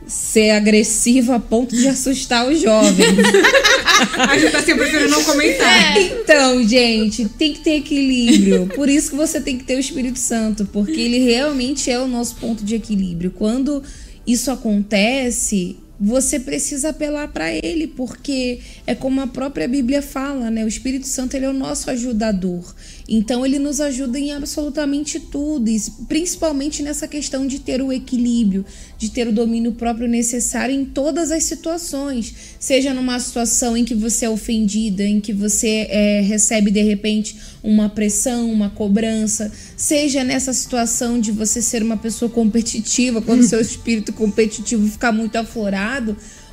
ser 0.07 0.51
agressiva 0.51 1.37
a 1.37 1.41
ponto 1.41 1.75
de 1.75 1.89
assustar 1.89 2.47
os 2.47 2.61
jovens. 2.61 3.07
a 4.19 4.39
gente 4.39 4.53
tá 4.53 4.59
assim, 4.59 4.73
eu 4.73 4.77
prefiro 4.77 5.09
não 5.09 5.23
comentar. 5.25 5.97
É. 5.97 6.03
Então, 6.03 6.63
gente, 6.67 7.29
tem 7.29 7.53
que 7.53 7.61
ter 7.61 7.77
equilíbrio. 7.77 8.67
Por 8.75 8.89
isso 8.89 9.11
que 9.11 9.17
você 9.17 9.41
tem 9.41 9.57
que 9.57 9.65
ter 9.65 9.77
o 9.77 9.81
Espírito 9.81 10.19
Santo, 10.19 10.69
porque 10.73 11.01
ele 11.01 11.19
realmente 11.19 11.91
é 11.91 11.99
o 11.99 12.07
nosso 12.07 12.37
ponto 12.37 12.65
de 12.65 12.75
equilíbrio. 12.75 13.31
Quando 13.31 13.83
isso 14.27 14.51
acontece, 14.51 15.77
você 15.99 16.41
precisa 16.41 16.89
apelar 16.89 17.29
para 17.29 17.53
ele, 17.53 17.87
porque 17.87 18.59
é 18.87 18.95
como 18.95 19.21
a 19.21 19.27
própria 19.27 19.69
Bíblia 19.69 20.03
fala, 20.03 20.51
né? 20.51 20.65
O 20.65 20.69
Espírito 20.69 21.07
Santo 21.07 21.35
ele 21.37 21.47
é 21.47 21.49
o 21.49 21.53
nosso 21.53 21.89
ajudador. 21.89 22.75
Então 23.09 23.45
ele 23.45 23.59
nos 23.59 23.81
ajuda 23.81 24.19
em 24.19 24.33
absolutamente 24.33 25.21
tudo, 25.21 25.71
principalmente 26.09 26.83
nessa 26.83 27.07
questão 27.07 27.47
de 27.47 27.61
ter 27.61 27.81
o 27.81 27.93
equilíbrio, 27.93 28.65
de 28.99 29.11
ter 29.11 29.29
o 29.29 29.33
domínio 29.33 29.73
próprio 29.73 30.09
necessário 30.09 30.75
em 30.75 30.85
todas 30.85 31.31
as 31.31 31.45
situações, 31.45 32.35
seja 32.59 32.93
numa 32.93 33.19
situação 33.21 33.77
em 33.77 33.85
que 33.85 33.95
você 33.95 34.25
é 34.25 34.31
ofendida, 34.31 35.05
em 35.05 35.21
que 35.21 35.33
você 35.33 35.87
é, 35.91 36.21
recebe 36.23 36.71
de 36.71 36.83
repente 36.83 37.37
uma 37.63 37.89
pressão, 37.89 38.51
uma 38.51 38.71
cobrança, 38.71 39.53
seja 39.77 40.25
nessa 40.25 40.53
situação 40.53 41.21
de 41.21 41.31
você 41.31 41.63
ser 41.63 41.83
uma 41.83 41.97
pessoa 41.97 42.31
competitiva, 42.31 43.23
quando 43.23 43.43
seu 43.43 43.61
espírito 43.63 44.13
competitivo 44.13 44.87
ficar 44.87 45.13
muito 45.13 45.37
aflorado 45.37 45.85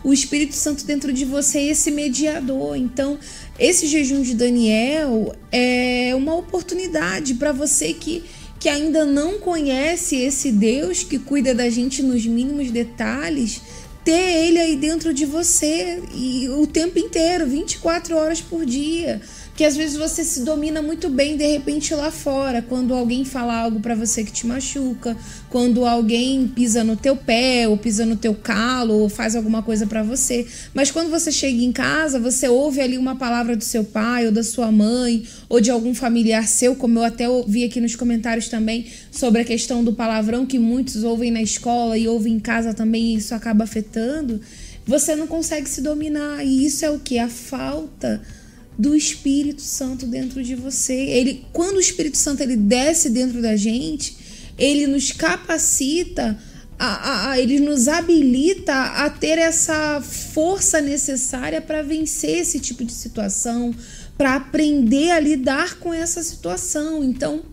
o 0.04 0.12
Espírito 0.12 0.56
Santo 0.56 0.86
dentro 0.86 1.14
de 1.14 1.26
você 1.26 1.60
é 1.60 1.66
esse 1.68 1.92
mediador. 1.92 2.76
Então, 2.76 3.20
esse 3.60 3.88
jejum 3.88 4.22
de 4.22 4.34
Daniel 4.34 5.36
é 5.52 6.14
uma 6.16 6.36
oportunidade 6.36 7.36
para 7.36 7.52
você 7.52 7.94
que, 7.94 8.24
que 8.60 8.68
ainda 8.68 9.06
não 9.06 9.40
conhece 9.40 10.16
esse 10.16 10.52
Deus 10.52 11.04
que 11.04 11.20
cuida 11.20 11.54
da 11.54 11.70
gente 11.70 12.02
nos 12.02 12.26
mínimos 12.26 12.72
detalhes, 12.72 13.62
ter 14.04 14.12
ele 14.12 14.60
aí 14.60 14.76
dentro 14.76 15.14
de 15.14 15.26
você 15.26 16.02
e 16.16 16.50
o 16.50 16.66
tempo 16.66 16.98
inteiro, 16.98 17.46
24 17.46 18.16
horas 18.16 18.42
por 18.42 18.66
dia 18.66 19.22
que 19.62 19.66
às 19.66 19.78
vezes 19.78 19.96
você 19.96 20.24
se 20.24 20.42
domina 20.42 20.82
muito 20.82 21.08
bem 21.08 21.38
de 21.38 21.46
repente 21.46 21.94
lá 21.94 22.10
fora, 22.10 22.64
quando 22.64 22.96
alguém 22.96 23.24
fala 23.24 23.56
algo 23.56 23.80
para 23.80 23.94
você 23.94 24.24
que 24.24 24.32
te 24.32 24.48
machuca, 24.48 25.16
quando 25.52 25.86
alguém 25.86 26.48
pisa 26.48 26.84
no 26.84 26.96
teu 26.96 27.16
pé, 27.16 27.68
ou 27.68 27.78
pisa 27.78 28.04
no 28.04 28.16
teu 28.16 28.34
calo, 28.34 28.96
ou 28.96 29.08
faz 29.08 29.36
alguma 29.36 29.62
coisa 29.62 29.86
para 29.86 30.02
você. 30.02 30.48
Mas 30.74 30.90
quando 30.90 31.12
você 31.12 31.32
chega 31.32 31.62
em 31.62 31.72
casa, 31.72 32.20
você 32.20 32.50
ouve 32.50 32.82
ali 32.82 32.98
uma 32.98 33.16
palavra 33.16 33.56
do 33.56 33.64
seu 33.64 33.84
pai 33.84 34.26
ou 34.26 34.32
da 34.32 34.42
sua 34.42 34.72
mãe, 34.72 35.28
ou 35.48 35.62
de 35.62 35.70
algum 35.70 35.94
familiar 35.94 36.48
seu, 36.48 36.76
como 36.76 36.98
eu 36.98 37.04
até 37.04 37.30
ouvi 37.30 37.64
aqui 37.64 37.80
nos 37.80 37.96
comentários 37.96 38.50
também 38.50 38.88
sobre 39.12 39.42
a 39.42 39.46
questão 39.46 39.84
do 39.84 39.94
palavrão 39.94 40.44
que 40.44 40.58
muitos 40.58 41.04
ouvem 41.04 41.30
na 41.30 41.40
escola 41.44 41.96
e 42.00 42.08
ouvem 42.08 42.34
em 42.34 42.40
casa 42.40 42.74
também, 42.74 43.14
e 43.14 43.18
isso 43.18 43.36
acaba 43.36 43.66
afetando. 43.66 44.42
Você 44.88 45.16
não 45.16 45.28
consegue 45.28 45.70
se 45.70 45.82
dominar, 45.82 46.44
e 46.44 46.66
isso 46.66 46.84
é 46.84 46.90
o 46.90 46.98
que? 46.98 47.20
A 47.20 47.30
falta 47.30 48.41
do 48.78 48.96
Espírito 48.96 49.62
Santo 49.62 50.06
dentro 50.06 50.44
de 50.44 50.56
você. 50.56 50.94
Ele, 50.94 51.46
quando 51.52 51.78
o 51.78 51.80
Espírito 51.82 52.18
Santo 52.18 52.42
ele 52.42 52.56
desce 52.56 53.10
dentro 53.10 53.42
da 53.42 53.56
gente, 53.56 54.18
ele 54.58 54.88
nos 54.88 55.12
capacita, 55.12 56.38
a, 56.80 56.86
a, 56.86 57.32
a 57.32 57.40
ele 57.40 57.60
nos 57.60 57.88
habilita 57.88 58.74
a 58.74 59.10
ter 59.10 59.38
essa 59.38 60.02
força 60.02 60.82
necessária 60.82 61.62
para 61.62 61.84
vencer 61.84 62.40
esse 62.40 62.60
tipo 62.60 62.84
de 62.84 62.92
situação, 62.92 63.74
para 64.18 64.36
aprender 64.36 65.12
a 65.12 65.20
lidar 65.20 65.78
com 65.80 65.94
essa 65.94 66.24
situação. 66.24 67.04
Então, 67.04 67.44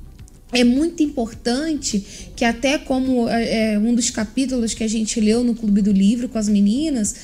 é 0.52 0.64
muito 0.64 1.02
importante 1.02 2.32
que 2.34 2.44
até 2.44 2.78
como 2.78 3.28
é, 3.28 3.74
é 3.74 3.78
um 3.78 3.94
dos 3.94 4.08
capítulos 4.08 4.72
que 4.72 4.82
a 4.82 4.88
gente 4.88 5.20
leu 5.20 5.44
no 5.44 5.54
Clube 5.54 5.82
do 5.82 5.92
Livro 5.92 6.28
com 6.28 6.38
as 6.38 6.48
meninas, 6.48 7.14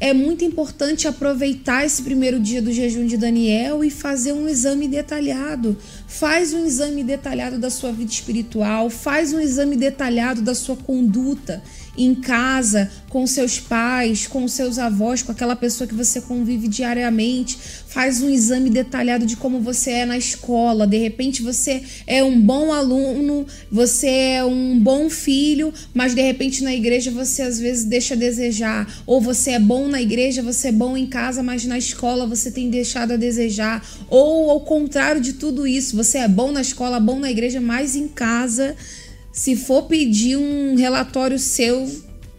é 0.00 0.14
muito 0.14 0.42
importante 0.42 1.06
aproveitar 1.06 1.84
esse 1.84 2.02
primeiro 2.02 2.40
dia 2.40 2.62
do 2.62 2.72
jejum 2.72 3.06
de 3.06 3.18
Daniel 3.18 3.84
e 3.84 3.90
fazer 3.90 4.32
um 4.32 4.48
exame 4.48 4.88
detalhado. 4.88 5.76
Faz 6.08 6.54
um 6.54 6.64
exame 6.64 7.04
detalhado 7.04 7.58
da 7.58 7.68
sua 7.68 7.92
vida 7.92 8.10
espiritual, 8.10 8.88
faz 8.88 9.34
um 9.34 9.38
exame 9.38 9.76
detalhado 9.76 10.40
da 10.40 10.54
sua 10.54 10.74
conduta 10.74 11.62
em 11.96 12.14
casa, 12.14 12.90
com 13.08 13.26
seus 13.26 13.58
pais, 13.58 14.26
com 14.26 14.46
seus 14.46 14.78
avós, 14.78 15.22
com 15.22 15.32
aquela 15.32 15.56
pessoa 15.56 15.86
que 15.86 15.94
você 15.94 16.20
convive 16.20 16.68
diariamente. 16.68 17.58
Faz 17.88 18.22
um 18.22 18.30
exame 18.30 18.70
detalhado 18.70 19.26
de 19.26 19.36
como 19.36 19.60
você 19.60 19.90
é 19.90 20.06
na 20.06 20.16
escola. 20.16 20.86
De 20.86 20.96
repente 20.96 21.42
você 21.42 21.82
é 22.06 22.22
um 22.22 22.40
bom 22.40 22.72
aluno, 22.72 23.46
você 23.70 24.08
é 24.08 24.44
um 24.44 24.78
bom 24.78 25.10
filho, 25.10 25.74
mas 25.92 26.14
de 26.14 26.22
repente 26.22 26.62
na 26.62 26.74
igreja 26.74 27.10
você 27.10 27.42
às 27.42 27.58
vezes 27.58 27.84
deixa 27.84 28.14
a 28.14 28.16
desejar. 28.16 29.02
Ou 29.06 29.20
você 29.20 29.52
é 29.52 29.58
bom 29.58 29.88
na 29.88 30.00
igreja, 30.00 30.42
você 30.42 30.68
é 30.68 30.72
bom 30.72 30.96
em 30.96 31.06
casa, 31.06 31.42
mas 31.42 31.64
na 31.64 31.78
escola 31.78 32.26
você 32.26 32.50
tem 32.50 32.70
deixado 32.70 33.12
a 33.12 33.16
desejar. 33.16 33.84
Ou 34.08 34.50
ao 34.50 34.60
contrário 34.60 35.20
de 35.20 35.32
tudo 35.32 35.66
isso, 35.66 35.96
você 35.96 36.18
é 36.18 36.28
bom 36.28 36.52
na 36.52 36.60
escola, 36.60 37.00
bom 37.00 37.18
na 37.18 37.30
igreja, 37.30 37.60
mas 37.60 37.96
em 37.96 38.06
casa 38.06 38.76
se 39.32 39.56
for 39.56 39.84
pedir 39.84 40.36
um 40.36 40.76
relatório 40.76 41.38
seu, 41.38 41.86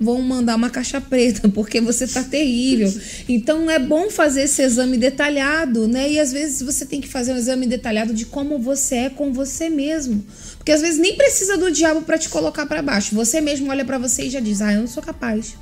vão 0.02 0.20
mandar 0.20 0.56
uma 0.56 0.70
caixa 0.70 1.00
preta, 1.00 1.48
porque 1.54 1.80
você 1.80 2.08
tá 2.08 2.24
terrível. 2.24 2.92
Então 3.30 3.70
é 3.70 3.78
bom 3.78 4.10
fazer 4.10 4.42
esse 4.42 4.64
exame 4.64 4.98
detalhado, 4.98 5.88
né? 5.88 6.12
E 6.12 6.20
às 6.20 6.32
vezes 6.32 6.62
você 6.62 6.86
tem 6.86 7.00
que 7.00 7.08
fazer 7.08 7.34
um 7.34 7.38
exame 7.38 7.68
detalhado 7.68 8.12
de 8.12 8.26
como 8.26 8.58
você 8.58 8.96
é 8.96 9.10
com 9.10 9.32
você 9.32 9.70
mesmo. 9.70 10.26
Porque 10.58 10.72
às 10.72 10.82
vezes 10.82 11.00
nem 11.00 11.16
precisa 11.16 11.56
do 11.56 11.72
diabo 11.72 12.02
para 12.02 12.18
te 12.18 12.30
colocar 12.30 12.66
para 12.66 12.82
baixo. 12.82 13.14
Você 13.14 13.40
mesmo 13.40 13.70
olha 13.70 13.86
para 13.86 14.00
você 14.00 14.24
e 14.24 14.30
já 14.30 14.40
diz: 14.40 14.62
"Ah, 14.62 14.74
eu 14.74 14.82
não 14.82 14.88
sou 14.88 15.04
capaz. 15.04 15.56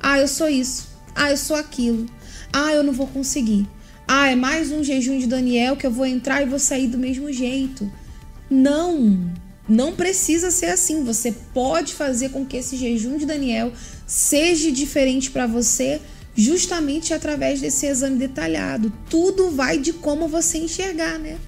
Ah, 0.00 0.18
eu 0.18 0.28
sou 0.28 0.48
isso. 0.48 0.88
Ah, 1.14 1.30
eu 1.30 1.36
sou 1.36 1.56
aquilo. 1.56 2.06
Ah, 2.52 2.72
eu 2.72 2.84
não 2.84 2.92
vou 2.92 3.08
conseguir. 3.08 3.68
Ah, 4.06 4.30
é 4.30 4.36
mais 4.36 4.70
um 4.70 4.82
jejum 4.84 5.18
de 5.18 5.26
Daniel 5.26 5.76
que 5.76 5.86
eu 5.86 5.90
vou 5.90 6.06
entrar 6.06 6.42
e 6.42 6.46
vou 6.46 6.58
sair 6.58 6.86
do 6.86 6.98
mesmo 6.98 7.32
jeito." 7.32 7.90
Não, 8.50 9.32
não 9.68 9.94
precisa 9.94 10.50
ser 10.50 10.66
assim. 10.66 11.04
Você 11.04 11.32
pode 11.52 11.94
fazer 11.94 12.30
com 12.30 12.44
que 12.44 12.56
esse 12.56 12.76
jejum 12.76 13.16
de 13.16 13.26
Daniel 13.26 13.72
seja 14.06 14.70
diferente 14.70 15.30
para 15.30 15.46
você, 15.46 16.00
justamente 16.34 17.14
através 17.14 17.60
desse 17.60 17.86
exame 17.86 18.18
detalhado. 18.18 18.92
Tudo 19.08 19.50
vai 19.50 19.78
de 19.78 19.92
como 19.92 20.28
você 20.28 20.58
enxergar, 20.58 21.18
né? 21.18 21.38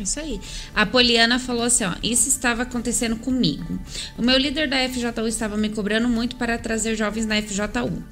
Isso 0.00 0.20
aí. 0.20 0.40
A 0.74 0.84
Poliana 0.84 1.38
falou 1.38 1.64
assim: 1.64 1.84
ó, 1.84 1.94
isso 2.02 2.28
estava 2.28 2.62
acontecendo 2.62 3.16
comigo. 3.16 3.78
O 4.18 4.22
meu 4.22 4.36
líder 4.36 4.68
da 4.68 4.88
FJU 4.88 5.26
estava 5.26 5.56
me 5.56 5.70
cobrando 5.70 6.08
muito 6.08 6.36
para 6.36 6.58
trazer 6.58 6.94
jovens 6.96 7.26
na 7.26 7.40
FJU. 7.40 8.02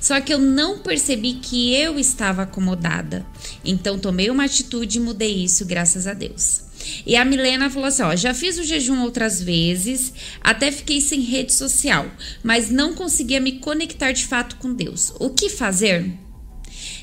Só 0.00 0.20
que 0.20 0.32
eu 0.32 0.38
não 0.38 0.78
percebi 0.78 1.34
que 1.34 1.74
eu 1.74 1.98
estava 1.98 2.42
acomodada. 2.42 3.26
Então 3.64 3.98
tomei 3.98 4.30
uma 4.30 4.44
atitude 4.44 4.98
e 4.98 5.00
mudei 5.00 5.44
isso, 5.44 5.66
graças 5.66 6.06
a 6.06 6.14
Deus. 6.14 6.62
E 7.06 7.16
a 7.16 7.24
Milena 7.24 7.70
falou 7.70 7.88
assim: 7.88 8.02
ó, 8.02 8.14
já 8.16 8.34
fiz 8.34 8.58
o 8.58 8.64
jejum 8.64 9.02
outras 9.02 9.42
vezes, 9.42 10.12
até 10.40 10.70
fiquei 10.70 11.00
sem 11.00 11.20
rede 11.20 11.52
social, 11.52 12.06
mas 12.42 12.70
não 12.70 12.94
conseguia 12.94 13.40
me 13.40 13.52
conectar 13.58 14.12
de 14.12 14.26
fato 14.26 14.56
com 14.56 14.72
Deus. 14.72 15.12
O 15.18 15.30
que 15.30 15.48
fazer? 15.48 16.12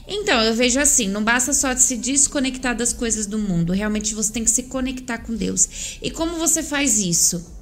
Então, 0.08 0.42
eu 0.42 0.54
vejo 0.54 0.80
assim, 0.80 1.08
não 1.08 1.24
basta 1.24 1.54
só 1.54 1.76
se 1.76 1.96
desconectar 1.96 2.76
das 2.76 2.92
coisas 2.92 3.26
do 3.26 3.38
mundo, 3.38 3.72
realmente 3.72 4.14
você 4.14 4.34
tem 4.34 4.44
que 4.44 4.52
se 4.52 4.64
conectar 4.64 5.20
com 5.20 5.34
Deus. 5.34 5.98
E 6.02 6.12
como 6.12 6.38
você 6.38 6.62
faz 6.62 7.00
isso? 7.00 7.60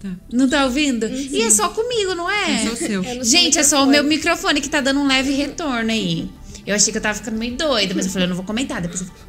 Tá. 0.00 0.16
Não 0.32 0.48
tá 0.48 0.64
ouvindo? 0.64 1.06
E 1.06 1.42
é 1.42 1.50
só 1.50 1.68
comigo, 1.68 2.14
não 2.14 2.30
é? 2.30 2.64
É 2.64 2.76
seu. 2.76 3.04
É 3.04 3.22
Gente, 3.22 3.58
é 3.58 3.62
só 3.62 3.84
o 3.84 3.86
meu 3.86 4.02
microfone 4.02 4.60
que 4.60 4.68
tá 4.68 4.80
dando 4.80 5.00
um 5.00 5.06
leve 5.06 5.32
retorno 5.32 5.90
aí. 5.90 6.30
Eu 6.66 6.74
achei 6.74 6.90
que 6.90 6.98
eu 6.98 7.02
tava 7.02 7.18
ficando 7.18 7.36
meio 7.36 7.56
doida, 7.56 7.94
mas 7.94 8.06
eu 8.06 8.12
falei, 8.12 8.24
eu 8.24 8.30
não 8.30 8.36
vou 8.36 8.44
comentar. 8.44 8.80
Depois 8.80 9.02
eu 9.02 9.06
falei, 9.06 9.22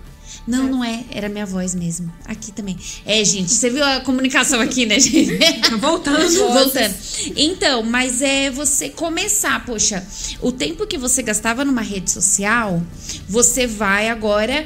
não, 0.47 0.67
não 0.67 0.83
é. 0.83 1.03
Era 1.11 1.29
minha 1.29 1.45
voz 1.45 1.75
mesmo. 1.75 2.11
Aqui 2.25 2.51
também. 2.51 2.77
É, 3.05 3.23
gente, 3.23 3.51
você 3.51 3.69
viu 3.69 3.83
a 3.83 3.99
comunicação 4.01 4.59
aqui, 4.59 4.85
né, 4.85 4.99
gente? 4.99 5.37
Tá 5.59 5.77
voltando. 5.77 6.21
Voltando. 6.51 6.93
Então, 7.35 7.83
mas 7.83 8.21
é 8.21 8.49
você 8.49 8.89
começar, 8.89 9.63
poxa, 9.65 10.05
o 10.41 10.51
tempo 10.51 10.87
que 10.87 10.97
você 10.97 11.21
gastava 11.21 11.63
numa 11.63 11.81
rede 11.81 12.09
social, 12.09 12.81
você 13.27 13.67
vai 13.67 14.09
agora 14.09 14.65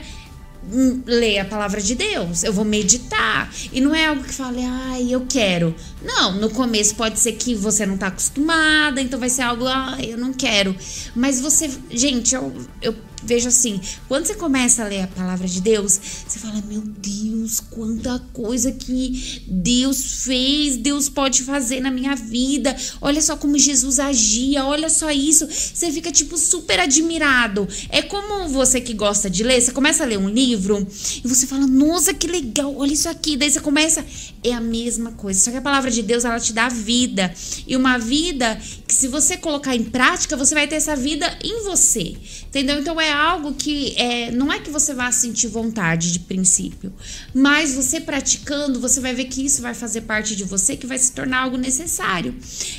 hum, 0.71 1.01
ler 1.05 1.39
a 1.39 1.45
palavra 1.45 1.81
de 1.81 1.93
Deus. 1.93 2.43
Eu 2.43 2.53
vou 2.53 2.63
meditar. 2.63 3.53
E 3.71 3.81
não 3.81 3.93
é 3.93 4.07
algo 4.07 4.23
que 4.23 4.33
fale, 4.33 4.63
ai, 4.63 5.07
eu 5.11 5.25
quero. 5.27 5.75
Não, 6.01 6.31
no 6.33 6.49
começo 6.49 6.95
pode 6.95 7.19
ser 7.19 7.33
que 7.33 7.53
você 7.53 7.85
não 7.85 7.97
tá 7.97 8.07
acostumada, 8.07 9.01
então 9.01 9.19
vai 9.19 9.29
ser 9.29 9.41
algo, 9.41 9.65
ai, 9.67 10.13
eu 10.13 10.17
não 10.17 10.33
quero. 10.33 10.75
Mas 11.15 11.41
você, 11.41 11.69
gente, 11.91 12.33
eu, 12.33 12.53
eu 12.81 12.95
vejo 13.25 13.47
assim, 13.47 13.79
quando 14.07 14.25
você 14.25 14.35
começa 14.35 14.83
a 14.83 14.87
ler 14.87 15.01
a 15.01 15.07
palavra 15.07 15.47
de 15.47 15.61
Deus, 15.61 15.99
você 16.27 16.39
fala, 16.39 16.61
meu 16.67 16.81
Deus, 16.81 17.59
quanta 17.59 18.19
coisa 18.31 18.71
que 18.71 19.43
Deus 19.47 20.23
fez, 20.23 20.77
Deus 20.77 21.09
pode 21.09 21.43
fazer 21.43 21.79
na 21.79 21.91
minha 21.91 22.15
vida. 22.15 22.75
Olha 23.01 23.21
só 23.21 23.35
como 23.35 23.57
Jesus 23.57 23.99
agia, 23.99 24.65
olha 24.65 24.89
só 24.89 25.11
isso. 25.11 25.47
Você 25.47 25.91
fica, 25.91 26.11
tipo, 26.11 26.37
super 26.37 26.79
admirado. 26.79 27.67
É 27.89 28.01
como 28.01 28.47
você 28.49 28.79
que 28.79 28.93
gosta 28.93 29.29
de 29.29 29.43
ler, 29.43 29.61
você 29.61 29.71
começa 29.71 30.03
a 30.03 30.07
ler 30.07 30.17
um 30.17 30.29
livro 30.29 30.85
e 31.23 31.27
você 31.27 31.47
fala, 31.47 31.67
nossa, 31.67 32.13
que 32.13 32.27
legal, 32.27 32.75
olha 32.75 32.93
isso 32.93 33.09
aqui. 33.09 33.35
Daí 33.35 33.49
você 33.49 33.59
começa, 33.59 34.05
é 34.43 34.53
a 34.53 34.61
mesma 34.61 35.11
coisa. 35.13 35.39
Só 35.39 35.51
que 35.51 35.57
a 35.57 35.61
palavra 35.61 35.89
de 35.89 36.01
Deus, 36.01 36.25
ela 36.25 36.39
te 36.39 36.53
dá 36.53 36.69
vida. 36.69 37.33
E 37.67 37.75
uma 37.75 37.97
vida 37.97 38.59
que, 38.87 38.93
se 38.93 39.07
você 39.07 39.37
colocar 39.37 39.75
em 39.75 39.83
prática, 39.83 40.37
você 40.37 40.53
vai 40.53 40.67
ter 40.67 40.75
essa 40.75 40.95
vida 40.95 41.25
em 41.43 41.63
você. 41.63 42.15
Entendeu? 42.47 42.79
Então 42.79 42.99
é 42.99 43.11
algo 43.15 43.53
que 43.53 43.95
é, 43.97 44.31
não 44.31 44.51
é 44.51 44.59
que 44.59 44.69
você 44.69 44.93
vá 44.93 45.11
sentir 45.11 45.47
vontade 45.47 46.11
de 46.11 46.19
princípio, 46.19 46.93
mas 47.33 47.73
você 47.73 47.99
praticando, 47.99 48.79
você 48.79 48.99
vai 48.99 49.13
ver 49.13 49.25
que 49.25 49.45
isso 49.45 49.61
vai 49.61 49.73
fazer 49.73 50.01
parte 50.01 50.35
de 50.35 50.43
você, 50.43 50.75
que 50.75 50.87
vai 50.87 50.97
se 50.97 51.11
tornar 51.11 51.39
algo 51.39 51.57
necessário. 51.57 52.35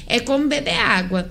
É 0.06 0.20
como 0.20 0.48
beber 0.48 0.78
água. 0.78 1.28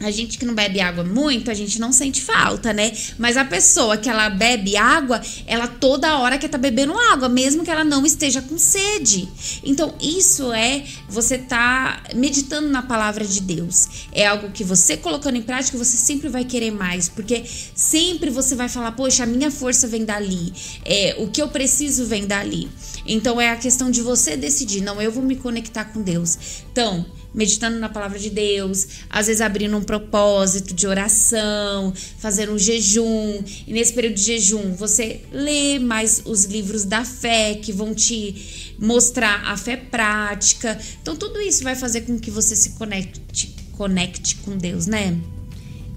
A 0.00 0.10
gente 0.10 0.36
que 0.36 0.44
não 0.44 0.54
bebe 0.54 0.80
água 0.80 1.04
muito, 1.04 1.50
a 1.50 1.54
gente 1.54 1.80
não 1.80 1.92
sente 1.92 2.20
falta, 2.20 2.72
né? 2.72 2.92
Mas 3.16 3.36
a 3.36 3.44
pessoa 3.44 3.96
que 3.96 4.08
ela 4.08 4.28
bebe 4.28 4.76
água, 4.76 5.20
ela 5.46 5.68
toda 5.68 6.18
hora 6.18 6.36
quer 6.36 6.48
tá 6.48 6.58
bebendo 6.58 6.98
água, 7.12 7.28
mesmo 7.28 7.64
que 7.64 7.70
ela 7.70 7.84
não 7.84 8.04
esteja 8.04 8.42
com 8.42 8.58
sede. 8.58 9.28
Então, 9.62 9.94
isso 10.02 10.52
é 10.52 10.84
você 11.08 11.38
tá 11.38 12.02
meditando 12.12 12.68
na 12.68 12.82
palavra 12.82 13.24
de 13.24 13.40
Deus. 13.40 14.08
É 14.12 14.26
algo 14.26 14.50
que 14.50 14.64
você 14.64 14.96
colocando 14.96 15.36
em 15.36 15.42
prática, 15.42 15.78
você 15.78 15.96
sempre 15.96 16.28
vai 16.28 16.44
querer 16.44 16.72
mais, 16.72 17.08
porque 17.08 17.44
sempre 17.74 18.30
você 18.30 18.56
vai 18.56 18.68
falar, 18.68 18.92
poxa, 18.92 19.22
a 19.22 19.26
minha 19.26 19.50
força 19.50 19.86
vem 19.86 20.04
dali, 20.04 20.52
é, 20.84 21.14
o 21.18 21.28
que 21.28 21.40
eu 21.40 21.48
preciso 21.48 22.04
vem 22.04 22.26
dali. 22.26 22.68
Então, 23.06 23.40
é 23.40 23.50
a 23.50 23.56
questão 23.56 23.90
de 23.90 24.02
você 24.02 24.36
decidir, 24.36 24.82
não, 24.82 25.00
eu 25.00 25.12
vou 25.12 25.22
me 25.22 25.36
conectar 25.36 25.84
com 25.84 26.02
Deus. 26.02 26.36
Então, 26.72 27.06
meditando 27.34 27.78
na 27.78 27.88
palavra 27.88 28.18
de 28.18 28.30
Deus, 28.30 28.86
às 29.10 29.26
vezes 29.26 29.42
abrindo 29.42 29.76
um 29.76 29.82
propósito 29.82 30.72
de 30.72 30.86
oração, 30.86 31.92
fazer 32.18 32.48
um 32.48 32.58
jejum. 32.58 33.42
E 33.66 33.72
nesse 33.72 33.92
período 33.92 34.14
de 34.14 34.22
jejum, 34.22 34.74
você 34.74 35.22
lê 35.32 35.78
mais 35.78 36.22
os 36.24 36.44
livros 36.44 36.84
da 36.84 37.04
fé 37.04 37.56
que 37.56 37.72
vão 37.72 37.92
te 37.92 38.74
mostrar 38.78 39.44
a 39.46 39.56
fé 39.56 39.76
prática. 39.76 40.78
Então 41.02 41.16
tudo 41.16 41.40
isso 41.40 41.64
vai 41.64 41.74
fazer 41.74 42.02
com 42.02 42.18
que 42.18 42.30
você 42.30 42.54
se 42.54 42.70
conecte, 42.70 43.54
conecte 43.72 44.36
com 44.36 44.56
Deus, 44.56 44.86
né? 44.86 45.18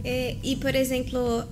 É, 0.04 0.38
e, 0.42 0.56
por 0.56 0.74
exemplo, 0.74 1.44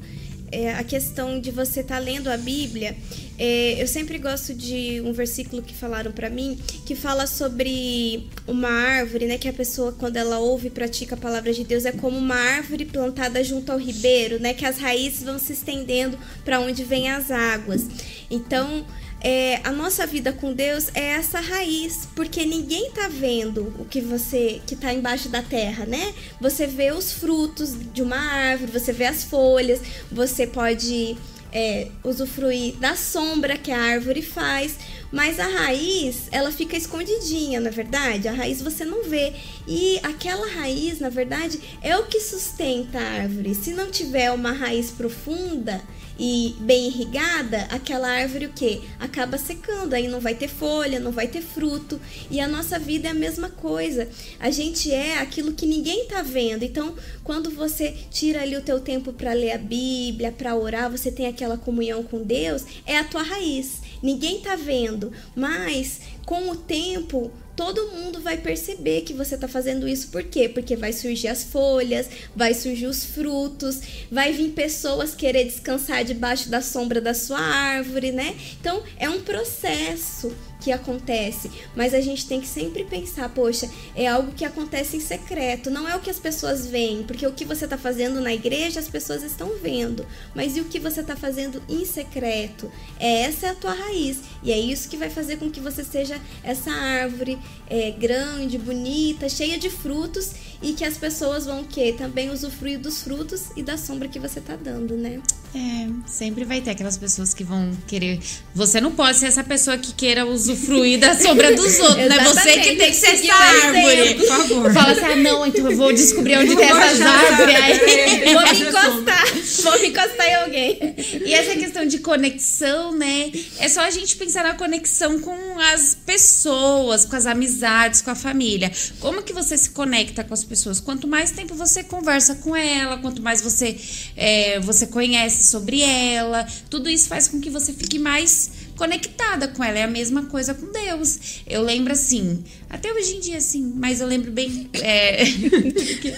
é, 0.52 0.74
a 0.74 0.84
questão 0.84 1.40
de 1.40 1.52
você 1.52 1.82
estar 1.82 2.00
lendo 2.00 2.30
a 2.30 2.38
Bíblia, 2.38 2.96
é, 3.38 3.82
eu 3.82 3.88
sempre 3.88 4.18
gosto 4.18 4.54
de 4.54 5.02
um 5.02 5.12
versículo 5.12 5.62
que 5.62 5.74
falaram 5.74 6.12
pra 6.12 6.30
mim, 6.30 6.58
que 6.86 6.96
fala 6.96 7.28
sobre 7.28 8.30
uma 8.48 8.70
árvore, 8.70 9.26
né? 9.26 9.38
Que 9.38 9.50
a 9.50 9.54
pessoa, 9.54 9.92
quando 9.92 10.18
ela 10.18 10.40
ouve 10.40 10.68
e 10.68 10.72
pratica 10.72 11.16
a 11.16 11.18
palavra 11.18 11.54
de 11.54 11.64
Deus, 11.64 11.86
é 11.86 11.92
como 11.92 12.18
uma 12.18 12.36
árvore 12.36 12.86
plantada 12.86 13.44
junto 13.44 13.72
ao 13.72 13.78
ribeiro, 13.78 14.40
né? 14.40 14.54
Que 14.54 14.66
as 14.66 14.78
raízes 14.78 15.24
vão 15.24 15.38
se 15.38 15.54
estendendo 15.54 16.18
para 16.46 16.60
onde 16.60 16.84
vêm 16.84 17.10
as 17.10 17.30
águas. 17.30 17.86
Então, 18.32 18.86
é, 19.22 19.60
a 19.64 19.72
nossa 19.72 20.06
vida 20.06 20.32
com 20.32 20.54
Deus 20.54 20.90
é 20.94 21.14
essa 21.14 21.40
raiz, 21.40 22.08
porque 22.16 22.46
ninguém 22.46 22.92
tá 22.92 23.08
vendo 23.08 23.74
o 23.80 23.84
que 23.84 24.00
você 24.00 24.62
que 24.68 24.76
tá 24.76 24.94
embaixo 24.94 25.30
da 25.30 25.42
terra, 25.42 25.86
né? 25.86 26.14
Você 26.40 26.68
vê 26.68 26.92
os 26.92 27.12
frutos 27.12 27.76
de 27.92 28.02
uma 28.02 28.18
árvore, 28.18 28.72
você 28.72 28.94
vê 28.94 29.06
as 29.06 29.24
folhas, 29.24 29.82
você 30.12 30.46
pode 30.46 31.18
é, 31.56 31.88
usufruir 32.04 32.76
da 32.76 32.98
sombra 32.98 33.58
que 33.58 33.72
a 33.72 33.82
árvore 33.82 34.22
faz, 34.22 34.76
mas 35.10 35.40
a 35.40 35.48
raiz 35.48 36.28
ela 36.30 36.52
fica 36.52 36.76
escondidinha, 36.76 37.62
na 37.62 37.70
verdade. 37.70 38.28
A 38.28 38.34
raiz 38.34 38.62
você 38.62 38.84
não 38.84 39.04
vê 39.04 39.32
e 39.66 39.98
aquela 40.04 40.48
raiz, 40.52 41.00
na 41.00 41.08
verdade, 41.08 41.58
é 41.82 41.98
o 41.98 42.08
que 42.08 42.20
sustenta 42.20 43.00
a 43.00 43.22
árvore. 43.22 43.56
Se 43.56 43.72
não 43.72 43.90
tiver 43.90 44.32
uma 44.32 44.52
raiz 44.52 44.92
profunda 44.92 45.82
e 46.18 46.56
bem 46.60 46.88
irrigada, 46.88 47.68
aquela 47.70 48.08
árvore 48.08 48.46
o 48.46 48.54
que? 48.54 48.82
Acaba 49.00 49.38
secando, 49.38 49.94
aí 49.94 50.08
não 50.08 50.20
vai 50.20 50.36
ter 50.36 50.48
folha, 50.48 51.00
não 51.00 51.12
vai 51.12 51.28
ter 51.28 51.42
fruto. 51.42 52.00
E 52.30 52.40
a 52.40 52.48
nossa 52.48 52.80
vida 52.80 53.08
é 53.08 53.12
a 53.12 53.14
mesma 53.14 53.50
coisa. 53.50 54.08
A 54.40 54.50
gente 54.50 54.92
é 54.92 55.20
aquilo 55.20 55.54
que 55.54 55.66
ninguém 55.66 56.06
tá 56.06 56.22
vendo. 56.22 56.64
Então, 56.64 56.96
quando 57.24 57.50
você 57.50 57.94
tira 58.10 58.42
ali 58.42 58.56
o 58.56 58.62
teu 58.62 58.80
tempo 58.80 59.12
para 59.12 59.34
ler 59.34 59.52
a 59.52 59.58
Bíblia, 59.58 60.32
para 60.32 60.56
orar, 60.56 60.90
você 60.90 61.12
tem 61.12 61.28
aquela 61.28 61.58
comunhão 61.58 62.04
com 62.04 62.24
Deus, 62.24 62.64
é 62.86 62.98
a 62.98 63.04
tua 63.04 63.24
raiz. 63.24 63.82
Ninguém 64.02 64.42
tá 64.42 64.56
vendo, 64.56 65.12
mas 65.36 66.02
com 66.26 66.50
o 66.50 66.56
tempo 66.56 67.32
todo 67.56 67.92
mundo 67.92 68.20
vai 68.22 68.38
perceber 68.38 69.02
que 69.02 69.14
você 69.14 69.36
está 69.36 69.48
fazendo 69.48 69.88
isso. 69.88 70.10
Por 70.10 70.24
quê? 70.24 70.50
Porque 70.50 70.76
vai 70.76 70.92
surgir 70.92 71.28
as 71.28 71.44
folhas, 71.44 72.10
vai 72.36 72.54
surgir 72.54 72.88
os 72.88 73.06
frutos, 73.06 73.80
vai 74.12 74.34
vir 74.34 74.52
pessoas 74.52 75.16
querer 75.16 75.46
descansar 75.46 76.04
debaixo 76.04 76.50
da 76.50 76.62
sombra 76.62 77.00
da 77.00 77.14
sua 77.14 77.40
árvore, 77.40 78.12
né? 78.12 78.36
Então 78.60 78.84
é 78.98 79.10
um 79.10 79.22
processo 79.22 80.36
que 80.60 80.72
acontece, 80.72 81.52
mas 81.76 81.94
a 81.94 82.02
gente 82.02 82.28
tem 82.28 82.42
que 82.42 82.48
sempre 82.48 82.84
pensar, 82.84 83.30
poxa, 83.30 83.70
é 83.96 84.08
algo 84.08 84.32
que 84.32 84.46
acontece 84.46 84.98
em 84.98 85.00
secreto, 85.00 85.70
não 85.70 85.88
é 85.88 85.96
o 85.96 86.00
que 86.00 86.10
as 86.10 86.20
pessoas 86.20 86.66
veem, 86.66 87.04
porque 87.04 87.26
o 87.28 87.34
que 87.34 87.46
você 87.46 87.66
está 87.66 87.78
fazendo 87.78 88.22
na 88.22 88.34
igreja 88.34 88.80
as 88.80 88.88
pessoas 88.88 89.24
estão 89.24 89.52
vendo, 89.62 90.06
mas 90.34 90.56
e 90.58 90.62
o 90.62 90.66
que 90.66 90.80
você 90.80 91.02
está 91.02 91.16
fazendo 91.16 91.62
em 91.70 91.86
secreto? 91.86 92.72
É 93.00 93.22
essa 93.24 93.48
é 93.48 93.50
a 93.50 93.56
tua 93.56 93.74
raiz 93.74 94.22
e 94.44 94.52
é 94.52 94.58
isso 94.58 94.90
que 94.90 94.98
vai 94.98 95.10
fazer 95.10 95.38
com 95.38 95.50
que 95.50 95.60
você 95.60 95.84
seja 95.84 96.20
essa 96.44 96.72
árvore 96.72 97.38
é, 97.68 97.92
grande, 97.92 98.58
bonita, 98.58 99.28
cheia 99.30 99.58
de 99.58 99.70
frutos 99.70 100.32
e 100.62 100.74
que 100.74 100.84
as 100.84 100.98
pessoas 100.98 101.46
vão 101.46 101.64
que 101.64 101.94
também 101.94 102.30
usufruir 102.30 102.80
dos 102.80 103.04
frutos 103.04 103.46
e 103.56 103.64
da 103.64 103.78
sombra 103.78 104.08
que 104.08 104.20
você 104.20 104.40
tá 104.40 104.56
dando, 104.56 104.96
né? 104.96 105.22
É, 105.56 105.88
sempre 106.06 106.44
vai 106.44 106.60
ter 106.60 106.72
aquelas 106.72 106.98
pessoas 106.98 107.34
que 107.34 107.44
vão 107.44 107.72
querer. 107.88 108.20
Você 108.54 108.82
não 108.82 108.92
pode 108.92 109.18
ser 109.18 109.28
essa 109.28 109.44
pessoa 109.44 109.78
que 109.78 109.94
queira 109.94 110.26
usufruir 110.26 111.00
da 111.00 111.16
sombra 111.18 111.56
dos 111.56 111.80
outros, 111.80 112.10
né? 112.10 112.20
Você 112.26 112.60
que 112.60 112.76
tem 112.76 112.92
que 112.92 112.94
ser 112.94 113.08
essa 113.08 113.34
árvore. 113.34 114.16
Por 114.16 114.28
favor. 114.28 114.74
Fala 114.74 114.92
assim, 114.92 115.02
ah, 115.02 115.16
não, 115.16 115.46
então 115.46 115.72
eu 115.72 115.78
vou 115.78 115.94
descobrir 115.94 116.38
onde 116.38 116.56
tem 116.56 116.66
essas 116.66 117.02
árvores. 117.02 117.56
Aí. 117.56 118.26
Vou 118.36 118.42
me 118.42 118.62
encostar, 118.62 119.26
vou 119.64 119.80
me 119.80 119.88
encostar 119.88 120.28
em 120.28 120.36
alguém. 120.36 120.96
E 121.26 121.34
essa 121.34 121.56
questão 121.56 121.86
de 121.86 122.00
conexão, 122.00 122.92
né? 122.92 123.32
É 123.60 123.70
só 123.70 123.82
a 123.82 123.90
gente 123.90 124.16
pensar 124.18 124.44
na 124.44 124.56
conexão 124.56 125.20
com 125.20 125.60
as 125.60 125.96
pessoas, 126.06 127.06
com 127.06 127.16
as 127.16 127.26
amizades, 127.26 128.02
com 128.02 128.12
a 128.12 128.16
família. 128.16 128.72
Como 129.00 129.24
que 129.24 129.32
você 129.32 129.58
se 129.58 129.70
conecta 129.70 130.24
com 130.24 130.34
as 130.34 130.44
pessoas? 130.46 130.80
Quanto 130.80 131.08
mais 131.08 131.32
tempo 131.32 131.54
você 131.56 131.84
conversa 131.84 132.36
com 132.36 132.56
ela, 132.56 132.98
quanto 132.98 133.22
mais 133.22 133.42
você, 133.42 133.76
é, 134.16 134.60
você 134.62 134.88
conhece 134.88 135.44
sobre 135.44 135.82
ela, 135.82 136.48
tudo 136.70 136.90
isso 136.90 137.08
faz 137.10 137.28
com 137.28 137.42
que 137.42 137.50
você 137.50 137.74
fique 137.74 138.00
mais 138.00 138.50
conectada 138.78 139.48
com 139.48 139.64
ela. 139.64 139.80
É 139.80 139.84
a 139.84 139.88
mesma 139.88 140.24
coisa 140.24 140.54
com 140.54 140.72
Deus. 140.72 141.42
Eu 141.48 141.62
lembro 141.62 141.92
assim, 141.94 142.44
até 142.70 142.92
hoje 142.94 143.16
em 143.16 143.20
dia, 143.20 143.38
assim, 143.38 143.74
mas 143.76 144.00
eu 144.02 144.08
lembro 144.08 144.32
bem. 144.32 144.70
é, 144.82 145.24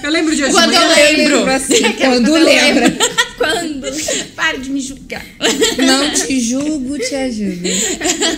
Eu 0.04 0.10
lembro 0.12 0.36
de 0.36 0.44
hoje 0.44 0.54
Quando 0.54 0.74
eu 0.74 0.82
manhã. 0.82 0.96
lembro. 0.96 1.50
assim, 1.52 1.84
quando 1.98 2.28
eu 2.36 2.44
lembra. 2.44 2.98
Quando? 3.38 3.88
Para 4.36 4.58
de 4.58 4.70
me 4.70 4.82
julgar. 4.82 5.24
Não 5.78 6.12
te 6.12 6.40
julgo, 6.40 6.98
te 6.98 7.16
ajudo. 7.16 7.62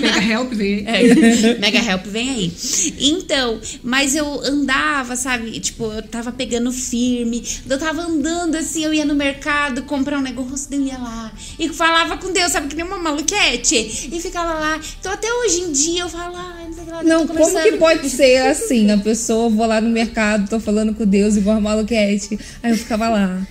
Mega 0.01 0.21
Help 0.21 0.53
vem 0.53 0.87
aí. 0.87 1.09
É, 1.11 1.57
Mega 1.57 1.79
Help 1.79 2.05
vem 2.05 2.29
aí. 2.29 2.53
Então, 2.99 3.59
mas 3.81 4.15
eu 4.15 4.41
andava, 4.43 5.15
sabe? 5.15 5.57
Tipo, 5.59 5.85
eu 5.85 6.03
tava 6.03 6.31
pegando 6.31 6.71
firme. 6.71 7.43
Eu 7.67 7.79
tava 7.79 8.01
andando 8.01 8.55
assim, 8.55 8.83
eu 8.83 8.93
ia 8.93 9.05
no 9.05 9.15
mercado 9.15 9.83
comprar 9.83 10.17
um 10.17 10.21
negócio, 10.21 10.67
eu 10.71 10.81
ia 10.81 10.97
lá. 10.97 11.31
E 11.57 11.69
falava 11.69 12.17
com 12.17 12.31
Deus, 12.31 12.51
sabe? 12.51 12.67
Que 12.67 12.75
nem 12.75 12.85
uma 12.85 12.99
maluquete. 12.99 14.09
E 14.11 14.19
ficava 14.19 14.53
lá. 14.53 14.79
Então, 14.99 15.11
até 15.11 15.31
hoje 15.31 15.61
em 15.61 15.71
dia 15.71 16.01
eu 16.01 16.09
falo, 16.09 16.35
ah, 16.35 16.63
não 16.65 16.73
sei 16.73 16.83
o 16.83 16.85
que 16.85 16.91
lá. 16.91 17.03
Não, 17.03 17.25
tô 17.25 17.33
como 17.33 17.63
que 17.63 17.77
pode 17.77 18.09
ser 18.09 18.37
assim? 18.47 18.91
A 18.91 18.97
pessoa, 18.97 19.49
vou 19.49 19.65
lá 19.65 19.79
no 19.79 19.89
mercado, 19.89 20.49
tô 20.49 20.59
falando 20.59 20.93
com 20.93 21.05
Deus 21.05 21.37
igual 21.37 21.57
a 21.57 21.61
maluquete. 21.61 22.37
Aí 22.61 22.71
eu 22.71 22.77
ficava 22.77 23.09
lá. 23.09 23.47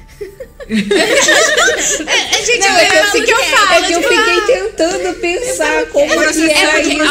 É, 2.07 2.41
é, 2.41 2.45
gente, 2.45 2.59
Não, 2.61 2.77
é, 2.77 2.85
é 2.85 2.89
que 2.91 2.97
eu 2.97 3.03
assim 3.05 3.21
que 3.23 3.27
fiquei, 3.27 3.35
eu 3.35 3.57
falo. 3.57 3.73
é 3.73 3.83
que 3.87 3.93
eu 3.93 4.01
tipo, 4.01 4.15
fiquei 4.15 4.35
ah, 4.35 4.47
tentando 4.47 5.15
pensar 5.21 5.87
como 5.87 6.13
É 6.13 6.17
porque, 6.17 6.33
que 6.33 6.51
é, 6.51 6.63
é 6.63 6.73
porque, 6.73 6.95
isso. 6.95 7.05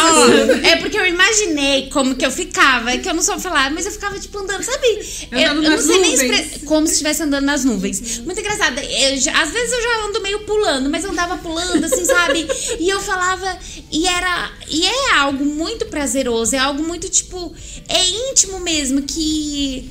ó, 0.64 0.68
é 0.68 0.76
porque 0.78 0.98
eu 1.00 1.06
imaginei 1.06 1.90
como 1.90 2.16
que 2.16 2.26
eu 2.26 2.32
ficava, 2.32 2.92
é 2.92 2.98
que 2.98 3.08
eu 3.10 3.14
não 3.14 3.24
soube 3.24 3.42
falar, 3.42 3.72
mas 3.72 3.86
eu 3.86 3.92
ficava 3.92 4.20
tipo 4.20 4.38
andando, 4.40 4.64
sabe? 4.64 4.88
Eu, 5.32 5.52
Andando 5.52 5.64
eu 5.64 5.72
não 5.72 5.78
sei 5.82 6.00
nem 6.00 6.12
nuvens. 6.12 6.32
expre- 6.40 6.60
como 6.66 6.86
se 6.88 6.94
estivesse 6.94 7.24
andando 7.24 7.46
nas 7.46 7.64
nuvens. 7.64 8.20
Muito 8.20 8.40
engraçado. 8.40 8.80
Eu 8.80 9.14
às 9.14 9.52
vezes 9.52 9.72
eu 9.74 9.82
já 9.82 10.06
ando 10.08 10.22
meio 10.22 10.40
pulando, 10.42 10.90
mas 10.90 11.04
eu 11.04 11.12
andava 11.12 11.38
pulando, 11.38 11.84
assim, 11.86 12.04
sabe? 12.06 12.48
E 12.80 12.90
eu 12.90 13.00
falava, 13.02 13.58
e 13.92 14.08
era. 14.08 14.52
E 14.70 14.86
é 14.86 15.14
algo 15.16 15.44
muito 15.46 15.86
prazeroso, 15.88 16.56
é 16.56 16.60
algo 16.60 16.84
muito, 16.84 17.10
tipo, 17.10 17.54
é 17.88 18.06
íntimo 18.32 18.60
mesmo, 18.60 19.02
que. 19.04 19.90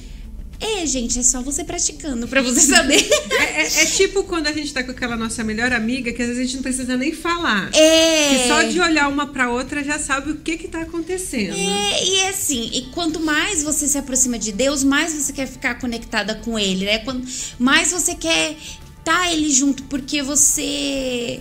É, 0.61 0.87
gente, 0.87 1.19
é 1.19 1.23
só 1.23 1.43
você 1.43 1.63
praticando 1.65 2.27
pra 2.29 2.41
você 2.43 2.61
saber. 2.61 3.07
É, 3.37 3.63
é- 3.63 3.83
é 3.83 3.87
tipo 3.87 4.25
quando 4.25 4.47
a 4.47 4.53
gente 4.53 4.73
tá 4.73 4.83
com 4.83 4.91
aquela 4.91 5.17
nossa 5.17 5.43
melhor 5.45 5.73
amiga, 5.73 6.13
que 6.13 6.21
às 6.23 6.29
vezes 6.29 6.43
a 6.43 6.45
gente 6.47 6.57
não 6.57 6.63
precisa 6.63 6.97
nem 6.97 7.13
falar. 7.13 7.71
É. 7.75 8.29
Que 8.29 8.49
só 8.49 8.63
de 8.63 8.81
olhar 8.81 9.09
uma 9.09 9.27
pra 9.29 9.51
outra 9.51 9.83
já 9.85 9.99
sabe 9.99 10.31
o 10.33 10.37
que 10.37 10.57
que 10.57 10.69
tá 10.69 10.83
acontecendo. 10.83 11.55
É, 11.55 12.05
e 12.05 12.17
é 12.21 12.29
assim, 12.31 12.71
e 12.73 12.83
quanto 12.93 13.21
mais 13.21 13.63
você 13.63 13.87
se 13.87 13.97
aproxima 13.99 14.39
de 14.39 14.53
Deus, 14.53 14.83
mais 14.85 15.13
você 15.13 15.33
quer 15.33 15.47
ficar 15.47 15.77
conectada 15.79 16.35
com 16.37 16.59
Ele, 16.59 16.85
né? 16.87 16.99
Quando, 16.99 17.27
mais 17.59 17.93
você 17.93 18.15
quer 18.15 18.57
estar 18.99 19.33
Ele 19.33 19.51
junto, 19.53 19.83
porque 19.85 20.23
você. 20.23 21.41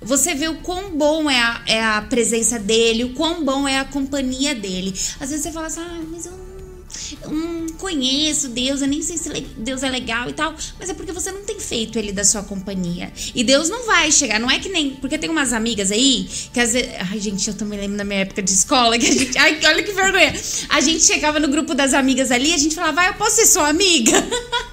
Você 0.00 0.34
vê 0.34 0.48
o 0.48 0.56
quão 0.56 0.90
bom 0.96 1.30
é 1.30 1.38
a, 1.38 1.62
é 1.66 1.80
a 1.84 2.02
presença 2.02 2.58
dele, 2.58 3.04
o 3.04 3.14
quão 3.14 3.44
bom 3.44 3.68
é 3.68 3.78
a 3.78 3.84
companhia 3.84 4.52
dele. 4.52 4.92
Às 5.20 5.30
vezes 5.30 5.44
você 5.44 5.52
fala 5.52 5.68
assim, 5.68 5.80
ah, 5.80 6.00
mas 6.10 6.26
eu 6.26 6.32
não 7.28 7.68
conheço 7.78 8.48
Deus, 8.48 8.80
eu 8.80 8.88
nem 8.88 9.02
sei 9.02 9.16
se 9.16 9.28
Deus 9.56 9.82
é 9.82 9.90
legal 9.90 10.28
e 10.28 10.32
tal. 10.32 10.54
Mas 10.78 10.88
é 10.88 10.94
porque 10.94 11.12
você 11.12 11.32
não 11.32 11.42
tem 11.42 11.58
feito 11.60 11.98
ele 11.98 12.12
da 12.12 12.24
sua 12.24 12.42
companhia. 12.42 13.12
E 13.34 13.42
Deus 13.44 13.68
não 13.68 13.86
vai 13.86 14.10
chegar, 14.12 14.38
não 14.38 14.50
é 14.50 14.58
que 14.58 14.68
nem. 14.68 14.90
Porque 14.90 15.18
tem 15.18 15.30
umas 15.30 15.52
amigas 15.52 15.90
aí 15.90 16.28
que 16.52 16.60
às 16.60 16.72
vezes. 16.72 16.90
Ai, 17.10 17.18
gente, 17.18 17.48
eu 17.48 17.54
também 17.54 17.80
lembro 17.80 17.96
da 17.96 18.04
minha 18.04 18.20
época 18.20 18.42
de 18.42 18.50
escola 18.50 18.98
que 18.98 19.06
a 19.06 19.12
gente. 19.12 19.36
Ai, 19.38 19.58
olha 19.64 19.82
que 19.82 19.92
vergonha. 19.92 20.34
A 20.68 20.80
gente 20.80 21.04
chegava 21.04 21.38
no 21.40 21.48
grupo 21.48 21.74
das 21.74 21.94
amigas 21.94 22.30
ali 22.30 22.52
a 22.52 22.58
gente 22.58 22.74
falava, 22.74 22.94
vai, 22.94 23.08
eu 23.08 23.14
posso 23.14 23.36
ser 23.36 23.46
sua 23.46 23.68
amiga? 23.68 24.12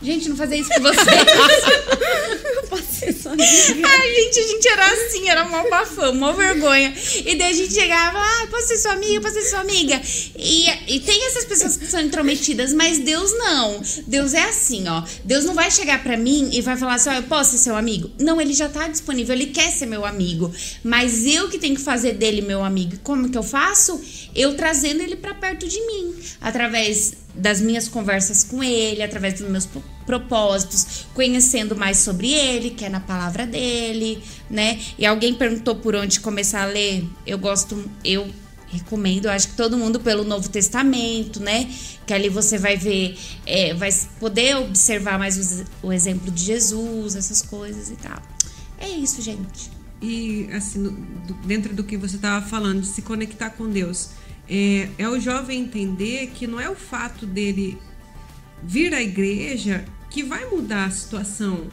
Gente, 0.00 0.28
não 0.28 0.36
fazer 0.36 0.56
isso 0.56 0.70
com 0.70 0.80
Ai, 3.04 4.14
gente, 4.14 4.40
a 4.40 4.46
gente 4.46 4.68
era 4.68 4.86
assim, 4.86 5.28
era 5.28 5.44
mó 5.44 5.68
bafão, 5.68 6.14
mó 6.14 6.32
vergonha. 6.32 6.94
E 7.24 7.36
daí 7.36 7.50
a 7.50 7.52
gente 7.52 7.72
chegava, 7.72 8.18
ah, 8.18 8.46
posso 8.50 8.68
ser 8.68 8.78
sua 8.78 8.92
amiga, 8.92 9.20
posso 9.20 9.34
ser 9.34 9.44
sua 9.44 9.60
amiga. 9.60 10.00
E, 10.36 10.94
e 10.94 11.00
tem 11.00 11.26
essas 11.26 11.44
pessoas 11.44 11.76
que 11.76 11.86
são 11.86 12.00
intrometidas, 12.00 12.72
mas 12.72 12.98
Deus 12.98 13.32
não. 13.38 13.80
Deus 14.06 14.34
é 14.34 14.44
assim, 14.44 14.88
ó. 14.88 15.02
Deus 15.24 15.44
não 15.44 15.54
vai 15.54 15.70
chegar 15.70 16.02
pra 16.02 16.16
mim 16.16 16.50
e 16.52 16.60
vai 16.60 16.76
falar 16.76 16.94
assim, 16.94 17.10
ó, 17.10 17.14
eu 17.14 17.22
posso 17.24 17.52
ser 17.52 17.58
seu 17.58 17.76
amigo? 17.76 18.10
Não, 18.18 18.40
ele 18.40 18.52
já 18.52 18.68
tá 18.68 18.88
disponível, 18.88 19.34
ele 19.34 19.46
quer 19.46 19.70
ser 19.70 19.86
meu 19.86 20.04
amigo. 20.04 20.52
Mas 20.82 21.26
eu 21.26 21.48
que 21.48 21.58
tenho 21.58 21.76
que 21.76 21.82
fazer 21.82 22.12
dele 22.14 22.42
meu 22.42 22.64
amigo. 22.64 22.98
Como 23.02 23.28
que 23.28 23.38
eu 23.38 23.42
faço? 23.42 24.00
Eu 24.34 24.54
trazendo 24.54 25.02
ele 25.02 25.16
pra 25.16 25.34
perto 25.34 25.66
de 25.66 25.80
mim, 25.86 26.14
através 26.40 27.12
das 27.38 27.60
minhas 27.60 27.88
conversas 27.88 28.42
com 28.44 28.62
ele, 28.62 29.02
através 29.02 29.40
dos 29.40 29.48
meus 29.48 29.64
pro- 29.64 29.82
propósitos, 30.04 31.06
conhecendo 31.14 31.76
mais 31.76 31.98
sobre 31.98 32.32
ele, 32.32 32.70
que 32.70 32.84
é 32.84 32.88
na 32.88 33.00
palavra 33.00 33.46
dele, 33.46 34.22
né? 34.50 34.78
E 34.98 35.06
alguém 35.06 35.34
perguntou 35.34 35.76
por 35.76 35.94
onde 35.94 36.20
começar 36.20 36.62
a 36.62 36.66
ler. 36.66 37.04
Eu 37.26 37.38
gosto, 37.38 37.88
eu 38.04 38.28
recomendo, 38.70 39.26
acho 39.28 39.48
que 39.48 39.54
todo 39.56 39.78
mundo 39.78 40.00
pelo 40.00 40.24
Novo 40.24 40.48
Testamento, 40.48 41.40
né? 41.40 41.70
Que 42.06 42.12
ali 42.12 42.28
você 42.28 42.58
vai 42.58 42.76
ver, 42.76 43.16
é, 43.46 43.72
vai 43.74 43.90
poder 44.18 44.56
observar 44.56 45.18
mais 45.18 45.36
o, 45.36 45.40
ex- 45.40 45.64
o 45.82 45.92
exemplo 45.92 46.30
de 46.30 46.42
Jesus, 46.44 47.16
essas 47.16 47.40
coisas 47.40 47.88
e 47.90 47.96
tal. 47.96 48.20
É 48.80 48.88
isso, 48.88 49.22
gente. 49.22 49.70
E 50.00 50.48
assim, 50.52 50.96
dentro 51.44 51.74
do 51.74 51.82
que 51.82 51.96
você 51.96 52.16
estava 52.16 52.44
falando, 52.46 52.82
de 52.82 52.86
se 52.88 53.02
conectar 53.02 53.50
com 53.50 53.68
Deus, 53.68 54.10
é, 54.48 54.88
é 54.98 55.08
o 55.08 55.20
jovem 55.20 55.60
entender 55.60 56.28
que 56.34 56.46
não 56.46 56.60
é 56.60 56.68
o 56.68 56.74
fato 56.74 57.26
dele 57.26 57.78
vir 58.62 58.94
à 58.94 59.02
igreja 59.02 59.84
que 60.10 60.22
vai 60.22 60.46
mudar 60.46 60.86
a 60.86 60.90
situação, 60.90 61.66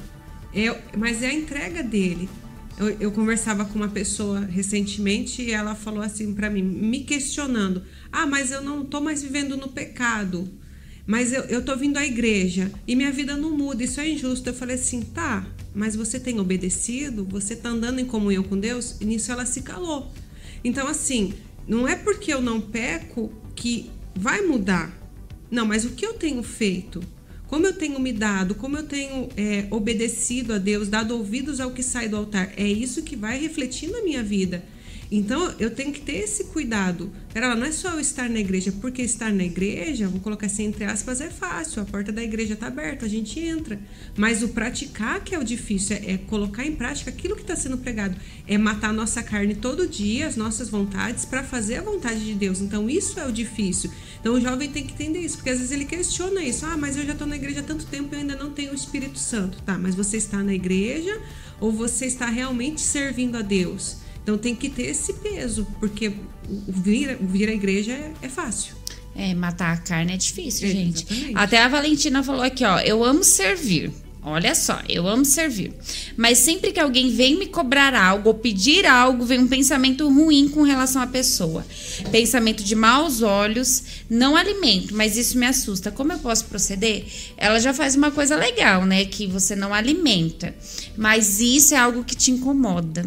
é, 0.54 0.76
mas 0.98 1.24
é 1.24 1.28
a 1.28 1.34
entrega 1.34 1.82
dele. 1.82 2.30
Eu, 2.78 2.90
eu 3.00 3.12
conversava 3.12 3.64
com 3.64 3.76
uma 3.76 3.88
pessoa 3.88 4.42
recentemente 4.42 5.42
e 5.42 5.52
ela 5.52 5.74
falou 5.76 6.02
assim 6.02 6.34
para 6.34 6.50
mim, 6.50 6.62
me 6.62 7.04
questionando: 7.06 7.84
Ah, 8.12 8.26
mas 8.26 8.52
eu 8.52 8.62
não 8.62 8.84
tô 8.86 9.00
mais 9.00 9.24
vivendo 9.24 9.56
no 9.56 9.70
pecado. 9.70 10.50
Mas 11.08 11.32
eu, 11.32 11.44
eu 11.44 11.64
tô 11.64 11.76
vindo 11.76 11.98
à 11.98 12.06
igreja 12.06 12.72
e 12.88 12.96
minha 12.96 13.12
vida 13.12 13.38
não 13.38 13.56
muda, 13.56 13.84
isso 13.84 14.02
é 14.02 14.10
injusto. 14.10 14.50
Eu 14.50 14.54
falei 14.54 14.76
assim, 14.76 15.02
tá, 15.02 15.46
mas 15.74 15.96
você 15.96 16.20
tem 16.20 16.40
obedecido, 16.40 17.24
você 17.24 17.56
tá 17.56 17.70
andando 17.70 18.00
em 18.00 18.06
comunhão 18.06 18.44
com 18.44 18.58
Deus? 18.58 18.96
E 19.00 19.06
nisso 19.06 19.32
ela 19.32 19.46
se 19.46 19.62
calou. 19.62 20.12
Então, 20.64 20.88
assim, 20.88 21.34
não 21.68 21.88
é 21.88 21.96
porque 21.96 22.34
eu 22.34 22.42
não 22.42 22.62
peco 22.62 23.32
que 23.56 23.90
vai 24.16 24.42
mudar. 24.42 24.96
Não, 25.50 25.66
mas 25.66 25.86
o 25.86 25.92
que 25.92 26.06
eu 26.06 26.14
tenho 26.14 26.42
feito? 26.44 27.02
Como 27.48 27.66
eu 27.66 27.74
tenho 27.74 28.00
me 28.00 28.12
dado, 28.12 28.56
como 28.56 28.78
eu 28.78 28.84
tenho 28.84 29.30
é, 29.38 29.68
obedecido 29.70 30.54
a 30.54 30.58
Deus, 30.58 30.90
dado 30.90 31.16
ouvidos 31.16 31.60
ao 31.60 31.72
que 31.72 31.84
sai 31.84 32.08
do 32.08 32.18
altar, 32.18 32.52
é 32.58 32.68
isso 32.68 33.04
que 33.04 33.16
vai 33.16 33.40
refletir 33.40 33.92
na 33.92 34.02
minha 34.02 34.24
vida. 34.24 34.64
Então 35.12 35.54
eu 35.60 35.70
tenho 35.70 35.92
que 35.92 36.02
ter 36.02 36.18
esse 36.18 36.46
cuidado. 36.46 37.12
Pera 37.34 37.50
lá, 37.50 37.56
não 37.56 37.66
é 37.66 37.72
só 37.72 37.92
eu 37.92 38.00
estar 38.00 38.30
na 38.30 38.40
igreja, 38.40 38.72
porque 38.82 39.02
estar 39.02 39.32
na 39.32 39.44
igreja, 39.44 40.08
vou 40.08 40.20
colocar 40.20 40.48
assim 40.48 40.66
entre 40.66 40.86
aspas, 40.86 41.22
é 41.22 41.30
fácil. 41.30 41.82
A 41.82 41.86
porta 41.86 42.12
da 42.12 42.24
igreja 42.24 42.54
está 42.54 42.68
aberta, 42.68 43.06
a 43.06 43.10
gente 43.10 43.40
entra. 43.40 43.80
Mas 44.18 44.42
o 44.42 44.50
praticar 44.50 45.24
que 45.24 45.36
é 45.36 45.40
o 45.40 45.44
difícil, 45.44 45.98
é, 45.98 46.14
é 46.14 46.18
colocar 46.18 46.66
em 46.66 46.76
prática 46.76 47.10
aquilo 47.10 47.36
que 47.36 47.42
está 47.42 47.56
sendo 47.56 47.78
pregado. 47.78 48.16
É 48.48 48.58
matar 48.58 48.90
a 48.90 48.94
nossa 48.94 49.22
carne 49.22 49.56
todo 49.56 49.88
dia, 49.88 50.28
as 50.28 50.36
nossas 50.36 50.70
vontades, 50.70 51.26
para 51.26 51.44
fazer 51.44 51.76
a 51.76 51.82
vontade 51.82 52.24
de 52.24 52.34
Deus. 52.34 52.62
Então 52.62 52.90
isso 52.90 53.20
é 53.20 53.28
o 53.28 53.32
difícil. 53.32 53.92
Então 54.20 54.34
o 54.34 54.42
jovem 54.42 54.70
tem 54.70 54.86
que 54.86 54.94
entender 54.94 55.20
isso, 55.20 55.38
porque 55.38 55.50
às 55.52 55.58
vezes 55.58 55.72
ele 55.72 55.86
questiona 55.86 56.44
isso. 56.44 56.66
Ah, 56.66 56.78
mas 56.78 56.98
eu 56.98 57.06
já 57.06 57.12
estou 57.12 57.28
na 57.28 57.36
igreja 57.36 57.60
há 57.60 57.64
tanto 57.64 57.86
tempo 57.86 58.16
e 58.16 58.18
ainda 58.18 58.36
não 58.36 58.52
tenho 58.52 58.72
o 58.72 58.76
Espírito 58.76 59.20
Santo. 59.20 59.62
Tá, 59.62 59.78
mas 59.78 59.94
você 59.94 60.18
está 60.18 60.42
na 60.42 60.54
igreja 60.54 61.22
ou 61.60 61.72
você 61.72 62.06
está 62.06 62.26
realmente 62.26 62.82
servindo 62.82 63.38
a 63.38 63.42
Deus? 63.42 64.05
Então 64.26 64.40
tem 64.40 64.56
que 64.56 64.70
ter 64.72 64.88
esse 64.88 65.14
peso, 65.14 65.68
porque 65.80 66.08
o 66.08 66.64
vir, 66.68 67.16
vir 67.22 67.48
à 67.48 67.54
igreja 67.54 67.92
é, 67.92 68.12
é 68.24 68.28
fácil. 68.28 68.74
É, 69.16 69.36
matar 69.36 69.72
a 69.72 69.78
carne 69.78 70.14
é 70.14 70.18
difícil, 70.18 70.68
É, 70.68 70.72
gente. 70.72 71.06
exatamente. 71.08 71.38
Até 71.38 71.62
a 71.62 71.68
Valentina 71.68 72.24
falou 72.24 72.42
aqui, 72.42 72.66
ó, 72.66 72.80
eu 72.80 73.04
amo 73.04 73.24
servir. 73.24 73.92
Olha 74.28 74.56
só, 74.56 74.82
eu 74.90 75.08
amo 75.08 75.24
servir. 75.24 75.72
Mas 76.18 76.40
sempre 76.40 76.72
que 76.72 76.80
alguém 76.80 77.12
vem 77.12 77.38
me 77.38 77.46
cobrar 77.46 77.94
algo 77.94 78.30
ou 78.30 78.34
pedir 78.34 78.84
algo, 78.88 79.24
vem 79.24 79.38
um 79.38 79.48
pensamento 79.48 80.10
ruim 80.10 80.50
com 80.50 80.64
relação 80.64 81.00
à 81.04 81.06
pessoa. 81.06 81.64
Pensamento 82.12 82.64
de 82.64 82.74
maus 82.74 83.22
olhos, 83.22 83.84
não 84.10 84.36
alimento, 84.36 84.96
mas 84.96 85.16
isso 85.16 85.38
me 85.38 85.46
assusta. 85.46 85.92
Como 85.92 86.12
eu 86.12 86.18
posso 86.18 86.46
proceder? 86.46 87.06
Ela 87.38 87.60
já 87.60 87.72
faz 87.72 87.94
uma 87.96 88.10
coisa 88.10 88.36
legal, 88.36 88.84
né? 88.84 89.06
Que 89.06 89.28
você 89.28 89.56
não 89.56 89.72
alimenta. 89.72 90.56
Mas 90.98 91.40
isso 91.40 91.76
é 91.76 91.78
algo 91.78 92.04
que 92.04 92.16
te 92.16 92.32
incomoda. 92.32 93.06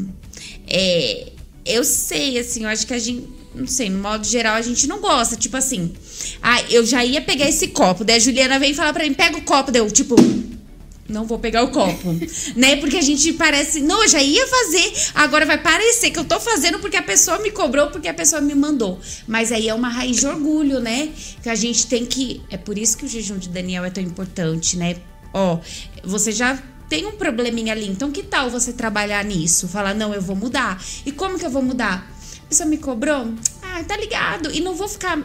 É, 0.70 1.32
eu 1.64 1.84
sei, 1.84 2.38
assim, 2.38 2.64
eu 2.64 2.68
acho 2.68 2.86
que 2.86 2.94
a 2.94 2.98
gente. 2.98 3.38
Não 3.54 3.66
sei, 3.66 3.90
no 3.90 4.00
modo 4.00 4.24
geral 4.24 4.54
a 4.54 4.62
gente 4.62 4.86
não 4.86 5.00
gosta. 5.00 5.34
Tipo 5.34 5.56
assim, 5.56 5.92
ah, 6.42 6.62
eu 6.70 6.84
já 6.84 7.04
ia 7.04 7.20
pegar 7.20 7.48
esse 7.48 7.68
copo. 7.68 8.04
Daí 8.04 8.16
a 8.16 8.20
Juliana 8.20 8.58
vem 8.58 8.74
falar 8.74 8.92
pra 8.92 9.04
mim: 9.04 9.14
pega 9.14 9.36
o 9.36 9.42
copo. 9.42 9.72
Daí 9.72 9.80
eu, 9.80 9.90
tipo, 9.90 10.14
não 11.08 11.24
vou 11.24 11.38
pegar 11.38 11.62
o 11.64 11.70
copo, 11.70 12.14
né? 12.54 12.76
Porque 12.76 12.96
a 12.98 13.02
gente 13.02 13.32
parece, 13.32 13.80
não, 13.80 14.02
eu 14.02 14.08
já 14.08 14.22
ia 14.22 14.46
fazer, 14.46 14.92
agora 15.14 15.46
vai 15.46 15.58
parecer 15.58 16.10
que 16.10 16.18
eu 16.18 16.24
tô 16.24 16.38
fazendo 16.38 16.78
porque 16.78 16.96
a 16.96 17.02
pessoa 17.02 17.38
me 17.38 17.50
cobrou, 17.50 17.88
porque 17.88 18.08
a 18.08 18.14
pessoa 18.14 18.42
me 18.42 18.54
mandou. 18.54 19.00
Mas 19.26 19.50
aí 19.50 19.68
é 19.68 19.74
uma 19.74 19.88
raiz 19.88 20.18
de 20.18 20.26
orgulho, 20.26 20.80
né? 20.80 21.08
Que 21.42 21.48
a 21.48 21.54
gente 21.54 21.86
tem 21.86 22.04
que, 22.04 22.42
é 22.50 22.58
por 22.58 22.76
isso 22.76 22.96
que 22.98 23.06
o 23.06 23.08
jejum 23.08 23.38
de 23.38 23.48
Daniel 23.48 23.84
é 23.84 23.90
tão 23.90 24.04
importante, 24.04 24.76
né? 24.76 24.96
Ó, 25.32 25.58
você 26.04 26.30
já 26.30 26.62
tem 26.88 27.06
um 27.06 27.12
probleminha 27.12 27.72
ali, 27.72 27.86
então 27.86 28.10
que 28.10 28.22
tal 28.22 28.48
você 28.50 28.72
trabalhar 28.72 29.24
nisso? 29.24 29.68
Falar, 29.68 29.94
não, 29.94 30.14
eu 30.14 30.22
vou 30.22 30.34
mudar. 30.36 30.82
E 31.04 31.12
como 31.12 31.38
que 31.38 31.44
eu 31.44 31.50
vou 31.50 31.62
mudar? 31.62 32.10
A 32.44 32.48
pessoa 32.48 32.68
me 32.68 32.78
cobrou? 32.78 33.34
Ah, 33.62 33.84
tá 33.84 33.96
ligado. 33.96 34.50
E 34.50 34.60
não 34.60 34.74
vou 34.74 34.88
ficar 34.88 35.16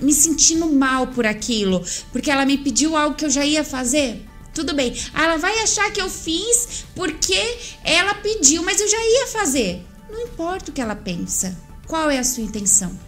me 0.00 0.12
sentindo 0.12 0.66
mal 0.72 1.08
por 1.08 1.26
aquilo, 1.26 1.84
porque 2.10 2.30
ela 2.30 2.46
me 2.46 2.56
pediu 2.56 2.96
algo 2.96 3.14
que 3.16 3.24
eu 3.24 3.30
já 3.30 3.44
ia 3.44 3.62
fazer. 3.62 4.24
tudo 4.54 4.74
bem. 4.74 4.94
Ah, 5.12 5.24
Ela 5.24 5.36
vai 5.36 5.58
achar 5.62 5.92
que 5.92 6.00
eu 6.00 6.08
fiz 6.08 6.84
porque 6.94 7.58
ela 7.84 8.14
pediu, 8.14 8.62
mas 8.62 8.80
eu 8.80 8.88
já 8.88 8.98
ia 8.98 9.26
fazer. 9.26 9.84
Não 10.10 10.22
importa 10.22 10.70
o 10.70 10.74
que 10.74 10.80
ela 10.80 10.96
pensa. 10.96 11.56
Qual 11.86 12.10
é 12.10 12.18
a 12.18 12.24
sua 12.24 12.42
intenção? 12.42 12.98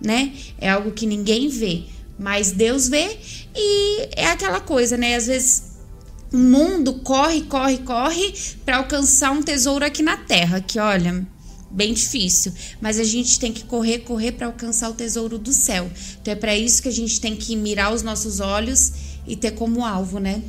Né? 0.00 0.32
É 0.58 0.68
algo 0.70 0.92
que 0.92 1.06
ninguém 1.06 1.48
vê, 1.48 1.84
mas 2.18 2.52
Deus 2.52 2.86
vê 2.86 3.18
e 3.54 4.08
é 4.14 4.26
aquela 4.26 4.60
coisa, 4.60 4.96
né? 4.96 5.16
Às 5.16 5.26
vezes 5.26 5.62
o 6.32 6.36
mundo 6.36 6.94
corre, 6.94 7.42
corre, 7.42 7.78
corre 7.78 8.34
para 8.64 8.78
alcançar 8.78 9.30
um 9.30 9.42
tesouro 9.42 9.84
aqui 9.84 10.02
na 10.02 10.16
terra, 10.16 10.60
que 10.60 10.78
olha, 10.78 11.26
bem 11.70 11.92
difícil, 11.92 12.52
mas 12.80 12.98
a 12.98 13.04
gente 13.04 13.38
tem 13.38 13.52
que 13.52 13.64
correr, 13.64 14.00
correr 14.00 14.32
para 14.32 14.46
alcançar 14.46 14.90
o 14.90 14.94
tesouro 14.94 15.38
do 15.38 15.52
céu. 15.52 15.90
Então 16.20 16.32
é 16.32 16.36
para 16.36 16.56
isso 16.56 16.82
que 16.82 16.88
a 16.88 16.92
gente 16.92 17.20
tem 17.20 17.36
que 17.36 17.54
mirar 17.56 17.92
os 17.92 18.02
nossos 18.02 18.40
olhos 18.40 18.92
e 19.26 19.36
ter 19.36 19.52
como 19.52 19.84
alvo, 19.84 20.18
né? 20.18 20.42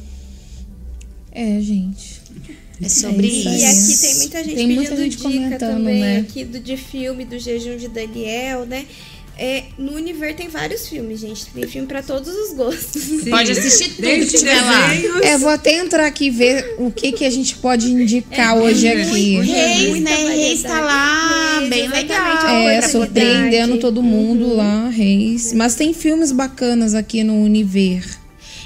É, 1.32 1.60
gente. 1.62 2.22
É 2.82 2.90
sobre 2.90 3.28
É 3.28 3.30
isso 3.30 3.50
isso. 3.50 3.58
E 3.58 3.66
aqui 3.66 4.02
tem 4.02 4.16
muita 4.16 4.44
gente 4.44 4.56
Tem 4.56 4.68
muita 4.68 4.96
pedindo 4.96 5.04
gente 5.04 5.18
dica 5.18 5.24
comentando, 5.30 5.60
também 5.60 6.00
né? 6.00 6.18
aqui 6.20 6.46
do, 6.46 6.60
de 6.60 6.78
filme, 6.78 7.26
do 7.26 7.40
jejum 7.40 7.78
de 7.78 7.88
Daniel, 7.88 8.66
né? 8.66 8.86
É, 9.40 9.66
no 9.78 9.94
Univer 9.94 10.36
tem 10.36 10.48
vários 10.48 10.88
filmes, 10.88 11.20
gente. 11.20 11.46
Tem 11.48 11.68
filme 11.68 11.88
pra 11.88 12.02
todos 12.02 12.28
os 12.34 12.54
gostos. 12.56 13.02
Sim. 13.04 13.30
Pode 13.30 13.52
assistir 13.52 13.90
tudo 13.90 14.02
Desde 14.02 14.32
que 14.32 14.38
tiver 14.40 14.62
lá. 14.62 14.96
É, 15.24 15.38
vou 15.38 15.50
até 15.50 15.78
entrar 15.78 16.08
aqui 16.08 16.26
e 16.26 16.30
ver 16.32 16.76
o 16.80 16.90
que, 16.90 17.12
que 17.12 17.24
a 17.24 17.30
gente 17.30 17.56
pode 17.58 17.92
indicar 17.92 18.58
É, 18.58 18.60
hoje 18.60 18.88
é 18.88 19.02
aqui. 19.02 19.40
Reis, 19.40 20.02
né? 20.02 20.16
Reis 20.16 20.64
tá 20.64 20.80
lá, 20.82 21.60
Reis, 21.60 21.70
bem 21.70 21.88
legal. 21.88 22.68
É, 22.68 22.82
surpreendendo 22.82 23.78
todo 23.78 24.02
mundo 24.02 24.56
lá, 24.56 24.90
Reis. 24.90 25.54
Mas 25.54 25.76
tem 25.76 25.94
filmes 25.94 26.32
bacanas 26.32 26.96
aqui 26.96 27.24
no 27.24 27.36
Univer. 27.36 28.04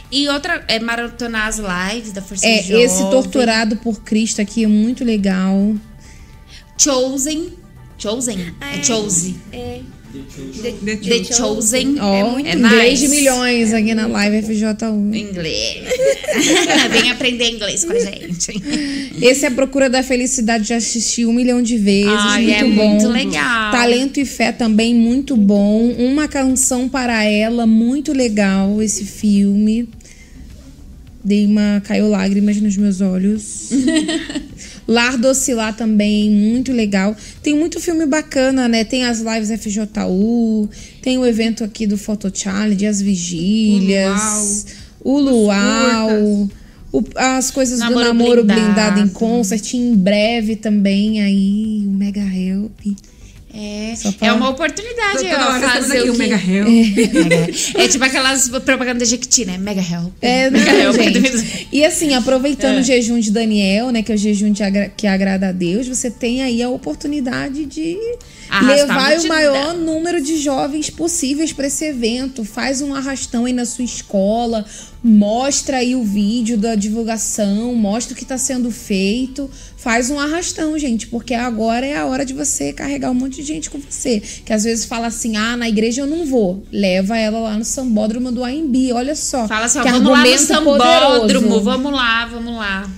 E 0.10 0.28
outra 0.30 0.64
é 0.68 0.80
maratonar 0.80 1.48
as 1.48 1.58
lives 1.58 2.12
da 2.12 2.22
Força 2.22 2.46
É, 2.46 2.62
Jovem. 2.64 2.84
esse 2.84 3.02
Torturado 3.10 3.78
por 3.78 4.02
Cristo 4.04 4.42
aqui 4.42 4.64
é 4.64 4.68
muito 4.68 5.04
legal. 5.04 5.76
Chosen. 6.78 7.54
Chosen? 7.98 8.54
É, 8.60 8.80
é. 8.80 8.84
Chose. 8.84 9.36
É. 9.52 9.80
The 10.12 10.96
The 10.98 11.24
Chosen. 11.34 11.96
Ó, 12.00 12.14
É 12.14 12.24
muito 12.24 12.48
é 12.48 12.54
inglês 12.56 13.00
nice. 13.00 13.02
de 13.02 13.08
milhões 13.08 13.74
aqui 13.74 13.94
na 13.96 14.08
live 14.08 14.48
FJ1. 14.48 15.16
Inglês. 15.16 15.84
Vem 16.92 17.12
aprender 17.12 17.50
inglês 17.52 17.86
com 17.86 17.94
a 17.94 18.00
gente. 18.00 18.52
Esse 19.22 19.46
é 19.46 19.48
a 19.48 19.52
Procura 19.52 19.90
da 19.90 20.04
Felicidade, 20.04 20.68
já 20.68 20.76
assisti 20.78 21.26
um 21.26 21.34
milhão 21.34 21.62
de 21.62 21.78
vezes. 21.78 22.12
Ai, 22.12 22.44
muito 22.44 22.56
é 22.58 22.64
bom. 22.70 22.90
muito 22.90 23.08
legal. 23.08 23.72
Talento 23.72 24.20
e 24.20 24.26
Fé 24.26 24.52
também, 24.52 24.94
muito 24.94 25.36
bom. 25.38 25.92
Uma 25.98 26.28
canção 26.28 26.90
para 26.90 27.24
ela, 27.24 27.66
muito 27.66 28.12
legal 28.14 28.82
esse 28.82 29.06
filme. 29.06 29.88
Dei 31.24 31.46
uma. 31.46 31.82
caiu 31.86 32.10
lágrimas 32.10 32.60
nos 32.60 32.76
meus 32.76 33.00
olhos. 33.00 33.70
Lar 34.88 35.18
do 35.18 35.28
Oscilar 35.28 35.76
também, 35.76 36.30
muito 36.30 36.72
legal. 36.74 37.16
Tem 37.42 37.54
muito 37.56 37.80
filme 37.80 38.06
bacana, 38.06 38.68
né? 38.68 38.84
Tem 38.84 39.06
as 39.06 39.20
lives 39.22 39.50
FJU, 39.52 40.70
tem 41.02 41.18
o 41.18 41.26
evento 41.26 41.64
aqui 41.64 41.86
do 41.88 41.98
Photo 41.98 42.32
Challenge, 42.34 42.86
as 42.86 43.02
vigílias, 43.02 44.66
o 45.04 45.18
Luau, 45.20 46.50
o- 46.92 47.04
as 47.16 47.50
coisas 47.52 47.80
Namoro 47.80 48.00
do 48.00 48.14
namoro 48.14 48.44
blindado. 48.44 48.62
blindado. 48.66 49.00
em 49.02 49.08
concert, 49.08 49.74
em 49.74 49.96
breve 49.96 50.56
também 50.58 51.22
aí, 51.22 51.84
o 51.88 51.92
Mega 51.92 52.22
Help. 52.22 52.80
É, 53.54 53.94
é 54.22 54.32
uma 54.32 54.50
oportunidade 54.50 55.26
ó, 55.28 55.60
fazer 55.60 56.00
aqui, 56.00 56.10
o 56.10 56.14
que... 56.14 56.18
Mega 56.20 56.36
Hell. 56.36 56.66
É 57.76 57.88
tipo 57.88 58.04
aquelas 58.04 58.48
propagandas 58.48 59.10
de 59.10 59.16
Jequiti, 59.16 59.44
né? 59.46 59.58
Mega 59.58 59.82
Help. 59.82 60.14
É, 60.22 60.50
não, 60.50 60.58
Mega 60.60 60.72
Help. 60.72 60.96
gente. 60.96 61.68
E 61.72 61.84
assim, 61.84 62.14
aproveitando 62.14 62.78
É. 62.78 62.80
o 62.80 62.84
jejum 62.84 63.20
de 63.20 63.30
Daniel, 63.32 63.92
né, 63.92 64.02
que 64.02 64.12
é 64.12 64.16
o 64.16 64.18
jejum 64.18 64.52
de 64.52 64.64
agra- 64.64 64.90
que 64.96 65.06
agrada 65.06 65.50
a 65.50 65.52
Deus, 65.52 65.88
você 65.88 66.10
tem 66.10 66.42
aí 66.42 66.64
a 66.64 66.70
oportunidade 66.70 67.66
de 67.66 67.98
levar 68.60 69.18
o 69.18 69.28
maior 69.28 69.74
número 69.74 70.22
de 70.22 70.38
jovens 70.38 70.90
possíveis 70.90 71.54
para 71.54 71.68
esse 71.68 71.86
evento. 71.86 72.44
Faz 72.44 72.82
um 72.82 72.94
arrastão 72.94 73.46
aí 73.46 73.54
na 73.54 73.66
sua 73.66 73.86
escola, 73.86 74.66
mostra 75.02 75.78
aí 75.78 75.96
o 75.96 76.04
vídeo 76.04 76.58
da 76.58 76.76
divulgação, 76.76 77.74
mostra 77.74 78.14
o 78.14 78.18
que 78.18 78.24
está 78.24 78.38
sendo 78.38 78.70
feito. 78.70 79.50
Faz 79.78 80.10
um 80.10 80.20
arrastão, 80.20 80.78
gente, 80.78 81.08
porque 81.08 81.34
agora 81.34 81.86
é 81.86 81.98
a 81.98 82.06
hora 82.06 82.26
de 82.26 82.34
você 82.34 82.74
carregar 82.74 83.10
um 83.10 83.16
monte 83.16 83.38
de 83.38 83.44
gente 83.44 83.70
com 83.70 83.80
você. 83.80 84.22
Que 84.46 84.52
às 84.52 84.64
vezes 84.64 84.86
fala 84.86 85.08
assim: 85.08 85.38
ah, 85.38 85.56
na 85.56 85.70
igreja 85.70 86.02
eu 86.02 86.08
não 86.08 86.26
vou. 86.26 86.64
Leva 86.72 87.18
ela 87.18 87.40
lá 87.40 87.58
no 87.58 87.64
sambódromo 87.66 88.32
do 88.32 88.44
AMB. 88.44 88.92
Olha 88.94 89.16
só. 89.16 89.48
Fala 89.48 89.66
assim, 89.66 89.82
vamos 89.82 90.12
lá 90.12 90.26
no 90.26 90.38
sambódromo, 90.38 91.22
poderoso. 91.22 91.62
vamos 91.62 91.92
lá, 91.94 92.26
vamos 92.26 92.56
lá. 92.56 92.90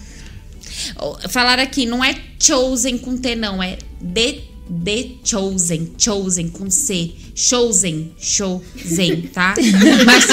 Ó, 0.97 1.17
Falaram 1.29 1.63
aqui, 1.63 1.85
não 1.85 2.03
é 2.03 2.15
chosen 2.39 2.97
com 2.97 3.15
T, 3.17 3.35
não, 3.35 3.61
é 3.61 3.77
The, 4.13 4.52
the 4.83 5.09
Chosen, 5.23 5.93
Chosen 5.97 6.49
com 6.49 6.69
C. 6.69 7.11
Chosen, 7.35 8.11
chosen, 8.19 9.29
tá? 9.33 9.55
Mas, 10.05 10.25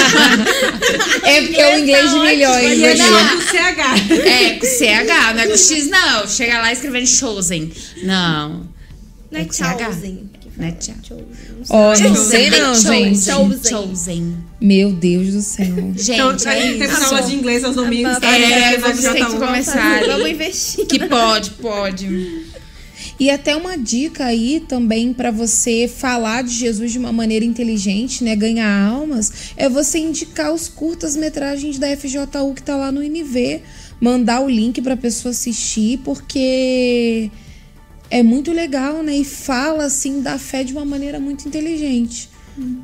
É 1.25 1.41
porque 1.43 1.61
é 1.61 1.77
o 1.77 1.79
inglês 1.81 2.11
de 2.11 2.19
milhões. 2.19 2.65
É 2.65 2.95
né, 2.95 2.97
só 2.97 3.19
gente? 3.19 3.35
com 3.35 3.41
CH. 3.41 4.11
é 4.27 4.51
com 4.55 4.67
CH, 4.67 5.35
não 5.35 5.41
é 5.43 5.47
com 5.49 5.57
X, 5.57 5.87
não. 5.89 6.27
Chega 6.29 6.61
lá 6.61 6.73
escrevendo 6.73 7.07
Chosen. 7.07 7.73
Não. 8.03 8.69
Não 9.31 9.41
é 9.41 9.43
É. 9.43 9.53
Chosen. 9.53 10.31
Não 10.57 10.67
é. 10.67 10.77
Chosen, 10.79 11.25
não 11.57 11.65
sei. 11.65 11.77
Ó, 11.77 11.89
não 11.89 11.97
Chosen, 11.97 12.17
sei 12.31 12.51
não, 12.51 12.75
gente. 12.75 13.21
Chosen. 13.25 13.71
Chosen. 13.71 14.37
Meu 14.61 14.93
Deus 14.93 15.33
do 15.33 15.41
céu. 15.41 15.67
Gente, 15.97 16.13
Então, 16.13 16.37
é 16.45 16.49
aí 16.55 16.79
temos 16.79 16.99
isso. 16.99 17.05
aula 17.15 17.23
de 17.23 17.35
inglês 17.35 17.65
aos 17.65 17.77
domingos. 17.77 18.19
tá? 18.19 18.37
É, 18.37 18.77
no 18.77 18.81
vamos 18.83 19.01
ter 19.01 19.15
que 19.15 19.21
FJ1. 19.23 19.39
começar. 19.39 20.05
Vamos 20.05 20.29
investir. 20.29 20.87
Que 20.87 21.09
pode, 21.09 21.51
pode. 21.53 22.50
E 23.21 23.29
até 23.31 23.55
uma 23.55 23.77
dica 23.77 24.25
aí 24.25 24.61
também 24.67 25.13
pra 25.13 25.31
você 25.31 25.87
falar 25.87 26.43
de 26.43 26.55
Jesus 26.55 26.91
de 26.91 26.99
uma 26.99 27.13
maneira 27.13 27.45
inteligente, 27.45 28.25
né? 28.25 28.35
Ganhar 28.35 28.89
almas, 28.89 29.53
é 29.59 29.69
você 29.69 29.99
indicar 29.99 30.53
os 30.55 30.69
curtas-metragens 30.69 31.79
da 31.79 31.95
FJU 31.95 32.55
que 32.57 32.63
tá 32.63 32.75
lá 32.77 32.91
no 32.91 33.03
NV. 33.03 33.61
Mandar 34.01 34.41
o 34.41 34.49
link 34.49 34.81
pra 34.81 34.97
pessoa 34.97 35.33
assistir, 35.33 35.99
porque 36.03 37.31
é 38.11 38.23
muito 38.23 38.51
legal, 38.53 39.03
né? 39.03 39.15
E 39.19 39.25
fala 39.25 39.85
assim 39.85 40.23
da 40.23 40.39
fé 40.39 40.65
de 40.65 40.73
uma 40.73 40.87
maneira 40.87 41.21
muito 41.21 41.47
inteligente. 41.47 42.31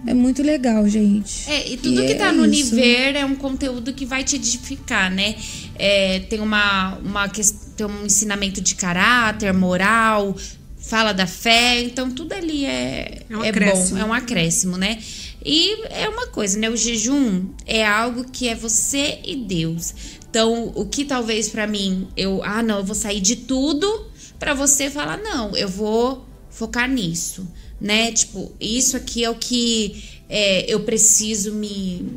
É 0.07 0.15
muito 0.15 0.43
legal, 0.43 0.87
gente. 0.89 1.51
É, 1.51 1.73
e 1.73 1.77
tudo 1.77 2.03
E 2.03 2.07
que 2.07 2.13
é 2.13 2.17
tá 2.17 2.33
no 2.33 2.47
isso. 2.47 2.75
Univer 2.75 3.17
é 3.17 3.25
um 3.25 3.35
conteúdo 3.35 3.93
que 3.93 4.05
vai 4.07 4.23
te 4.23 4.37
edificar, 4.37 5.11
né? 5.11 5.35
É, 5.79 6.21
tem 6.21 6.41
uma, 6.41 6.97
uma 6.99 7.29
ques- 7.29 7.66
tem 7.77 7.87
um 7.87 8.07
ensinamento 8.07 8.61
de 8.61 8.75
caráter, 8.75 9.53
moral, 9.53 10.37
fala 10.79 11.13
da 11.13 11.27
fé, 11.27 11.81
então 11.83 12.11
tudo 12.11 12.33
ali 12.33 12.65
é, 12.65 13.23
É 13.29 13.37
um 13.37 13.45
é 13.45 13.53
bom, 13.53 13.99
é 13.99 14.05
um 14.05 14.13
acréscimo, 14.13 14.77
né? 14.77 14.99
E 15.45 15.85
é 15.91 16.09
uma 16.09 16.27
coisa, 16.29 16.59
né? 16.59 16.69
O 16.71 16.77
jejum 16.77 17.47
é 17.67 17.87
algo 17.87 18.25
que 18.25 18.49
é 18.49 18.55
você 18.55 19.21
e 19.25 19.37
Deus. 19.37 19.95
Então, 20.29 20.73
o 20.75 20.85
que 20.87 21.05
talvez 21.05 21.49
pra 21.49 21.67
mim 21.67 22.09
eu, 22.17 22.43
ah, 22.43 22.63
não, 22.63 22.79
eu 22.79 22.85
vou 22.85 22.95
sair 22.95 23.21
de 23.21 23.37
tudo, 23.37 24.07
pra 24.39 24.55
você 24.55 24.91
falar, 24.91 25.19
não, 25.19 25.57
eu 25.57 25.69
vou 25.69 26.27
focar 26.51 26.89
nisso, 26.89 27.47
né? 27.81 28.13
Tipo, 28.13 28.53
isso 28.61 28.97
aqui 28.97 29.25
é 29.25 29.31
o 29.31 29.35
que 29.35 30.05
é, 30.29 30.73
eu 30.73 30.81
preciso 30.81 31.53
me, 31.53 32.13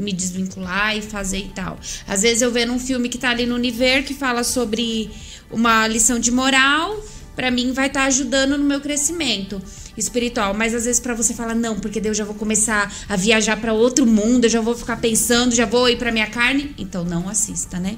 me 0.00 0.12
desvincular 0.12 0.96
e 0.96 1.02
fazer 1.02 1.38
e 1.38 1.48
tal. 1.48 1.78
Às 2.06 2.22
vezes 2.22 2.42
eu 2.42 2.50
vendo 2.50 2.72
um 2.72 2.78
filme 2.78 3.08
que 3.08 3.18
tá 3.18 3.30
ali 3.30 3.46
no 3.46 3.54
Univer 3.54 4.04
que 4.04 4.14
fala 4.14 4.42
sobre 4.42 5.10
uma 5.50 5.86
lição 5.86 6.18
de 6.18 6.30
moral, 6.30 7.02
pra 7.34 7.50
mim 7.50 7.72
vai 7.72 7.88
estar 7.88 8.04
ajudando 8.04 8.56
no 8.56 8.64
meu 8.64 8.80
crescimento 8.80 9.60
espiritual, 9.96 10.54
mas 10.54 10.74
às 10.74 10.84
vezes 10.84 11.00
pra 11.00 11.14
você 11.14 11.34
falar 11.34 11.54
não, 11.54 11.78
porque 11.78 12.00
eu 12.02 12.14
já 12.14 12.24
vou 12.24 12.34
começar 12.34 12.92
a 13.08 13.16
viajar 13.16 13.60
pra 13.60 13.72
outro 13.72 14.06
mundo, 14.06 14.44
eu 14.44 14.50
já 14.50 14.60
vou 14.60 14.74
ficar 14.74 14.96
pensando, 14.96 15.54
já 15.54 15.66
vou 15.66 15.88
ir 15.88 15.96
pra 15.98 16.12
minha 16.12 16.28
carne, 16.28 16.74
então 16.78 17.04
não 17.04 17.28
assista, 17.28 17.78
né? 17.78 17.96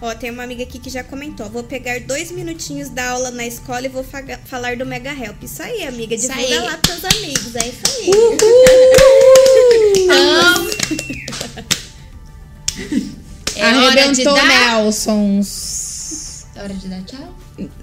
Ó, 0.00 0.14
tem 0.14 0.30
uma 0.30 0.44
amiga 0.44 0.62
aqui 0.62 0.78
que 0.78 0.88
já 0.88 1.02
comentou. 1.02 1.48
Vou 1.50 1.64
pegar 1.64 1.98
dois 2.00 2.30
minutinhos 2.30 2.88
da 2.88 3.10
aula 3.10 3.32
na 3.32 3.44
escola 3.44 3.84
e 3.84 3.88
vou 3.88 4.04
falar 4.44 4.76
do 4.76 4.86
Mega 4.86 5.10
Help. 5.10 5.42
Isso 5.42 5.60
aí, 5.60 5.84
amiga. 5.84 6.14
Isso 6.14 6.28
Divulga 6.28 6.54
aí. 6.54 6.66
lá 6.66 6.78
pros 6.78 7.00
seus 7.00 7.14
amigos. 7.16 7.56
É 7.56 7.68
isso 7.68 7.82
aí. 7.84 8.10
Então, 10.08 10.68
é 13.56 13.66
hora 13.66 13.90
de 13.90 13.98
Arrebentou, 13.98 14.34
dar... 14.34 14.46
Nelsons. 14.46 16.46
É 16.54 16.62
hora 16.62 16.74
de 16.74 16.88
dar 16.88 17.02
tchau? 17.02 17.36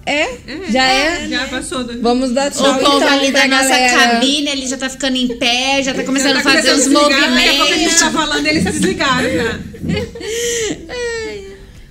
É? 0.05 0.37
Já 0.69 0.83
é? 0.85 1.27
Já 1.27 1.47
passou. 1.47 1.83
Do... 1.83 2.01
Vamos 2.01 2.31
dar 2.31 2.49
tchau 2.49 2.77
O 2.77 2.79
povo 2.79 2.97
então 2.97 3.09
ali 3.19 3.31
pra 3.31 3.41
da 3.41 3.47
nossa 3.49 3.69
galera. 3.69 4.09
cabine, 4.11 4.47
ele 4.49 4.65
já 4.67 4.77
tá 4.77 4.89
ficando 4.89 5.17
em 5.17 5.37
pé, 5.37 5.83
já 5.83 5.93
tá 5.93 6.03
começando 6.03 6.33
Já 6.33 6.39
a 6.39 6.43
tá 6.43 6.51
fazer 6.51 6.71
os 6.73 6.83
começando 6.87 7.13
a 7.13 7.19
desligar, 7.19 7.35
Daqui 7.35 7.49
a 7.49 7.53
pouco 7.55 7.73
a 7.73 7.77
gente 7.77 7.77
movimentos. 7.77 7.99
tá 7.99 8.11
falando, 8.11 8.45
eles 8.47 8.63
se 8.63 8.71
desligaram 8.71 9.29
já. 9.29 9.59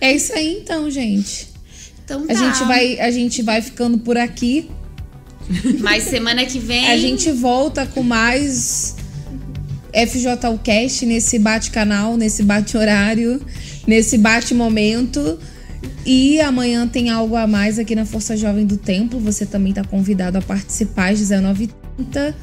É 0.01 0.12
isso 0.12 0.32
aí 0.35 0.59
então, 0.61 0.91
gente. 0.91 1.49
Então 2.05 2.24
A 2.24 2.26
tá. 2.26 2.35
gente 2.35 2.64
vai, 2.64 3.01
a 3.01 3.11
gente 3.11 3.43
vai 3.43 3.62
ficando 3.62 3.99
por 3.99 4.16
aqui. 4.16 4.70
Mas 5.80 6.05
semana 6.05 6.45
que 6.47 6.59
vem. 6.59 6.91
A 6.91 6.97
gente 6.97 7.30
volta 7.32 7.85
com 7.87 8.03
mais 8.03 8.97
FJU 9.95 10.59
Cast 10.62 11.07
nesse 11.07 11.38
bate-canal, 11.38 12.16
nesse 12.16 12.42
bate-horário. 12.42 13.40
nesse 13.86 14.18
bate-momento. 14.18 15.38
E 16.07 16.40
amanhã 16.40 16.86
tem 16.86 17.11
algo 17.11 17.36
a 17.36 17.47
mais 17.47 17.78
aqui 17.78 17.95
na 17.95 18.05
Força 18.05 18.36
Jovem 18.36 18.66
do 18.66 18.76
Templo. 18.76 19.18
Você 19.20 19.47
também 19.47 19.70
está 19.70 19.84
convidado 19.84 20.38
a 20.38 20.42
participar 20.42 21.12
às 21.12 21.20
19h30 21.20 22.34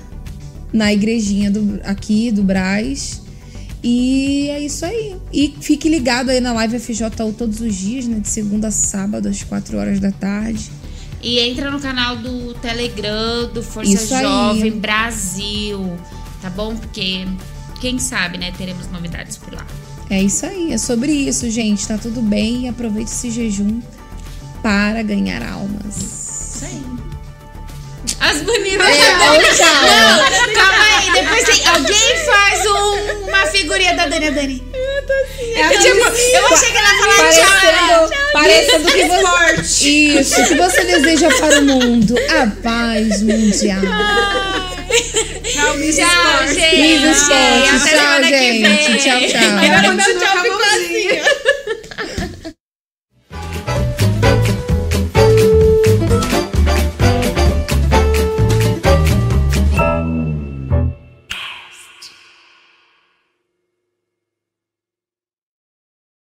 na 0.73 0.91
igrejinha 0.93 1.51
do, 1.51 1.79
aqui 1.83 2.31
do 2.31 2.43
Braz. 2.43 3.21
E 3.83 4.47
é 4.49 4.59
isso 4.59 4.85
aí. 4.85 5.15
E 5.33 5.53
fique 5.59 5.89
ligado 5.89 6.29
aí 6.29 6.39
na 6.39 6.53
live 6.53 6.79
FJU 6.79 7.09
todos 7.37 7.61
os 7.61 7.75
dias, 7.75 8.07
né? 8.07 8.19
De 8.19 8.29
segunda 8.29 8.67
a 8.67 8.71
sábado, 8.71 9.27
às 9.27 9.43
4 9.43 9.77
horas 9.77 9.99
da 9.99 10.11
tarde. 10.11 10.71
E 11.21 11.39
entra 11.39 11.69
no 11.69 11.79
canal 11.79 12.15
do 12.15 12.53
Telegram 12.55 13.51
do 13.53 13.61
Força 13.61 13.91
Isso 13.91 14.13
aí. 14.13 14.23
Jovem 14.23 14.71
Brasil, 14.71 15.97
tá 16.41 16.49
bom? 16.49 16.75
Porque 16.75 17.25
quem 17.79 17.97
sabe, 17.99 18.37
né, 18.37 18.51
teremos 18.57 18.89
novidades 18.91 19.37
por 19.37 19.53
lá. 19.53 19.65
É 20.09 20.21
isso 20.21 20.45
aí. 20.45 20.73
É 20.73 20.77
sobre 20.77 21.11
isso, 21.11 21.49
gente. 21.49 21.87
Tá 21.87 21.97
tudo 21.97 22.21
bem. 22.21 22.65
E 22.65 22.67
aproveite 22.67 23.11
esse 23.11 23.31
jejum 23.31 23.81
para 24.61 25.01
ganhar 25.03 25.41
almas. 25.41 25.97
Isso 25.97 26.65
aí. 26.65 26.81
As 28.19 28.41
bonitas 28.41 28.87
É, 28.87 29.11
da 29.17 29.17
Dani. 29.31 29.43
tchau. 29.55 29.67
Não, 29.87 30.53
calma 30.53 30.83
aí. 30.97 31.11
Depois 31.13 31.43
tem, 31.45 31.67
alguém 31.67 32.17
faz 32.25 32.65
um- 32.65 33.27
uma 33.29 33.45
figurinha 33.47 33.95
da 33.95 34.05
Dani. 34.07 34.27
A 34.27 34.31
Dani. 34.31 34.71
Eu, 35.55 35.69
tipo, 35.81 35.97
eu 35.97 36.47
achei 36.47 36.71
que 36.71 36.77
ela 36.77 36.93
ia 36.93 37.01
falar 37.15 37.31
tchau. 37.31 38.09
Parecendo, 38.33 38.83
parecendo 38.83 38.91
que 38.91 39.05
você. 39.05 39.89
Isso, 39.89 40.43
que 40.47 40.55
você 40.55 40.83
deseja 40.83 41.29
para 41.39 41.59
o 41.59 41.63
mundo. 41.63 42.15
A 42.29 42.47
paz 42.61 43.21
mundial. 43.21 43.81
Tchau, 45.43 45.75
Miss 45.77 45.95
Tchau, 45.97 46.47
gente. 46.47 47.07
Até 47.07 47.61
Tchau, 47.67 47.79
semana 47.79 48.27
que 48.27 48.29
gente. 48.29 48.61
vem. 48.61 48.97
Tchau, 48.97 49.19
tchau. 49.27 49.41
Ela 49.63 49.81
tchau, 50.19 51.20